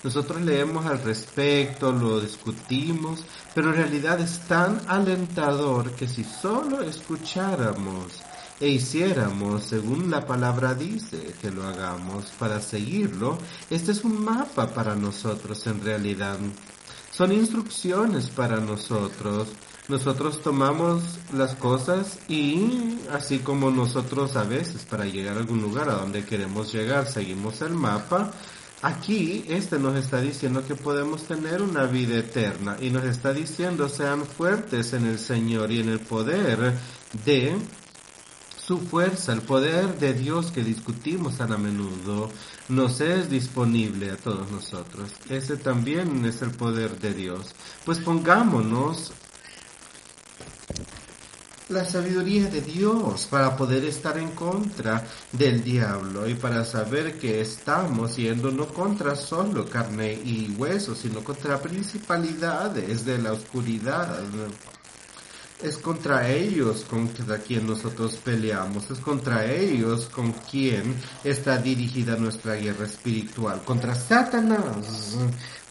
Nosotros 0.03 0.41
leemos 0.41 0.85
al 0.85 1.01
respecto, 1.01 1.91
lo 1.91 2.19
discutimos, 2.19 3.23
pero 3.55 3.69
en 3.69 3.75
realidad 3.75 4.19
es 4.19 4.39
tan 4.47 4.81
alentador 4.87 5.91
que 5.91 6.07
si 6.07 6.23
solo 6.23 6.81
escucháramos 6.81 8.21
e 8.59 8.67
hiciéramos 8.67 9.63
según 9.63 10.11
la 10.11 10.25
palabra 10.25 10.73
dice 10.73 11.33
que 11.41 11.51
lo 11.51 11.65
hagamos 11.65 12.31
para 12.37 12.59
seguirlo, 12.59 13.37
este 13.69 13.93
es 13.93 14.03
un 14.03 14.23
mapa 14.23 14.73
para 14.73 14.95
nosotros 14.95 15.65
en 15.67 15.81
realidad. 15.83 16.37
Son 17.11 17.31
instrucciones 17.31 18.29
para 18.29 18.57
nosotros. 18.57 19.49
Nosotros 19.87 20.41
tomamos 20.41 21.03
las 21.33 21.55
cosas 21.55 22.17
y 22.27 22.97
así 23.11 23.39
como 23.39 23.69
nosotros 23.69 24.35
a 24.35 24.43
veces 24.43 24.85
para 24.85 25.05
llegar 25.05 25.35
a 25.35 25.41
algún 25.41 25.61
lugar 25.61 25.89
a 25.89 25.95
donde 25.95 26.25
queremos 26.25 26.73
llegar 26.73 27.05
seguimos 27.05 27.61
el 27.61 27.73
mapa, 27.73 28.31
Aquí 28.83 29.45
este 29.47 29.79
nos 29.79 29.95
está 29.95 30.19
diciendo 30.19 30.67
que 30.67 30.75
podemos 30.75 31.23
tener 31.23 31.61
una 31.61 31.85
vida 31.85 32.17
eterna 32.17 32.75
y 32.81 32.89
nos 32.89 33.05
está 33.05 33.31
diciendo 33.31 33.87
sean 33.87 34.25
fuertes 34.25 34.91
en 34.91 35.05
el 35.05 35.19
Señor 35.19 35.71
y 35.71 35.79
en 35.79 35.87
el 35.87 36.01
poder 36.01 36.73
de 37.23 37.55
su 38.57 38.79
fuerza, 38.79 39.31
el 39.31 39.41
poder 39.41 39.97
de 39.99 40.13
Dios 40.13 40.51
que 40.51 40.65
discutimos 40.65 41.37
tan 41.37 41.53
a 41.53 41.57
menudo, 41.57 42.29
nos 42.67 42.99
es 42.99 43.29
disponible 43.29 44.11
a 44.11 44.17
todos 44.17 44.51
nosotros. 44.51 45.11
Ese 45.29 45.55
también 45.55 46.25
es 46.25 46.41
el 46.41 46.51
poder 46.51 46.99
de 46.99 47.13
Dios. 47.13 47.55
Pues 47.85 47.99
pongámonos 47.99 49.13
la 51.73 51.85
sabiduría 51.85 52.47
de 52.47 52.61
Dios 52.61 53.27
para 53.29 53.57
poder 53.57 53.83
estar 53.83 54.17
en 54.17 54.29
contra 54.31 55.03
del 55.31 55.63
diablo 55.63 56.29
y 56.29 56.35
para 56.35 56.63
saber 56.63 57.17
que 57.17 57.41
estamos 57.41 58.15
yendo 58.15 58.51
no 58.51 58.67
contra 58.67 59.15
solo 59.15 59.65
carne 59.65 60.13
y 60.13 60.53
hueso, 60.55 60.93
sino 60.95 61.23
contra 61.23 61.59
principalidades 61.59 63.05
de 63.05 63.17
la 63.17 63.33
oscuridad. 63.33 64.19
Es 65.61 65.77
contra 65.77 66.29
ellos 66.29 66.85
contra 66.87 67.39
quien 67.39 67.65
nosotros 67.65 68.17
peleamos, 68.17 68.91
es 68.91 68.99
contra 68.99 69.51
ellos 69.51 70.09
con 70.13 70.31
quien 70.33 70.95
está 71.23 71.57
dirigida 71.57 72.17
nuestra 72.17 72.55
guerra 72.55 72.85
espiritual, 72.85 73.61
contra 73.63 73.95
Satanás, 73.95 75.17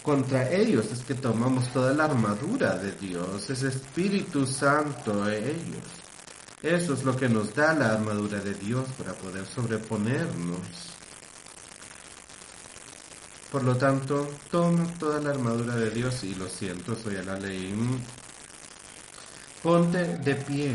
contra 0.02 0.50
ellos 0.50 0.86
es 0.92 1.04
que 1.04 1.14
tomamos 1.14 1.72
toda 1.72 1.92
la 1.94 2.04
armadura 2.04 2.76
de 2.76 2.92
Dios, 2.92 3.48
es 3.50 3.62
Espíritu 3.62 4.46
Santo 4.46 5.28
ellos. 5.30 5.86
Eso 6.62 6.94
es 6.94 7.04
lo 7.04 7.16
que 7.16 7.28
nos 7.28 7.54
da 7.54 7.74
la 7.74 7.94
armadura 7.94 8.38
de 8.38 8.54
Dios 8.54 8.88
para 8.98 9.12
poder 9.14 9.46
sobreponernos. 9.46 10.60
Por 13.50 13.64
lo 13.64 13.76
tanto, 13.76 14.28
toma 14.50 14.86
toda 14.98 15.20
la 15.20 15.30
armadura 15.30 15.76
de 15.76 15.90
Dios 15.90 16.24
y 16.24 16.34
lo 16.34 16.48
siento, 16.48 16.96
soy 16.96 17.16
a 17.16 17.22
la 17.22 17.38
ley. 17.38 17.74
Ponte 19.62 20.18
de 20.18 20.34
pie 20.34 20.74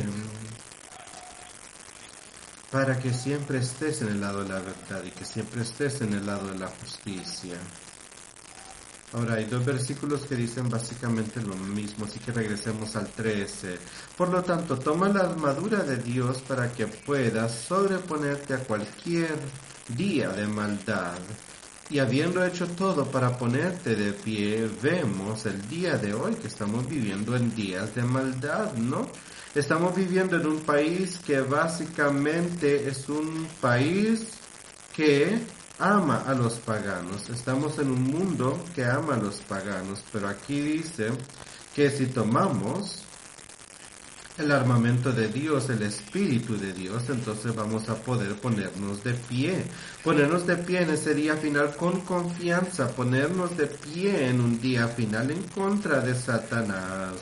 para 2.71 2.99
que 2.99 3.13
siempre 3.13 3.59
estés 3.59 4.01
en 4.01 4.09
el 4.09 4.21
lado 4.21 4.43
de 4.43 4.49
la 4.49 4.59
verdad 4.59 5.03
y 5.05 5.11
que 5.11 5.25
siempre 5.25 5.61
estés 5.61 6.01
en 6.01 6.13
el 6.13 6.25
lado 6.25 6.47
de 6.51 6.59
la 6.59 6.67
justicia. 6.67 7.57
Ahora 9.14 9.36
hay 9.36 9.45
dos 9.45 9.64
versículos 9.64 10.26
que 10.26 10.36
dicen 10.36 10.70
básicamente 10.70 11.41
lo 11.41 11.55
mismo, 11.55 12.05
así 12.05 12.20
que 12.20 12.34
regresemos 12.34 12.93
al 12.97 13.08
13. 13.08 13.80
Por 14.18 14.30
lo 14.30 14.43
tanto, 14.43 14.78
toma 14.78 15.08
la 15.08 15.22
armadura 15.22 15.80
de 15.80 15.95
Dios 15.95 16.41
para 16.41 16.70
que 16.74 16.88
puedas 16.88 17.53
sobreponerte 17.53 18.53
a 18.53 18.60
cualquier 18.60 19.38
día 19.95 20.30
de 20.30 20.45
maldad. 20.47 21.20
Y 21.89 21.99
habiendo 21.99 22.45
hecho 22.45 22.68
todo 22.68 23.05
para 23.10 23.38
ponerte 23.38 23.95
de 23.95 24.12
pie, 24.12 24.70
vemos 24.82 25.45
el 25.45 25.66
día 25.70 25.97
de 25.97 26.14
hoy 26.14 26.36
que 26.36 26.47
estamos 26.47 26.86
viviendo 26.89 27.34
en 27.34 27.55
días 27.55 27.95
de 27.95 28.03
maldad, 28.03 28.74
¿no? 28.74 29.10
Estamos 29.55 29.95
viviendo 29.95 30.36
en 30.36 30.47
un 30.47 30.60
país 30.60 31.18
que 31.26 31.39
básicamente 31.39 32.89
es 32.89 33.08
un 33.08 33.47
país 33.62 34.28
que 34.93 35.39
ama 35.80 36.23
a 36.25 36.34
los 36.34 36.53
paganos. 36.53 37.30
Estamos 37.30 37.78
en 37.80 37.91
un 37.91 38.03
mundo 38.03 38.63
que 38.73 38.86
ama 38.86 39.15
a 39.15 39.17
los 39.17 39.36
paganos, 39.41 40.03
pero 40.11 40.28
aquí 40.28 40.59
dice 40.59 41.11
que 41.75 41.89
si 41.91 42.07
tomamos 42.07 43.03
el 44.38 44.51
armamento 44.51 45.11
de 45.11 45.30
Dios, 45.30 45.69
el 45.69 45.82
Espíritu 45.82 46.57
de 46.57 46.71
Dios, 46.73 47.03
entonces 47.09 47.55
vamos 47.55 47.89
a 47.89 47.95
poder 47.95 48.36
ponernos 48.36 49.03
de 49.03 49.13
pie. 49.13 49.63
Ponernos 50.03 50.45
de 50.45 50.57
pie 50.57 50.84
en 50.84 50.91
ese 50.91 51.13
día 51.15 51.36
final 51.36 51.75
con 51.75 52.01
confianza, 52.01 52.88
ponernos 52.89 53.57
de 53.57 53.67
pie 53.67 54.30
en 54.30 54.41
un 54.41 54.59
día 54.61 54.88
final 54.88 55.32
en 55.32 55.43
contra 55.43 56.01
de 56.01 56.13
Satanás. 56.15 57.13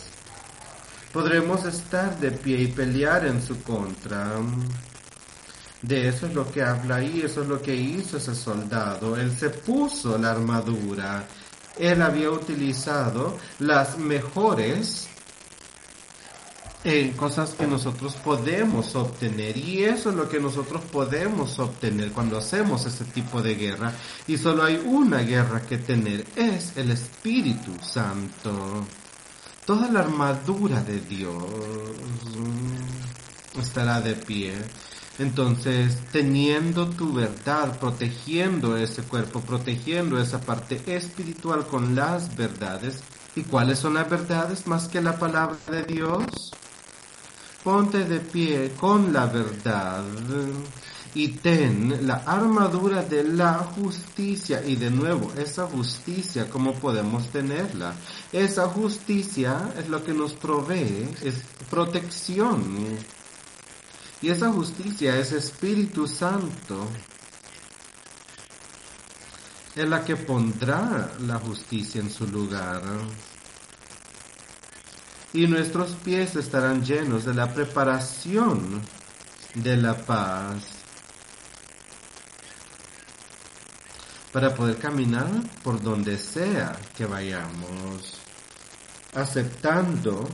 Podremos 1.13 1.63
estar 1.63 2.19
de 2.19 2.31
pie 2.31 2.63
y 2.63 2.67
pelear 2.67 3.25
en 3.25 3.41
su 3.41 3.61
contra. 3.63 4.33
De 5.85 6.07
eso 6.07 6.25
es 6.25 6.33
lo 6.33 6.51
que 6.51 6.63
habla 6.63 6.95
ahí, 6.95 7.21
eso 7.23 7.43
es 7.43 7.47
lo 7.47 7.61
que 7.61 7.75
hizo 7.75 8.17
ese 8.17 8.33
soldado. 8.33 9.15
Él 9.15 9.31
se 9.37 9.51
puso 9.51 10.17
la 10.17 10.31
armadura. 10.31 11.27
Él 11.77 12.01
había 12.01 12.31
utilizado 12.31 13.37
las 13.59 13.99
mejores 13.99 15.07
eh, 16.83 17.13
cosas 17.15 17.51
que 17.51 17.67
nosotros 17.67 18.15
podemos 18.15 18.95
obtener. 18.95 19.57
Y 19.57 19.83
eso 19.83 20.09
es 20.09 20.15
lo 20.15 20.27
que 20.27 20.39
nosotros 20.39 20.81
podemos 20.91 21.59
obtener 21.59 22.11
cuando 22.11 22.39
hacemos 22.39 22.83
ese 22.87 23.05
tipo 23.05 23.43
de 23.43 23.53
guerra. 23.53 23.93
Y 24.25 24.37
solo 24.37 24.63
hay 24.63 24.81
una 24.83 25.19
guerra 25.19 25.61
que 25.61 25.77
tener, 25.77 26.25
es 26.35 26.75
el 26.77 26.89
Espíritu 26.89 27.73
Santo. 27.79 28.87
Toda 29.67 29.91
la 29.91 29.99
armadura 29.99 30.81
de 30.81 30.99
Dios 31.01 31.43
estará 33.61 34.01
de 34.01 34.15
pie. 34.15 34.53
Entonces, 35.17 35.97
teniendo 36.11 36.89
tu 36.89 37.13
verdad, 37.13 37.79
protegiendo 37.79 38.75
ese 38.75 39.01
cuerpo, 39.03 39.39
protegiendo 39.39 40.19
esa 40.19 40.41
parte 40.41 40.81
espiritual 40.87 41.65
con 41.67 41.95
las 41.95 42.35
verdades. 42.35 43.01
¿Y 43.35 43.43
cuáles 43.43 43.79
son 43.79 43.93
las 43.93 44.09
verdades 44.09 44.67
más 44.67 44.87
que 44.87 45.01
la 45.01 45.17
palabra 45.17 45.57
de 45.69 45.83
Dios? 45.83 46.51
Ponte 47.63 48.03
de 48.05 48.19
pie 48.19 48.73
con 48.77 49.11
la 49.13 49.25
verdad 49.25 50.03
y 51.15 51.29
ten 51.29 52.05
la 52.05 52.15
armadura 52.25 53.01
de 53.01 53.23
la 53.23 53.53
justicia. 53.53 54.61
Y 54.65 54.75
de 54.75 54.91
nuevo, 54.91 55.31
esa 55.37 55.65
justicia, 55.65 56.49
¿cómo 56.49 56.73
podemos 56.73 57.29
tenerla? 57.29 57.95
Esa 58.31 58.67
justicia 58.67 59.73
es 59.79 59.87
lo 59.87 60.03
que 60.03 60.13
nos 60.13 60.33
provee, 60.33 61.07
es 61.23 61.35
protección 61.69 62.97
y 64.21 64.29
esa 64.29 64.51
justicia 64.51 65.17
es 65.17 65.31
Espíritu 65.33 66.07
Santo. 66.07 66.87
Es 69.75 69.87
la 69.87 70.05
que 70.05 70.15
pondrá 70.15 71.11
la 71.19 71.37
justicia 71.37 71.99
en 71.99 72.09
su 72.09 72.25
lugar. 72.27 72.81
Y 75.33 75.47
nuestros 75.47 75.91
pies 75.95 76.35
estarán 76.37 76.83
llenos 76.83 77.25
de 77.25 77.33
la 77.33 77.53
preparación 77.53 78.81
de 79.53 79.75
la 79.75 79.97
paz. 79.97 80.63
Para 84.31 84.55
poder 84.55 84.77
caminar 84.77 85.29
por 85.61 85.81
donde 85.81 86.17
sea 86.17 86.79
que 86.95 87.05
vayamos. 87.05 88.13
Aceptando 89.13 90.27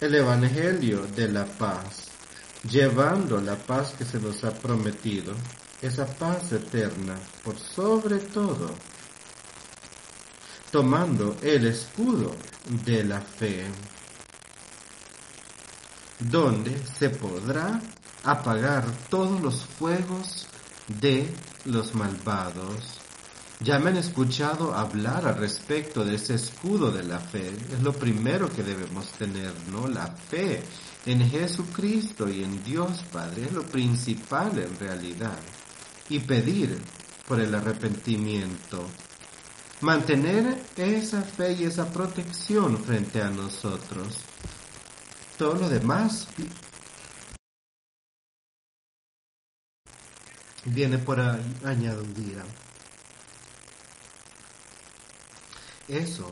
el 0.00 0.14
Evangelio 0.14 1.06
de 1.06 1.28
la 1.28 1.44
paz 1.44 1.99
llevando 2.68 3.40
la 3.40 3.56
paz 3.56 3.94
que 3.96 4.04
se 4.04 4.18
nos 4.18 4.44
ha 4.44 4.52
prometido, 4.52 5.34
esa 5.80 6.06
paz 6.06 6.52
eterna 6.52 7.16
por 7.42 7.58
sobre 7.58 8.18
todo, 8.18 8.70
tomando 10.70 11.36
el 11.42 11.66
escudo 11.66 12.36
de 12.84 13.04
la 13.04 13.20
fe, 13.20 13.64
donde 16.18 16.76
se 16.98 17.10
podrá 17.10 17.80
apagar 18.24 18.84
todos 19.08 19.40
los 19.40 19.64
fuegos 19.64 20.46
de 21.00 21.32
los 21.64 21.94
malvados. 21.94 22.98
Ya 23.60 23.78
me 23.78 23.90
han 23.90 23.96
escuchado 23.96 24.74
hablar 24.74 25.26
al 25.26 25.36
respecto 25.36 26.04
de 26.04 26.14
ese 26.16 26.34
escudo 26.34 26.90
de 26.90 27.02
la 27.02 27.18
fe. 27.18 27.52
Es 27.72 27.82
lo 27.82 27.92
primero 27.92 28.48
que 28.48 28.62
debemos 28.62 29.10
tener, 29.12 29.52
¿no? 29.70 29.86
La 29.86 30.06
fe 30.06 30.62
en 31.06 31.28
Jesucristo 31.30 32.28
y 32.28 32.42
en 32.42 32.62
Dios 32.62 33.02
Padre 33.12 33.44
es 33.44 33.52
lo 33.52 33.62
principal 33.62 34.58
en 34.58 34.78
realidad. 34.78 35.38
y 36.10 36.18
pedir 36.18 36.76
por 37.28 37.40
el 37.40 37.54
arrepentimiento. 37.54 38.84
Mantener 39.80 40.60
esa 40.76 41.22
fe 41.22 41.52
y 41.52 41.64
esa 41.64 41.88
protección 41.90 42.82
frente 42.82 43.22
a 43.22 43.30
nosotros. 43.30 44.18
Todo 45.38 45.54
lo 45.54 45.68
demás 45.68 46.26
viene 50.64 50.98
por 50.98 51.20
añadidura. 51.20 52.44
Eso 55.86 56.30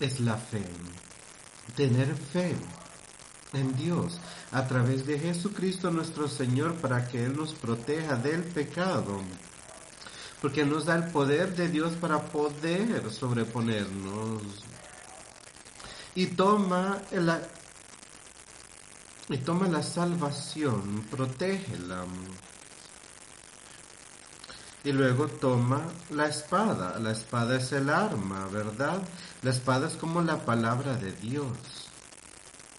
es 0.00 0.18
la 0.18 0.36
fe. 0.36 0.64
Tener 1.76 2.14
fe 2.16 2.56
en 3.52 3.76
Dios 3.76 4.18
a 4.50 4.66
través 4.66 5.06
de 5.06 5.18
Jesucristo 5.18 5.90
nuestro 5.90 6.28
Señor 6.28 6.74
para 6.74 7.06
que 7.08 7.24
Él 7.24 7.36
nos 7.36 7.54
proteja 7.54 8.16
del 8.16 8.42
pecado. 8.42 9.20
Porque 10.40 10.64
nos 10.64 10.86
da 10.86 10.96
el 10.96 11.04
poder 11.04 11.54
de 11.54 11.68
Dios 11.68 11.92
para 11.94 12.20
poder 12.20 13.10
sobreponernos. 13.12 14.42
Y 16.14 16.26
toma 16.26 17.00
la, 17.12 17.40
y 19.28 19.38
toma 19.38 19.68
la 19.68 19.82
salvación, 19.82 21.06
protégela. 21.10 22.04
Y 24.84 24.90
luego 24.90 25.28
toma 25.28 25.80
la 26.10 26.26
espada. 26.26 26.98
La 26.98 27.12
espada 27.12 27.56
es 27.56 27.70
el 27.70 27.88
arma, 27.88 28.48
¿verdad? 28.48 29.00
La 29.42 29.52
espada 29.52 29.86
es 29.86 29.94
como 29.94 30.22
la 30.22 30.44
palabra 30.44 30.96
de 30.96 31.12
Dios. 31.12 31.81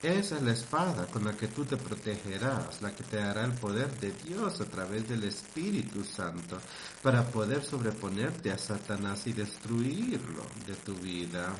Esa 0.03 0.35
es 0.35 0.41
la 0.41 0.51
espada 0.51 1.05
con 1.07 1.23
la 1.23 1.31
que 1.31 1.47
tú 1.47 1.63
te 1.63 1.77
protegerás, 1.77 2.81
la 2.81 2.93
que 2.93 3.05
te 3.05 3.15
dará 3.15 3.45
el 3.45 3.53
poder 3.53 3.89
de 4.01 4.11
Dios 4.11 4.59
a 4.59 4.65
través 4.65 5.07
del 5.07 5.23
Espíritu 5.23 6.03
Santo 6.03 6.59
para 7.01 7.25
poder 7.25 7.63
sobreponerte 7.63 8.51
a 8.51 8.57
Satanás 8.57 9.25
y 9.27 9.31
destruirlo 9.31 10.43
de 10.67 10.75
tu 10.75 10.93
vida. 10.95 11.55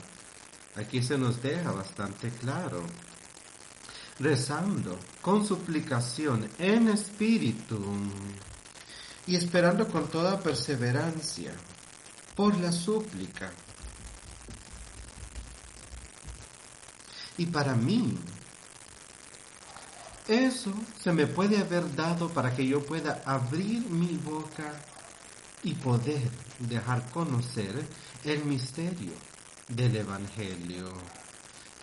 Aquí 0.76 1.02
se 1.02 1.18
nos 1.18 1.42
deja 1.42 1.72
bastante 1.72 2.32
claro. 2.32 2.84
Rezando 4.20 5.00
con 5.22 5.48
suplicación 5.48 6.50
en 6.60 6.90
espíritu 6.90 7.80
y 9.26 9.38
esperando 9.38 9.88
con 9.88 10.08
toda 10.08 10.38
perseverancia 10.38 11.54
por 12.36 12.58
la 12.58 12.74
súplica. 12.74 13.54
Y 17.38 17.46
para 17.48 17.76
mí, 17.76 18.18
eso 20.28 20.74
se 21.02 21.12
me 21.12 21.28
puede 21.28 21.58
haber 21.58 21.96
dado 21.96 22.30
para 22.30 22.56
que 22.56 22.66
yo 22.66 22.82
pueda 22.84 23.22
abrir 23.26 23.90
mi 23.90 24.18
boca 24.18 24.74
y 25.64 25.74
poder 25.74 26.30
dejar 26.60 27.10
conocer 27.12 27.86
el 28.24 28.46
misterio 28.46 29.14
del 29.68 29.96
Evangelio. 29.96 30.92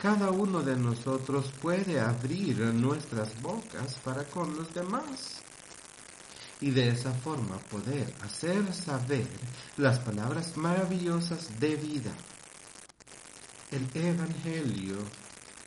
Cada 0.00 0.30
uno 0.30 0.62
de 0.62 0.76
nosotros 0.76 1.52
puede 1.60 2.00
abrir 2.00 2.58
nuestras 2.58 3.40
bocas 3.42 3.96
para 4.02 4.24
con 4.24 4.56
los 4.56 4.72
demás 4.72 5.42
y 6.60 6.70
de 6.70 6.88
esa 6.88 7.12
forma 7.12 7.58
poder 7.58 8.12
hacer 8.22 8.72
saber 8.72 9.26
las 9.76 9.98
palabras 9.98 10.56
maravillosas 10.56 11.58
de 11.58 11.76
vida, 11.76 12.12
el 13.70 13.88
Evangelio, 13.94 14.98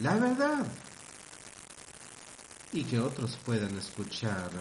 la 0.04 0.16
verdad, 0.16 0.68
y 2.74 2.84
que 2.84 3.00
otros 3.00 3.38
puedan 3.46 3.78
escuchar 3.78 4.52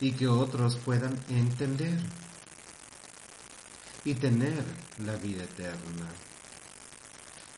y 0.00 0.12
que 0.12 0.26
otros 0.26 0.76
puedan 0.78 1.16
entender 1.28 2.00
y 4.04 4.14
tener 4.14 4.64
la 5.04 5.14
vida 5.16 5.44
eterna 5.44 6.08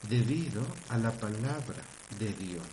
debido 0.09 0.67
a 0.91 0.99
la 0.99 1.13
palabra 1.13 1.83
de 2.19 2.33
Dios. 2.35 2.67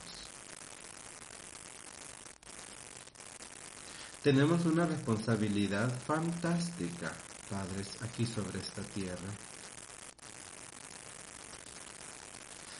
Tenemos 4.21 4.65
una 4.65 4.85
responsabilidad 4.87 5.89
fantástica, 6.01 7.13
padres, 7.49 7.87
aquí 8.01 8.25
sobre 8.25 8.59
esta 8.59 8.81
tierra. 8.81 9.29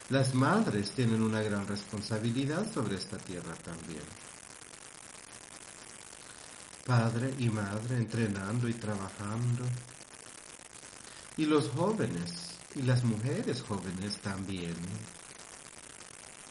Las 0.10 0.34
madres 0.34 0.92
tienen 0.92 1.22
una 1.22 1.42
gran 1.42 1.68
responsabilidad 1.68 2.72
sobre 2.74 2.96
esta 2.96 3.18
tierra 3.18 3.54
también. 3.64 4.04
Padre 6.86 7.34
y 7.38 7.50
madre 7.50 7.98
entrenando 7.98 8.68
y 8.68 8.74
trabajando. 8.74 9.66
Y 11.38 11.46
los 11.46 11.70
jóvenes 11.70 12.58
y 12.76 12.82
las 12.82 13.04
mujeres 13.04 13.62
jóvenes 13.62 14.18
también 14.18 14.76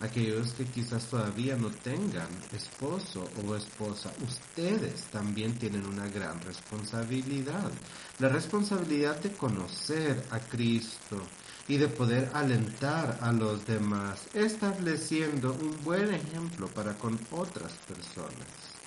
aquellos 0.00 0.52
que 0.52 0.64
quizás 0.64 1.06
todavía 1.06 1.56
no 1.56 1.70
tengan 1.70 2.28
esposo 2.52 3.28
o 3.44 3.56
esposa, 3.56 4.12
ustedes 4.22 5.04
también 5.10 5.58
tienen 5.58 5.86
una 5.86 6.06
gran 6.08 6.40
responsabilidad. 6.40 7.70
La 8.18 8.28
responsabilidad 8.28 9.20
de 9.20 9.32
conocer 9.32 10.24
a 10.30 10.38
Cristo 10.38 11.22
y 11.68 11.76
de 11.76 11.88
poder 11.88 12.30
alentar 12.32 13.18
a 13.20 13.30
los 13.30 13.66
demás, 13.66 14.26
estableciendo 14.32 15.52
un 15.52 15.84
buen 15.84 16.12
ejemplo 16.14 16.66
para 16.68 16.94
con 16.94 17.20
otras 17.30 17.72
personas 17.86 18.78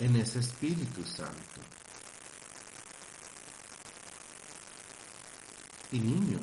en 0.00 0.16
ese 0.16 0.40
Espíritu 0.40 1.04
Santo. 1.04 1.60
Y 5.92 6.00
niños, 6.00 6.42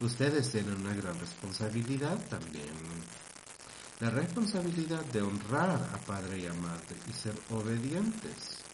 ustedes 0.00 0.50
tienen 0.50 0.74
una 0.74 0.94
gran 0.94 1.18
responsabilidad 1.18 2.18
también. 2.28 2.74
La 4.00 4.10
responsabilidad 4.10 5.04
de 5.06 5.22
honrar 5.22 5.90
a 5.92 5.98
padre 6.04 6.38
y 6.38 6.46
a 6.46 6.52
madre 6.52 6.96
y 7.08 7.12
ser 7.12 7.34
obedientes. 7.50 8.65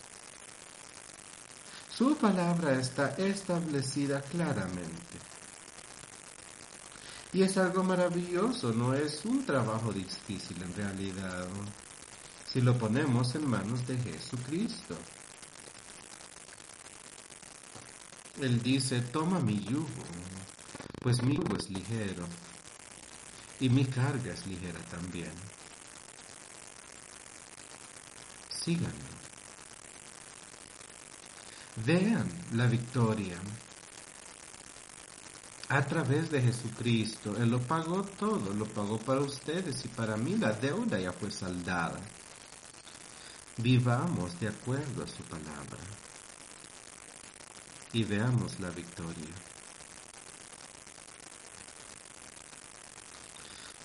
Su 1.96 2.16
palabra 2.16 2.78
está 2.78 3.14
establecida 3.16 4.20
claramente. 4.22 5.18
Y 7.32 7.42
es 7.42 7.56
algo 7.56 7.82
maravilloso, 7.82 8.72
no 8.72 8.94
es 8.94 9.24
un 9.24 9.44
trabajo 9.44 9.92
difícil 9.92 10.62
en 10.62 10.74
realidad, 10.74 11.48
si 12.46 12.60
lo 12.60 12.76
ponemos 12.76 13.34
en 13.34 13.48
manos 13.48 13.86
de 13.86 13.96
Jesucristo. 13.98 14.96
Él 18.40 18.62
dice, 18.62 19.00
toma 19.00 19.40
mi 19.40 19.60
yugo 19.64 19.86
pues 21.02 21.20
mi 21.22 21.34
yugo 21.34 21.56
es 21.56 21.68
ligero 21.68 22.24
y 23.58 23.68
mi 23.68 23.84
carga 23.84 24.32
es 24.32 24.46
ligera 24.46 24.78
también. 24.88 25.32
Síganlo. 28.64 29.21
Vean 31.76 32.28
la 32.52 32.66
victoria. 32.66 33.38
A 35.68 35.82
través 35.86 36.30
de 36.30 36.42
Jesucristo, 36.42 37.34
Él 37.38 37.50
lo 37.50 37.60
pagó 37.60 38.02
todo, 38.02 38.52
lo 38.52 38.66
pagó 38.66 38.98
para 38.98 39.22
ustedes 39.22 39.82
y 39.86 39.88
para 39.88 40.18
mí 40.18 40.36
la 40.36 40.52
deuda 40.52 41.00
ya 41.00 41.12
fue 41.12 41.30
saldada. 41.30 41.98
Vivamos 43.56 44.38
de 44.38 44.48
acuerdo 44.48 45.04
a 45.04 45.06
su 45.06 45.22
palabra 45.22 45.78
y 47.94 48.04
veamos 48.04 48.60
la 48.60 48.68
victoria. 48.68 49.34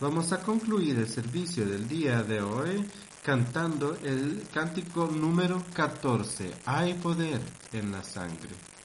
Vamos 0.02 0.32
a 0.34 0.42
concluir 0.42 1.00
el 1.00 1.10
servicio 1.10 1.66
del 1.66 1.88
día 1.88 2.22
de 2.22 2.42
hoy 2.42 2.86
cantando 3.28 3.98
el 4.06 4.44
cántico 4.54 5.06
número 5.08 5.62
14. 5.74 6.50
Hay 6.66 6.94
poder 6.94 7.42
en 7.74 7.92
la 7.92 8.02
sangre. 8.02 8.77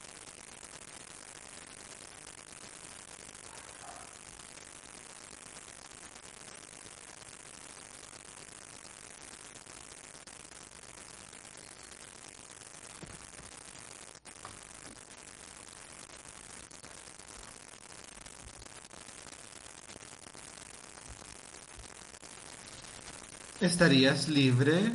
¿Estarías 23.73 24.29
libre 24.29 24.91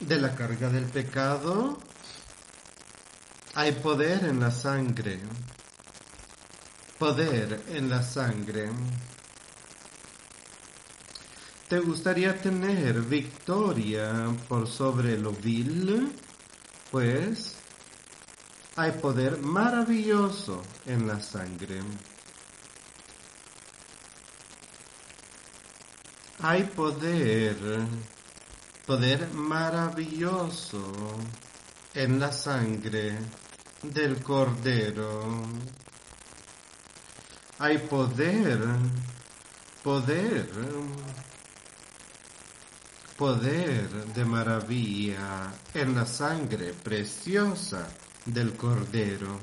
de 0.00 0.16
la 0.16 0.34
carga 0.34 0.68
del 0.68 0.86
pecado? 0.86 1.78
Hay 3.54 3.70
poder 3.70 4.24
en 4.24 4.40
la 4.40 4.50
sangre. 4.50 5.20
Poder 6.98 7.62
en 7.68 7.88
la 7.88 8.02
sangre. 8.02 8.68
¿Te 11.68 11.78
gustaría 11.78 12.36
tener 12.42 13.00
victoria 13.02 14.36
por 14.48 14.66
sobre 14.66 15.16
lo 15.16 15.30
vil? 15.30 16.12
Pues 16.90 17.54
hay 18.74 18.90
poder 18.90 19.38
maravilloso 19.38 20.64
en 20.84 21.06
la 21.06 21.20
sangre. 21.20 21.80
Hay 26.40 26.64
poder, 26.64 27.56
poder 28.86 29.28
maravilloso 29.34 30.92
en 31.92 32.20
la 32.20 32.30
sangre 32.30 33.18
del 33.82 34.22
cordero. 34.22 35.42
Hay 37.58 37.78
poder, 37.78 38.60
poder, 39.82 40.48
poder 43.16 43.88
de 44.14 44.24
maravilla 44.24 45.52
en 45.74 45.96
la 45.96 46.06
sangre 46.06 46.72
preciosa 46.72 47.88
del 48.24 48.56
cordero. 48.56 49.40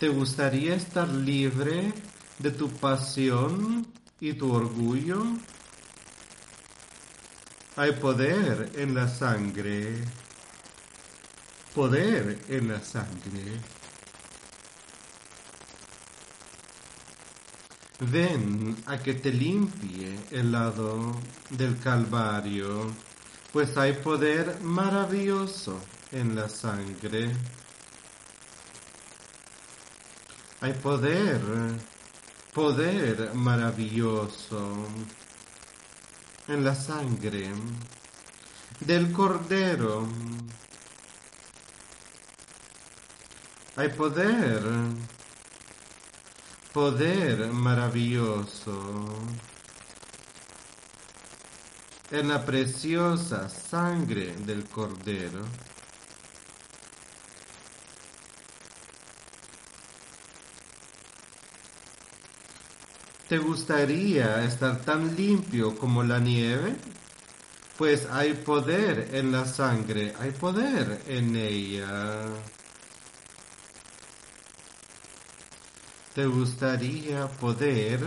¿Te 0.00 0.08
gustaría 0.08 0.74
estar 0.74 1.08
libre 1.08 1.92
de 2.38 2.50
tu 2.50 2.68
pasión 2.68 3.86
y 4.18 4.32
tu 4.32 4.52
orgullo? 4.52 5.22
Hay 7.78 7.92
poder 7.92 8.72
en 8.74 8.92
la 8.92 9.06
sangre. 9.06 10.02
Poder 11.72 12.36
en 12.48 12.66
la 12.66 12.80
sangre. 12.80 13.60
Ven 18.00 18.76
a 18.86 18.98
que 18.98 19.14
te 19.14 19.30
limpie 19.30 20.18
el 20.32 20.50
lado 20.50 21.20
del 21.50 21.78
Calvario, 21.78 22.92
pues 23.52 23.76
hay 23.76 23.92
poder 23.92 24.60
maravilloso 24.60 25.80
en 26.10 26.34
la 26.34 26.48
sangre. 26.48 27.30
Hay 30.62 30.72
poder, 30.72 31.40
poder 32.52 33.34
maravilloso 33.34 34.84
en 36.48 36.64
la 36.64 36.74
sangre 36.74 37.52
del 38.80 39.12
Cordero. 39.12 40.08
Hay 43.76 43.90
poder, 43.90 44.62
poder 46.72 47.52
maravilloso 47.52 49.04
en 52.10 52.28
la 52.28 52.44
preciosa 52.44 53.48
sangre 53.48 54.34
del 54.36 54.64
Cordero. 54.68 55.44
¿Te 63.28 63.36
gustaría 63.36 64.42
estar 64.42 64.80
tan 64.80 65.14
limpio 65.14 65.76
como 65.76 66.02
la 66.02 66.18
nieve? 66.18 66.74
Pues 67.76 68.06
hay 68.10 68.32
poder 68.32 69.10
en 69.12 69.30
la 69.32 69.44
sangre, 69.44 70.14
hay 70.18 70.30
poder 70.30 71.02
en 71.06 71.36
ella. 71.36 72.24
¿Te 76.14 76.24
gustaría 76.24 77.28
poder 77.28 78.00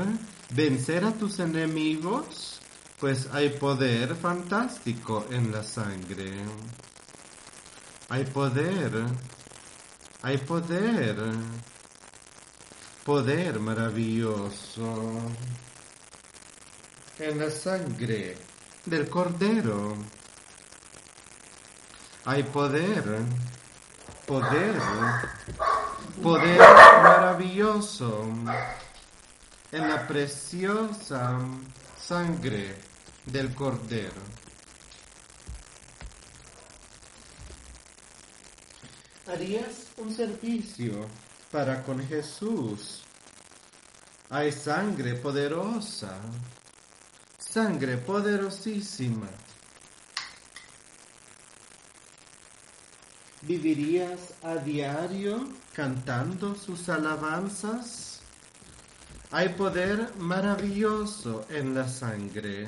vencer 0.56 1.06
a 1.06 1.12
tus 1.12 1.38
enemigos? 1.38 2.60
Pues 3.00 3.30
hay 3.32 3.50
poder 3.50 4.16
fantástico 4.16 5.28
en 5.30 5.52
la 5.52 5.62
sangre. 5.62 6.34
Hay 8.10 8.26
poder, 8.26 9.06
hay 10.24 10.38
poder 10.40 11.16
poder 13.04 13.60
maravilloso 13.60 15.12
en 17.18 17.40
la 17.40 17.50
sangre 17.50 18.38
del 18.86 19.10
cordero. 19.10 19.96
Hay 22.26 22.44
poder, 22.44 23.04
poder, 24.28 24.76
poder 26.22 26.60
maravilloso 26.60 28.28
en 29.72 29.90
la 29.90 30.08
preciosa 30.08 31.40
sangre 32.00 32.76
del 33.26 33.56
cordero. 33.56 34.22
¿Harías 39.26 39.88
un 39.98 40.14
servicio 40.14 41.08
para 41.52 41.84
con 41.84 42.06
Jesús. 42.08 43.02
Hay 44.30 44.52
sangre 44.52 45.16
poderosa, 45.16 46.18
sangre 47.38 47.98
poderosísima. 47.98 49.28
¿Vivirías 53.42 54.34
a 54.44 54.56
diario 54.56 55.50
cantando 55.74 56.56
sus 56.56 56.88
alabanzas? 56.88 58.22
Hay 59.32 59.50
poder 59.50 60.16
maravilloso 60.18 61.46
en 61.50 61.74
la 61.74 61.88
sangre. 61.90 62.68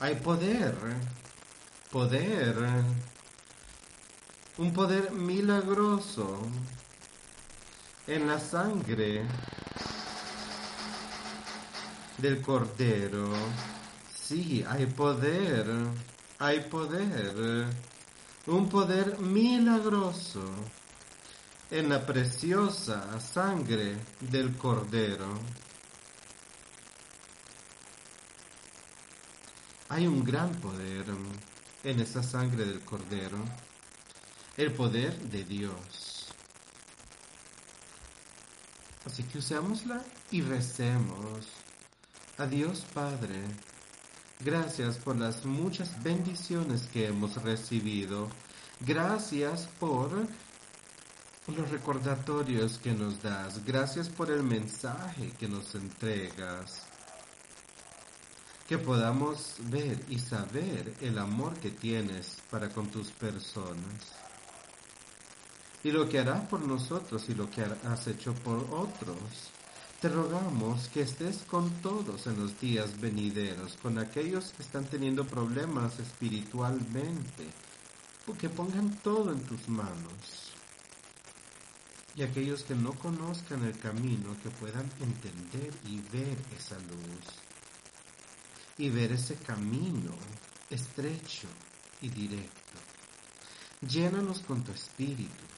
Hay 0.00 0.16
poder, 0.16 0.74
poder, 1.90 2.56
un 4.58 4.72
poder 4.72 5.12
milagroso 5.12 6.40
en 8.06 8.26
la 8.26 8.38
sangre 8.38 9.24
del 12.18 12.40
cordero. 12.40 13.32
Sí, 14.14 14.64
hay 14.66 14.86
poder, 14.86 15.66
hay 16.38 16.60
poder, 16.60 17.66
un 18.46 18.68
poder 18.68 19.18
milagroso 19.18 20.44
en 21.70 21.88
la 21.88 22.04
preciosa 22.04 23.18
sangre 23.20 23.96
del 24.20 24.56
cordero. 24.56 25.38
Hay 29.88 30.06
un 30.06 30.24
gran 30.24 30.50
poder 30.56 31.06
en 31.84 32.00
esa 32.00 32.22
sangre 32.22 32.64
del 32.64 32.80
cordero, 32.80 33.38
el 34.56 34.72
poder 34.72 35.16
de 35.16 35.44
Dios. 35.44 36.15
Así 39.06 39.22
que 39.22 39.38
usémosla 39.38 40.02
y 40.32 40.42
recemos. 40.42 41.46
Adiós 42.38 42.84
Padre. 42.92 43.40
Gracias 44.40 44.98
por 44.98 45.16
las 45.16 45.44
muchas 45.44 46.02
bendiciones 46.02 46.88
que 46.92 47.06
hemos 47.06 47.40
recibido. 47.42 48.28
Gracias 48.80 49.68
por 49.78 50.10
los 51.46 51.70
recordatorios 51.70 52.78
que 52.78 52.92
nos 52.92 53.22
das. 53.22 53.64
Gracias 53.64 54.08
por 54.08 54.30
el 54.30 54.42
mensaje 54.42 55.30
que 55.38 55.48
nos 55.48 55.74
entregas. 55.76 56.82
Que 58.68 58.76
podamos 58.76 59.54
ver 59.70 60.04
y 60.08 60.18
saber 60.18 60.92
el 61.00 61.18
amor 61.18 61.54
que 61.60 61.70
tienes 61.70 62.38
para 62.50 62.68
con 62.68 62.88
tus 62.88 63.12
personas 63.12 64.25
y 65.86 65.92
lo 65.92 66.08
que 66.08 66.18
harás 66.18 66.44
por 66.48 66.60
nosotros 66.62 67.28
y 67.28 67.34
lo 67.34 67.48
que 67.48 67.62
has 67.62 68.08
hecho 68.08 68.34
por 68.34 68.58
otros. 68.72 69.20
Te 70.00 70.08
rogamos 70.08 70.88
que 70.88 71.02
estés 71.02 71.44
con 71.48 71.70
todos 71.80 72.26
en 72.26 72.40
los 72.40 72.60
días 72.60 73.00
venideros, 73.00 73.76
con 73.80 73.96
aquellos 73.96 74.52
que 74.52 74.64
están 74.64 74.86
teniendo 74.86 75.24
problemas 75.24 76.00
espiritualmente, 76.00 77.46
que 78.36 78.48
pongan 78.48 78.98
todo 78.98 79.30
en 79.30 79.40
tus 79.42 79.68
manos. 79.68 80.50
Y 82.16 82.24
aquellos 82.24 82.64
que 82.64 82.74
no 82.74 82.92
conozcan 82.94 83.62
el 83.64 83.78
camino, 83.78 84.36
que 84.42 84.50
puedan 84.50 84.90
entender 84.98 85.72
y 85.86 86.00
ver 86.12 86.36
esa 86.58 86.74
luz. 86.80 87.26
Y 88.76 88.90
ver 88.90 89.12
ese 89.12 89.36
camino 89.36 90.16
estrecho 90.68 91.46
y 92.00 92.08
directo. 92.08 92.76
Llénanos 93.88 94.40
con 94.40 94.64
tu 94.64 94.72
espíritu 94.72 95.55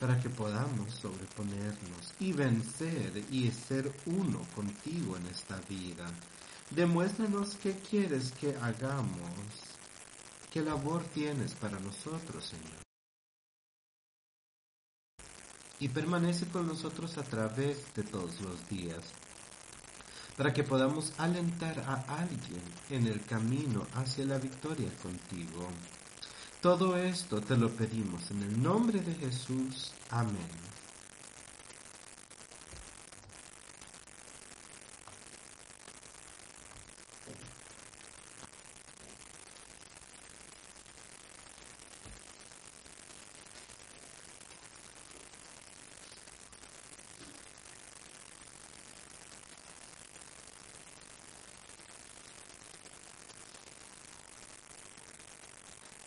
para 0.00 0.18
que 0.18 0.30
podamos 0.30 0.94
sobreponernos 0.94 2.14
y 2.18 2.32
vencer 2.32 3.22
y 3.30 3.50
ser 3.50 3.92
uno 4.06 4.40
contigo 4.54 5.18
en 5.18 5.26
esta 5.26 5.60
vida. 5.68 6.10
Demuéstranos 6.70 7.56
qué 7.56 7.74
quieres 7.74 8.32
que 8.32 8.56
hagamos, 8.56 9.20
qué 10.50 10.62
labor 10.62 11.04
tienes 11.12 11.52
para 11.54 11.78
nosotros, 11.78 12.46
Señor. 12.46 12.80
Y 15.78 15.88
permanece 15.88 16.46
con 16.46 16.66
nosotros 16.66 17.18
a 17.18 17.22
través 17.22 17.92
de 17.94 18.02
todos 18.02 18.40
los 18.40 18.68
días, 18.70 19.02
para 20.36 20.52
que 20.54 20.64
podamos 20.64 21.12
alentar 21.18 21.78
a 21.80 22.04
alguien 22.20 22.62
en 22.88 23.06
el 23.06 23.22
camino 23.26 23.86
hacia 23.94 24.24
la 24.24 24.38
victoria 24.38 24.90
contigo. 25.02 25.68
Todo 26.60 26.94
esto 26.98 27.40
te 27.40 27.56
lo 27.56 27.70
pedimos 27.70 28.30
en 28.30 28.42
el 28.42 28.62
nombre 28.62 29.00
de 29.00 29.14
Jesús. 29.14 29.92
Amén. 30.10 30.69